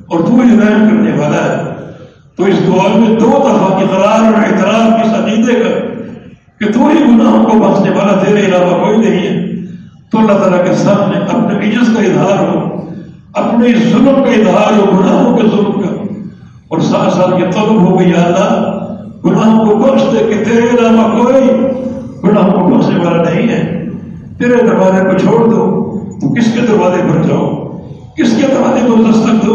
اور 0.06 0.20
تو 0.20 0.34
ہی 0.34 0.56
رحم 0.58 0.88
کرنے 0.88 1.10
والا 1.10 1.44
ہے۔ 1.44 1.74
تو 2.36 2.44
اس 2.44 2.66
دعا 2.66 2.98
میں 2.98 3.20
دو 3.20 3.26
دفعہ 3.26 3.74
اقرار 3.74 4.24
اور 4.24 4.34
اعتراف 4.34 5.06
اس 5.06 5.14
عقیدے 5.14 5.52
کا 5.52 6.00
کہ 6.60 6.72
تو 6.72 6.88
ہی 6.88 7.04
گناہوں 7.04 7.44
کو 7.44 7.58
بخشنے 7.58 7.90
والا 7.90 8.24
تیرے 8.24 8.46
علاوہ 8.46 8.84
کوئی 8.84 8.98
نہیں 8.98 9.28
ہے۔ 9.28 9.50
تو 10.10 10.18
اللہ 10.18 10.32
تعالیٰ 10.32 10.64
کے 10.64 10.74
سامنے 10.74 11.18
اپنے 11.18 11.68
عجز 11.68 11.96
کا 11.96 12.02
اظہار 12.02 12.38
ہو، 12.38 12.80
اپنے 13.34 13.68
ظلم 13.90 14.22
کا 14.24 14.32
اظہار 14.32 14.78
ہو، 14.78 14.98
گناہوں 14.98 15.36
کے 15.36 15.42
ظلم 15.42 15.82
کا۔ 15.82 16.02
اور 16.68 16.78
ساتھ 16.78 17.14
ساتھ 17.14 17.40
یہ 17.40 17.50
طلب 17.50 17.80
ہو 17.80 17.98
گئی 17.98 18.12
اللہ، 18.12 18.76
گناہوں 19.24 19.66
کو 19.66 19.76
بخش 19.76 20.02
دے 20.12 20.34
کہ 20.34 20.44
تیرے 20.44 20.66
علاوہ 20.66 21.22
کوئی 21.22 21.50
گناہوں 22.24 22.52
کو 22.52 22.76
بخشنے 22.76 23.04
والا 23.04 23.22
نہیں 23.22 23.48
ہے۔ 23.48 23.88
تیرے 24.38 24.54
دروازے 24.54 25.04
کو 25.04 25.18
چھوڑ 25.18 25.50
دو، 25.50 25.90
تو 26.20 26.34
کس 26.34 26.52
کے 26.52 26.60
دروازے 26.60 27.02
پر 27.02 27.22
جاؤ؟ 27.22 27.78
کس 28.16 28.36
کے 28.36 28.46
دروازے 28.50 28.86
کو 28.86 28.94
دستک 28.94 29.46
دو؟ 29.46 29.54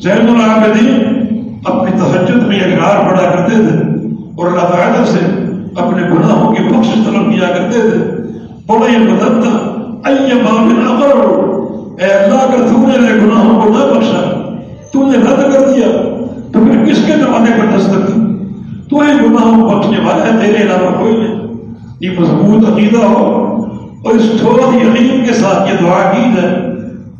زین 0.00 0.28
العابدین 0.28 1.20
اپنی 1.64 1.90
تہجد 1.90 2.42
میں 2.42 2.60
اشعار 2.60 3.10
پڑا 3.10 3.30
کرتے 3.30 3.54
تھے 3.54 3.78
اور 4.36 4.46
اللہ 4.46 4.60
تعالیٰ 4.60 5.04
سے 5.04 5.18
اپنے 5.76 6.02
گناہوں 6.02 6.54
کی 6.54 6.62
بخش 6.62 6.94
طلب 6.94 7.32
کیا 7.32 7.48
کرتے 7.48 7.80
تھے۔ 7.80 7.98
بڑا 8.66 8.92
یہ 8.92 8.98
بدلتا 8.98 9.50
اے 10.06 10.34
بابن 10.34 10.86
اگر 10.88 11.16
اے 12.02 12.12
اللہ 12.12 12.38
کا 12.38 12.66
تو 12.72 12.78
نے 12.78 12.98
میرے 13.00 13.14
گناہوں 13.14 13.60
کو 13.60 13.68
نہ 13.68 13.98
بخشا، 13.98 14.52
تو 14.92 15.10
نے 15.10 15.18
رد 15.18 15.52
کر 15.52 15.68
دیا، 15.68 15.86
تو 16.52 16.58
پھر 16.64 16.84
کس 16.84 16.98
کے 17.06 17.12
زمانے 17.12 17.50
پر 17.58 17.78
دستک 17.78 18.08
دی 18.08 18.20
تو 18.90 19.00
ہی 19.00 19.26
گناہوں 19.26 19.70
کو 19.70 19.78
بخشنے 19.78 19.98
والا 20.06 20.24
ہے 20.24 20.46
تیرے 20.46 20.62
علاوہ 20.62 20.98
کوئی 20.98 21.16
نہیں۔ 21.16 21.39
یہ 22.00 22.10
مضبوط 22.18 22.72
عقیدہ 22.72 23.04
ہو 23.04 23.56
اور 24.04 24.14
اس 24.14 24.40
تھوڑی 24.40 24.76
یقین 24.76 25.24
کے 25.26 25.32
ساتھ 25.32 25.70
یہ 25.70 25.76
دعا 25.80 26.12
کی 26.12 26.30
جائے، 26.36 26.56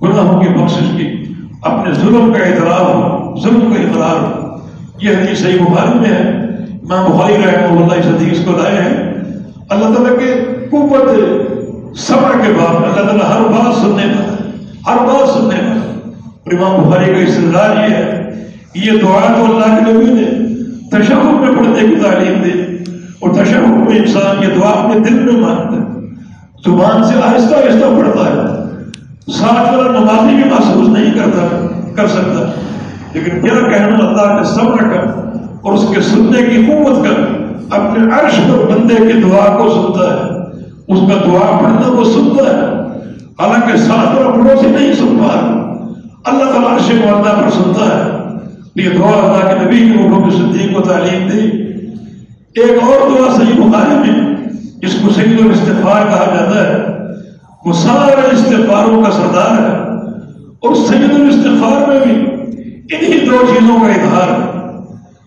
گناہوں 0.02 0.42
کی 0.42 0.48
بخشش 0.48 0.90
کی۔ 0.96 1.24
اپنے 1.62 1.94
ظلم 1.94 2.32
کا 2.32 2.44
اعتراف 2.44 2.94
ہو، 2.94 3.34
ظلم 3.42 3.74
کا 3.74 3.82
اقرار 3.82 4.22
ہو۔ 4.22 4.56
یہ 5.02 5.10
حدیث 5.10 5.38
صحیح 5.38 5.60
بخاری 5.60 5.98
میں 5.98 6.08
ہے۔ 6.08 6.46
ماں 6.82 7.08
بخاری 7.08 7.34
رحمہ 7.34 7.80
اللہ 7.80 7.94
اس 7.94 8.06
حدیث 8.06 8.44
کو 8.44 8.52
لائے 8.62 8.76
ہیں۔ 8.76 9.12
اللہ 9.68 9.84
تعالیٰ 9.84 10.18
کے 10.18 10.44
قوت 10.70 11.08
صبر 11.96 12.46
کے 12.46 12.52
بعد، 12.52 12.76
اللہ 12.76 13.10
تعالیٰ 13.10 13.30
ہر 13.30 13.40
بات 13.40 13.74
سننے 13.74 14.02
کا 14.02 14.36
ہر 14.86 14.96
بات 14.96 15.28
سننے 15.28 15.56
کا 15.56 15.80
اور 16.46 16.52
امام 16.52 16.90
بخاری 16.90 17.14
کا 17.14 17.20
استدار 17.20 17.76
یہ 17.76 17.94
ہے 17.94 18.16
یہ 18.74 18.90
دعا 19.02 19.34
تو 19.36 19.44
اللہ 19.44 19.76
کے 19.76 19.92
نبی 19.92 20.04
نے 20.04 20.50
تشہد 20.90 21.24
میں 21.24 21.58
پڑھنے 21.58 21.88
کی 21.88 21.94
تعلیم 22.02 22.42
دی 22.42 22.69
اور 23.20 23.32
تشہد 23.34 23.76
میں 23.78 23.98
انسان 23.98 24.42
یہ 24.42 24.54
دعا 24.54 24.68
اپنے 24.72 24.98
دل 25.00 25.18
میں 25.22 25.40
مانتا 25.40 25.76
ہے 25.76 25.98
زبان 26.64 27.04
سے 27.04 27.14
آہستہ 27.22 27.54
آہستہ 27.56 27.90
پڑھتا 27.96 28.24
ہے 28.26 29.32
ساتھ 29.32 29.74
والا 29.74 29.90
نمازی 29.90 30.34
بھی 30.34 30.48
محسوس 30.50 30.88
نہیں 30.88 31.14
کرتا 31.14 31.46
کر 31.96 32.08
سکتا 32.08 32.44
لیکن 33.14 33.40
کیا 33.40 33.54
کہنا 33.68 33.96
اللہ 33.98 34.36
کے 34.36 34.44
صبر 34.50 34.90
کا 34.90 35.00
اور 35.62 35.72
اس 35.72 35.84
کے 35.94 36.00
سننے 36.00 36.42
کی 36.42 36.64
قوت 36.66 37.04
کا 37.04 37.14
اپنے 37.76 38.04
عرش 38.14 38.38
پر 38.48 38.66
بندے 38.70 38.96
کی 39.02 39.20
دعا 39.20 39.46
کو 39.56 39.68
سنتا 39.70 40.10
ہے 40.10 40.38
اس 40.88 41.00
کا 41.00 41.18
دعا 41.24 41.50
پڑھنا 41.60 41.88
وہ 41.88 42.04
سنتا 42.04 42.44
ہے 42.46 42.68
حالانکہ 43.40 43.76
ساتھ 43.78 44.16
والا 44.16 44.30
پڑوسی 44.30 44.68
نہیں 44.68 44.92
سن 44.94 45.18
پا 45.18 45.34
رہا 45.34 45.58
اللہ 46.24 46.52
تعالیٰ 46.52 46.74
عرش 46.74 46.90
معدہ 46.94 47.34
پر 47.36 47.50
سنتا 47.52 47.86
ہے 47.88 48.18
یہ 48.76 48.98
دعا 48.98 49.12
اللہ 49.18 49.48
کے 49.48 49.64
نبی 49.64 49.78
کی 49.78 50.36
صدیق 50.36 50.74
کو 50.74 50.80
تعلیم 50.82 51.28
دی 51.28 51.69
ایک 52.60 52.82
اور 52.82 53.10
دعا 53.10 53.34
صحیح 53.36 53.68
بخاری 53.68 54.10
میں، 54.10 54.36
جس 54.82 54.94
کو 55.02 55.12
سید 55.12 55.40
الاستغفار 55.40 56.02
کہا 56.02 56.34
جاتا 56.34 56.68
ہے، 56.68 56.86
وہ 57.64 57.72
سارے 57.72 58.36
استغفاروں 58.36 59.02
کا 59.02 59.10
سردار 59.10 59.60
ہے۔ 59.60 59.90
اور 60.62 60.74
سید 60.74 61.14
الاستغفار 61.14 61.88
میں 61.88 62.00
بھی 62.00 62.12
انہی 62.96 63.26
دو 63.26 63.36
چیزوں 63.46 63.80
کا 63.80 63.86
اظہار 63.86 64.28
ہے۔ 64.28 64.60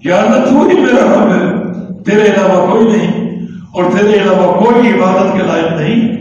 یا 0.05 0.21
اللہ، 0.21 0.45
تو 0.45 0.67
ہی 0.67 0.79
میرا 0.79 1.05
رب 1.05 1.31
ہے، 1.31 1.73
تیرے 2.03 2.25
علاوہ 2.25 2.71
کوئی 2.71 2.85
نہیں، 2.85 3.41
اور 3.73 3.83
تیرے 3.83 4.13
علاوہ 4.13 4.53
کوئی 4.53 4.93
عبادت 4.93 5.33
کے 5.33 5.43
لائق 5.47 5.81
نہیں۔ 5.81 6.17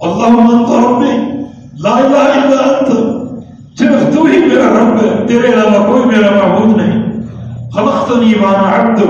اللہ 0.00 0.72
ربی 0.86 1.42
لا 1.82 1.90
الہ 1.90 2.16
الا 2.16 2.62
انت۔ 2.62 3.11
صرف 3.78 4.14
تو 4.14 4.24
ہی 4.24 4.38
میرا 4.38 4.68
رب 4.70 4.96
ہے 5.02 5.26
تیرے 5.28 5.52
علاوہ 5.52 5.86
کوئی 5.86 6.04
میرا 6.06 6.30
معبود 6.30 6.76
نہیں 6.76 7.00
خلقتنی 7.74 8.34
وانا 8.40 8.70
عبد، 8.76 9.00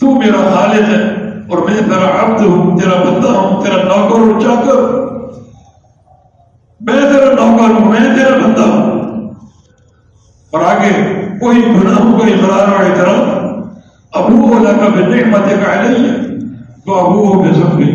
تو 0.00 0.14
میرا 0.14 0.40
خالق 0.54 0.88
ہے، 0.90 1.02
اور 1.48 1.58
میں 1.68 1.80
تیرا 1.80 2.08
عبد 2.22 2.40
ہوں، 2.42 2.78
تیرا 2.78 2.96
بندہ 3.02 3.28
ہوں، 3.28 3.62
تیرا 3.64 3.82
نوکر 3.82 4.20
ہوں 4.20 4.40
چاکر 4.40 4.82
میں 6.80 7.00
تیرا 7.02 7.30
نوکر 7.34 7.70
ہوں، 7.70 7.90
میں 7.90 8.16
تیرا 8.16 8.36
بندہ 8.38 8.62
ہوں. 8.62 8.92
اور 10.52 10.60
آگے، 10.62 10.92
کوئی 11.40 11.62
گناہوں 11.64 12.18
کا 12.18 12.26
اقرار 12.26 12.72
اور 12.72 12.84
اعتراف 12.84 13.24
ابو 14.12 14.42
اولا 14.46 14.72
کا 14.72 14.88
بے 14.94 15.02
نعمت 15.04 15.48
کا 15.62 15.72
علیہ 15.74 16.12
تو 16.84 16.94
ابو 16.94 17.26
ہو 17.26 17.42
بے 17.42 17.52
سب 17.54 17.78
گئی 17.78 17.94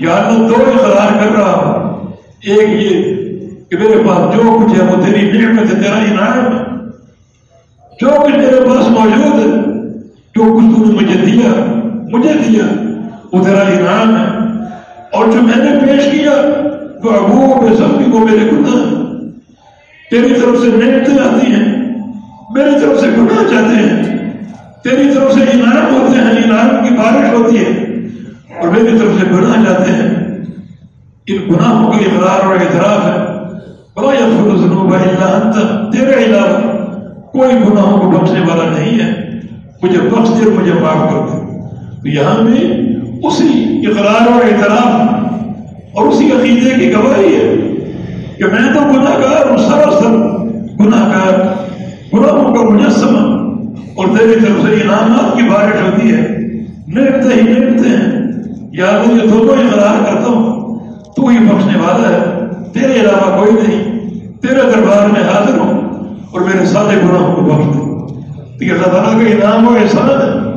یا 0.00 0.14
اللہ، 0.16 0.48
دو 0.48 0.54
اقرار 0.64 1.18
کر 1.20 1.36
رہا 1.36 1.52
ہوں. 1.54 2.06
ایک 2.42 2.68
یہ 2.82 3.17
کہ 3.70 3.76
میرے 3.76 4.02
پاس 4.08 4.36
جو 4.36 4.42
کچھ 4.42 4.80
ہے 4.80 4.84
وہ 4.84 5.06
تیری 5.06 5.38
نعمت 5.38 5.74
ہے، 5.74 5.82
تیرا 5.82 5.96
انعام 5.96 6.56
ہے۔ 6.56 6.62
جو 8.00 8.08
کچھ 8.26 8.36
میرے 8.36 8.60
پاس 8.60 8.90
موجود 8.90 9.34
ہے، 9.34 9.72
جو 10.34 10.42
کچھ 10.42 10.76
تو 10.76 10.84
نے 10.84 10.94
مجھے 10.94 11.26
دیا 11.26 11.64
مجھے 12.10 12.32
دیا، 12.32 12.64
وہ 13.32 13.44
تیرا 13.44 13.60
انعام 13.60 14.16
ہے۔ 14.16 14.48
اور 15.12 15.26
جو 15.26 15.42
میں 15.42 15.64
نے 15.64 15.86
پیش 15.86 16.04
کیا، 16.12 16.32
وہ 17.04 17.10
ابو 17.10 17.60
بے 17.60 17.76
سبھی 17.76 18.12
کو 18.12 18.18
میرے 18.18 18.50
گناہ 18.52 18.98
تیری 20.10 20.34
طرف 20.34 20.60
سے 20.60 20.68
نعمتیں 20.68 21.24
آتی 21.24 21.52
ہیں، 21.52 21.84
میری 22.50 22.80
طرف 22.80 23.00
سے 23.00 23.06
گناہ 23.06 23.42
جاتے 23.42 23.74
ہیں۔ 23.74 24.18
تیری 24.84 25.14
طرف 25.14 25.34
سے 25.34 25.40
انعام 25.40 25.94
ہوتے 25.94 26.20
ہیں، 26.20 26.44
انعام 26.44 26.88
کی 26.88 26.94
بارش 26.94 27.34
ہوتی 27.34 27.56
ہے۔ 27.56 27.84
اور 28.60 28.68
میری 28.68 28.98
طرف 28.98 29.20
سے 29.20 29.26
گناہ 29.30 29.64
جاتے 29.68 29.92
ہیں۔ 29.92 30.28
ان 31.26 31.36
گناہوں 31.48 31.92
کا 31.92 31.98
اقرار 31.98 32.44
اور 32.44 32.54
اعتراف 32.54 33.04
ہے۔ 33.04 33.27
بڑا 34.00 34.96
الا 34.98 35.28
انت 35.28 35.92
تیرے 35.92 36.24
علاوہ 36.24 36.76
کوئی 37.32 37.54
گناہوں 37.56 37.98
کو 38.00 38.10
بخشنے 38.10 38.40
والا 38.48 38.68
نہیں 38.70 39.00
ہے 39.00 39.10
مجھے 39.82 39.98
بخش 40.00 40.28
دے 40.38 40.50
مجھے 40.50 40.72
معاف 40.72 41.10
کر 41.10 41.26
دے 41.28 41.46
تو 42.00 42.08
یہاں 42.08 42.42
بھی 42.42 42.64
اسی 43.22 43.48
اقرار 43.86 44.30
اور 44.32 44.44
اعتراف 44.44 45.96
اور 45.96 46.06
اسی 46.06 46.30
عقیدے 46.32 46.74
کی 46.74 46.92
گواہی 46.92 47.34
ہے 47.34 47.54
کہ 48.38 48.46
میں 48.46 48.72
تو 48.74 48.80
گناہ 48.90 49.18
گار 49.18 49.50
ہوں 49.50 49.58
سراسر 49.60 50.16
گناہ 50.80 51.08
گار 51.08 51.38
گناہوں 52.12 52.54
کا 52.54 52.62
مجسم 52.64 53.16
اور 53.94 54.16
تیری 54.18 54.40
طرف 54.40 54.62
سے 54.62 54.74
انعامات 54.74 55.36
کی 55.36 55.48
بارش 55.48 55.80
ہوتی 55.82 56.12
ہے 56.12 56.22
نیٹتے 56.88 57.34
ہی 57.34 57.42
نیٹتے 57.42 57.88
ہیں 57.88 58.26
یا 58.72 58.90
یہ 59.06 59.28
دونوں 59.28 59.56
اقرار 59.56 60.04
کرتا 60.04 60.28
ہوں 60.28 60.78
تو 61.16 61.28
ہی 61.28 61.38
بخشنے 61.40 61.78
والا 61.78 62.08
ہے 62.08 62.46
تیرے 62.72 63.00
علاوہ 63.00 63.36
کوئی 63.36 63.52
نہیں 63.52 63.87
تیرے 64.40 64.60
دربار 64.60 65.08
میں 65.08 65.20
حاضر 65.20 65.58
ہوں 65.58 65.80
اور 66.30 66.40
میرے 66.40 66.66
سارے 66.66 66.96
گناہوں 66.96 67.34
کو 67.34 67.42
بخش 67.42 67.76
دے 67.76 68.58
تو 68.58 68.64
یہ 68.64 68.72
اللہ 68.72 68.86
تعالیٰ 68.86 69.12
کا 69.12 69.48
انعام 69.48 69.68
و 69.68 69.78
احسان 69.82 70.10
ہے 70.10 70.48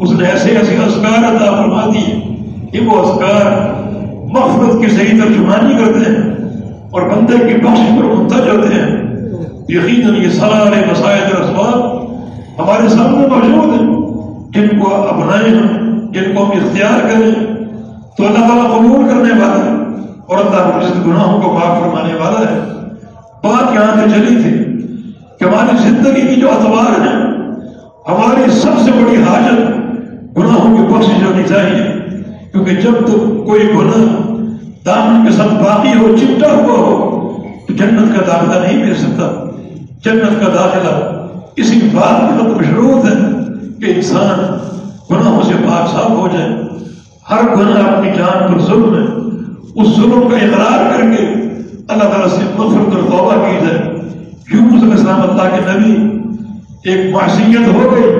اس 0.00 0.12
نے 0.12 0.28
ایسے 0.28 0.50
ایسے 0.50 0.76
اسکار 0.86 1.18
عطا 1.18 1.62
فرما 1.62 1.86
دیے 1.86 2.36
کہ 2.72 2.86
وہ 2.86 3.00
اسکار 3.00 3.74
مغفرت 4.28 4.80
کی 4.80 4.88
صحیح 4.88 5.22
ترجمانی 5.22 5.74
کرتے 5.74 6.10
ہیں 6.10 6.50
اور 6.90 7.02
بندے 7.02 7.48
کی 7.48 7.54
بخش 7.54 7.80
پر 7.88 8.04
منتج 8.04 8.48
ہوتے 8.48 8.74
ہیں۔ 8.74 9.10
یقیناً 9.68 10.22
یہ 10.22 10.28
سارے 10.28 10.90
مسائل 10.90 11.22
اور 11.22 11.42
اسباب 11.42 12.04
ہمارے 12.58 12.88
سامنے 12.88 13.26
موجود 13.26 13.80
ہیں۔ 13.80 14.00
جن 14.50 14.78
کو 14.78 14.94
اپنائیں 14.94 15.58
ہم 15.58 15.98
جن 16.10 16.34
کو 16.34 16.44
ہم 16.44 16.50
اختیار 16.50 17.00
کریں، 17.00 17.54
تو 18.16 18.26
اللہ 18.26 18.38
تعالیٰ 18.38 18.78
قبول 18.78 19.08
کرنے 19.08 19.40
والا 19.42 19.64
ہے 19.64 19.70
اور 20.26 20.38
اللہ 20.38 20.78
گناہوں 21.06 21.42
کو 21.42 21.52
معاف 21.52 21.80
فرمانے 21.80 22.14
والا 22.14 22.40
ہے۔ 22.40 22.79
بات 23.42 23.74
یہاں 23.74 23.96
سے 23.96 24.10
چلی 24.10 24.42
تھی 24.42 24.64
کہ 25.38 25.44
ہماری 25.44 25.88
زندگی 25.88 26.34
کی 26.34 26.40
جو 26.40 26.50
اتوار 26.50 27.00
ہیں، 27.00 27.22
ہماری 28.08 28.50
سب 28.50 28.70
سے 28.84 28.90
بڑی 28.92 29.16
حاجت 29.16 29.60
گناہوں 30.38 30.76
کی 30.76 30.82
بخش 30.92 31.08
ہونی 31.08 31.42
چاہیے۔ 31.48 32.00
کیونکہ 32.52 32.72
جب 32.74 32.92
تک 33.06 33.46
کوئی 33.46 33.68
گناہ 33.74 34.30
دامن 34.86 35.26
کے 35.26 35.32
ساتھ 35.32 35.54
باقی 35.54 35.98
ہو، 35.98 36.16
چپٹا 36.16 36.52
ہوا 36.52 36.78
ہو، 36.78 37.36
تو 37.68 37.74
جنت 37.74 38.16
کا 38.16 38.26
داخلہ 38.26 38.66
نہیں 38.66 38.86
مل 38.86 38.94
سکتا۔ 38.94 39.50
جنت 40.04 40.40
کا 40.40 40.48
داخلہ 40.54 41.22
اسی 41.56 41.80
بات 41.94 42.20
کی 42.20 42.44
مطلب 42.44 42.64
شروع 42.64 42.98
ہے 42.98 43.30
کہ 43.80 43.92
انسان 43.96 44.58
گناہوں 45.10 45.42
سے 45.42 45.52
پاک 45.68 45.92
صاف 45.92 46.10
ہو 46.10 46.28
جائے۔ 46.32 46.48
ہر 47.30 47.56
گناہ 47.56 47.96
اپنی 47.96 48.10
جان 48.18 48.52
پر 48.52 48.60
ظلم 48.60 48.94
ہے۔ 48.94 49.20
اس 49.74 49.96
ظلم 49.96 50.28
کا 50.30 50.36
اقرار 50.36 50.90
کر 50.90 51.02
کے 51.02 51.49
اللہ 51.90 52.04
تعالیٰ 52.04 52.28
سے 52.28 52.44
مفرت 52.58 52.94
اور 52.94 53.02
توبہ 53.02 53.34
کی 53.34 53.66
جائے 53.66 53.94
یونس 54.52 54.82
علیہ 54.82 54.92
السلام 54.92 55.20
اللہ 55.22 55.42
کے 55.42 55.78
نبی 55.78 56.18
ایک 56.90 57.14
معصیت 57.14 57.74
ہو 57.74 57.92
گئی۔ 57.92 58.14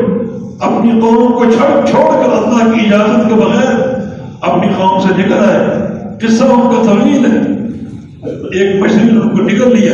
اپنی 0.61 1.01
قوم 1.01 1.33
کو 1.33 1.45
چھوڑ 1.45 1.87
چھوڑ 1.87 2.11
کر 2.11 2.31
اللہ 2.33 2.73
کی 2.73 2.87
اجازت 2.87 3.29
کے 3.29 3.35
بغیر 3.35 3.81
اپنی 4.41 4.67
قوم 4.79 5.01
سے 5.01 5.23
نکل 5.23 5.33
آئے۔ 5.33 5.67
قصہ 6.23 6.45
ان 6.45 6.61
کا 6.61 6.83
طویل 6.83 7.27
ہے؟ 7.27 7.39
ایک 8.59 8.83
مچھلی 8.83 9.13
نے 9.13 9.21
ان 9.21 9.29
کو 9.29 9.43
نکل 9.43 9.81
لیا 9.81 9.93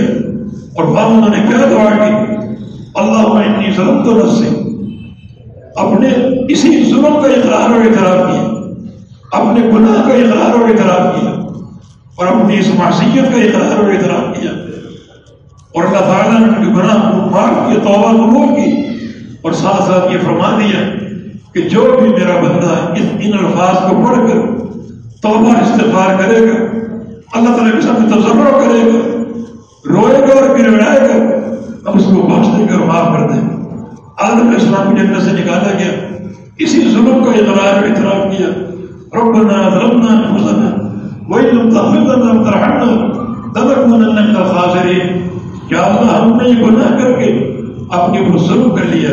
اور 0.77 0.85
وہاں 0.85 1.05
انہوں 1.05 1.29
نے 1.29 1.49
کیا 1.49 1.67
دعا 1.71 2.07
کی؟ 2.07 2.15
اللہ 2.95 3.29
انی 3.29 3.71
ظلم 3.77 4.05
تو 4.05 4.17
نفسی۔ 4.17 4.49
اپنے 5.77 6.09
اسی 6.49 6.85
ظلم 6.85 7.03
کا 7.03 7.29
اقرار 7.29 7.71
و 7.71 7.81
اعتراف 7.81 8.33
کیا۔ 8.33 8.43
اپنے 9.33 9.61
گناہ 9.71 10.09
کا 10.09 10.15
اقرار 10.15 10.61
و 10.61 10.65
اعتراف 10.65 11.21
کیا۔ 11.21 11.46
اور 12.17 12.27
اپنی 12.27 12.59
اس 12.59 12.69
معصیت 12.79 13.33
کا 13.33 13.43
اقرار 13.43 13.85
و 13.85 13.91
اعتراف 13.91 14.41
کیا۔ 14.41 14.51
اور 15.75 15.85
اللہ 15.85 15.99
تعالیٰ 15.99 16.41
نے 16.41 16.69
گناہ 16.69 17.11
کو 17.11 17.81
توبہ 17.85 18.13
قبول 18.13 18.55
کی 18.57 18.87
اور 19.43 19.53
ساتھ 19.53 19.83
ساتھ 19.83 20.13
یہ 20.13 20.19
فرما 20.25 20.59
دیا 20.59 20.81
کہ 21.53 21.61
جو 21.61 21.99
بھی 22.01 22.09
میرا 22.09 22.41
بندہ 22.41 22.93
اس 22.97 23.05
ان 23.21 23.33
الفاظ 23.33 23.91
کو 23.91 24.05
پڑھ 24.07 24.17
کر 24.17 24.39
توبہ 25.23 25.51
استغفار 25.51 26.23
کرے 26.23 26.41
گا، 26.41 26.65
اللہ 27.33 27.57
تعالیٰ 27.57 27.73
کے 27.73 27.81
سامنے 27.81 28.09
تجربہ 28.09 28.51
کرے 28.51 28.81
گا، 28.87 29.23
روئے 29.89 30.21
گا 30.21 30.41
اور 30.41 30.57
پھر 30.57 30.71
گا، 30.81 31.37
ہم 31.91 31.99
اس 31.99 32.05
کو 32.05 32.23
بخش 32.23 32.47
دیں 32.59 32.69
گے 32.69 32.73
اور 32.73 32.87
معاف 32.87 33.07
کر 33.17 33.35
دیں 33.35 33.49
آدم 34.19 34.53
اسلام 34.57 34.95
کی 34.95 35.03
جنت 35.03 35.23
سے 35.23 35.33
نکالا 35.33 35.71
گیا، 35.79 35.93
اسی 36.59 36.81
ظلم 36.93 37.25
کا 37.25 37.31
اقرار 37.31 37.83
و 37.83 37.87
اعتراف 37.87 38.37
کیا۔ 38.37 38.49
ربنا 39.21 39.69
ظلمنا 39.71 40.13
انفسنا 40.19 40.86
وإن 41.29 41.47
لم 41.47 41.71
تغفر 41.71 42.17
لنا 42.17 42.41
وترحمنا 42.41 43.17
لنكونن 43.57 44.15
من 44.15 44.37
الخاسرين 44.37 45.29
کیا 45.69 45.81
اللہ، 45.81 46.23
ہم 46.23 46.37
نے 46.37 46.49
یہ 46.49 46.65
گناہ 46.65 47.03
کر 47.03 47.13
کے 47.13 47.57
اپنے 47.91 48.19
اوپر 48.19 48.39
ظلم 48.39 48.77
کر 48.77 48.85
لیا 48.85 49.11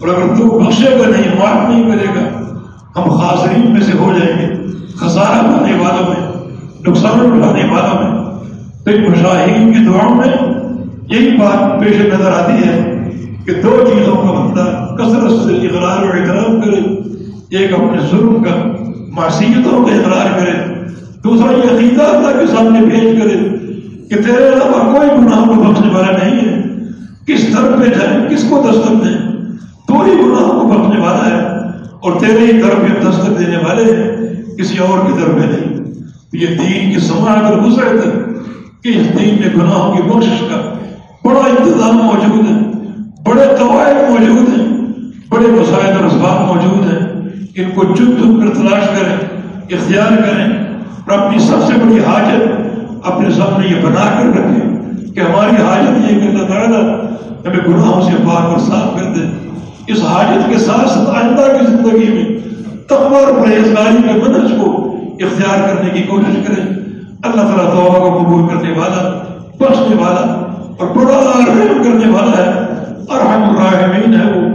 اور 0.00 0.08
اگر 0.08 0.34
تو 0.38 0.58
بخشے 0.58 0.90
گا 0.90 1.08
نہیں، 1.08 1.38
معاف 1.38 1.68
نہیں 1.68 1.82
کرے 1.82 2.06
گا، 2.08 2.54
ہم 2.96 3.10
خاصرین 3.10 3.70
میں 3.72 3.80
سے 3.80 3.92
ہو 3.98 4.12
جائیں 4.18 4.38
گے۔ 4.38 4.54
خسارہ 4.96 5.42
پانے 5.42 5.72
والوں 5.72 6.08
میں، 6.08 6.48
نقصان 6.88 7.20
اٹھانے 7.20 7.62
والوں 7.72 8.02
میں۔ 8.02 8.20
تو 8.78 8.84
پھر 8.84 9.08
مشاہین 9.08 9.72
کی 9.72 9.78
دعاؤں 9.84 10.14
میں 10.14 10.60
یہی 11.08 11.36
بات 11.36 11.80
پیش 11.80 12.00
نظر 12.00 12.32
آتی 12.32 12.68
ہے 12.68 13.10
کہ 13.46 13.52
دو 13.62 13.84
چیزوں 13.86 14.14
کا 14.14 14.32
بندہ 14.32 14.94
کثرت 14.98 15.30
سے 15.30 15.66
اقرار 15.66 16.02
و 16.02 16.08
احترام 16.12 16.60
کرے 16.60 16.80
ایک 17.56 17.72
اپنے 17.72 18.00
ظلم 18.10 18.42
کا، 18.42 18.84
معصیتوں 19.12 19.84
کا 19.84 19.94
اقرار 19.94 20.38
کرے 20.38 20.80
دوسرا 21.24 21.52
یہ 21.52 21.76
عقیدہ 21.76 22.02
اللہ 22.02 22.40
کے 22.40 22.46
سامنے 22.46 22.86
بھیج 22.86 23.22
کرے 23.22 23.36
کہ 24.08 24.22
تیرے 24.22 24.48
علاوہ 24.48 24.94
کوئی 24.94 25.08
گناہ 25.18 25.48
کو 25.48 25.54
بخشنے 25.54 25.92
والا 25.92 26.12
نہیں 26.12 26.48
ہے۔ 26.48 26.62
کس 27.26 27.46
طرف 27.48 27.78
پہ 27.78 27.84
جائیں، 27.84 28.28
کس 28.28 28.44
کو 28.50 28.66
دستک 28.70 28.90
دیں؟ 28.90 29.32
تو 29.88 30.00
ہی 30.00 30.12
گناہ 30.12 30.48
کو 30.48 30.68
بخشنے 30.68 31.00
والا 31.00 31.26
ہے۔ 31.26 31.46
اور 32.00 32.20
تیرے 32.20 32.38
ہی 32.38 32.62
طرف 32.62 32.90
یہ 32.90 33.10
دستک 33.10 33.38
دینے 33.38 33.56
والے 33.56 33.84
ہیں، 33.84 34.16
کسی 34.56 34.78
اور 34.78 35.06
کی 35.06 35.12
طرف 35.12 35.34
نہیں۔ 35.34 35.84
یہ 36.32 36.46
دین 36.46 36.94
کی 36.94 37.00
سما 37.00 37.32
اگر 37.32 37.56
گزرے 37.56 37.98
تھے 37.98 38.10
کہ 38.82 38.88
اس 38.88 39.20
دین 39.20 39.34
میں 39.34 39.54
گناہوں 39.56 39.96
کی 39.96 40.02
بخشش 40.02 40.40
کا 40.40 40.74
بڑا 41.24 41.40
انتظام 41.40 41.96
موجود 41.96 42.50
ہے، 42.50 42.70
بڑے 43.30 43.46
قواعد 43.58 44.10
موجود 44.10 44.48
ہیں، 44.48 44.66
بڑے 45.28 45.46
مسائل 45.46 45.96
اور 45.96 46.04
اسباب 46.04 46.46
موجود 46.46 46.92
ہیں۔ 46.92 47.28
ان 47.56 47.70
کو 47.74 47.84
چن 47.84 48.06
چن 48.06 48.40
کر 48.40 48.54
تلاش 48.54 48.84
کریں، 48.86 49.16
اختیار 49.70 50.16
کریں۔ 50.16 50.69
اور 51.06 51.18
اپنی 51.18 51.38
سب 51.38 51.56
سے 51.66 51.72
بڑی 51.72 51.98
حاجت 51.98 52.42
اپنے 53.04 53.30
سامنے 53.30 53.66
یہ 53.66 53.82
بنا 53.82 54.22
کر 54.22 54.28
رکھیں 54.28 54.80
کہ 55.14 55.20
ہماری 55.20 55.62
حاجت 55.62 56.12
یہ 56.12 56.20
کہ 56.20 56.26
اللہ 56.28 56.46
تعالیٰ 56.46 57.00
ہمیں 57.46 57.68
گناہوں 57.68 58.02
سے 58.02 58.16
پاک 58.16 58.50
اور 58.50 58.58
صاف 58.58 59.00
کر 59.00 59.12
دے۔ 59.12 59.48
اس 59.86 60.04
حاجت 60.04 60.52
کے 60.52 60.58
ساتھ 60.58 60.88
ساتھ 60.88 61.10
آئندہ 61.10 61.40
کی 61.40 61.66
زندگی 61.66 62.12
میں 62.12 62.38
تقوی 62.86 63.24
اور 63.24 63.42
پرہیزگاری 63.42 64.02
کے 64.02 64.28
منج 64.28 64.52
کو 64.62 64.94
اختیار 65.20 65.68
کرنے 65.68 65.90
کی 65.90 66.02
کوشش 66.02 66.46
کریں۔ 66.46 66.66
اللہ 67.22 67.40
تعالیٰ 67.40 67.70
توبہ 67.70 68.10
کو 68.10 68.18
قبول 68.18 68.48
کرنے 68.48 68.70
والا، 68.70 69.24
بخشنے 69.60 69.96
والا 69.96 70.46
اور 70.78 70.86
بڑا 70.96 71.40
رحم 71.46 71.82
کرنے 71.82 72.12
والا 72.12 72.44
ہے۔ 72.44 72.60
ارحم 73.08 73.42
الراحمین 73.42 74.20
ہے 74.20 74.32
وہ، 74.32 74.48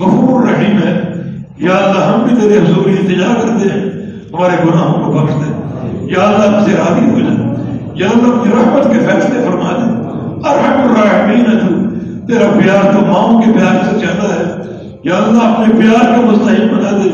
غفور 0.00 0.42
رحیم 0.42 0.76
ہے۔ 0.76 1.12
یا 1.58 1.70
اللہ 1.70 2.04
ہم 2.04 2.22
بھی 2.22 2.36
تیرے 2.40 2.58
حضور 2.58 2.86
التجا 2.86 3.34
کرتے 3.34 3.68
ہیں، 3.68 3.84
ہمارے 4.32 4.64
گناہوں 4.64 5.04
کو 5.04 5.12
بخش 5.12 5.34
دے۔ 5.34 5.61
یا 6.04 6.22
اللہ 6.22 6.56
ہم 6.56 6.64
سے 6.64 6.72
راضی 6.72 7.10
ہو 7.10 7.18
جائے، 7.18 7.54
یا 7.94 8.06
اللہ 8.06 8.34
اپنی 8.34 8.52
رحمت 8.52 8.82
کے 8.84 8.98
فیصلے 8.98 9.44
فرما 9.50 9.70
دے۔ 9.70 10.08
ارحم 10.48 10.92
الراحمین 10.92 11.40
ہے 11.40 11.58
تو، 11.58 11.96
تیرا 12.26 12.50
پیار 12.58 12.92
تو 12.92 13.06
ماؤں 13.06 13.42
کے 13.42 13.52
پیار 13.52 13.84
سے 13.84 13.98
زیادہ 13.98 14.32
ہے۔ 14.32 14.62
یا 15.04 15.14
اللہ، 15.16 15.42
اپنے 15.42 15.74
پیار 15.80 16.04
کا 16.04 16.20
مستحق 16.20 16.74
بنا 16.74 16.90
دے۔ 16.90 17.08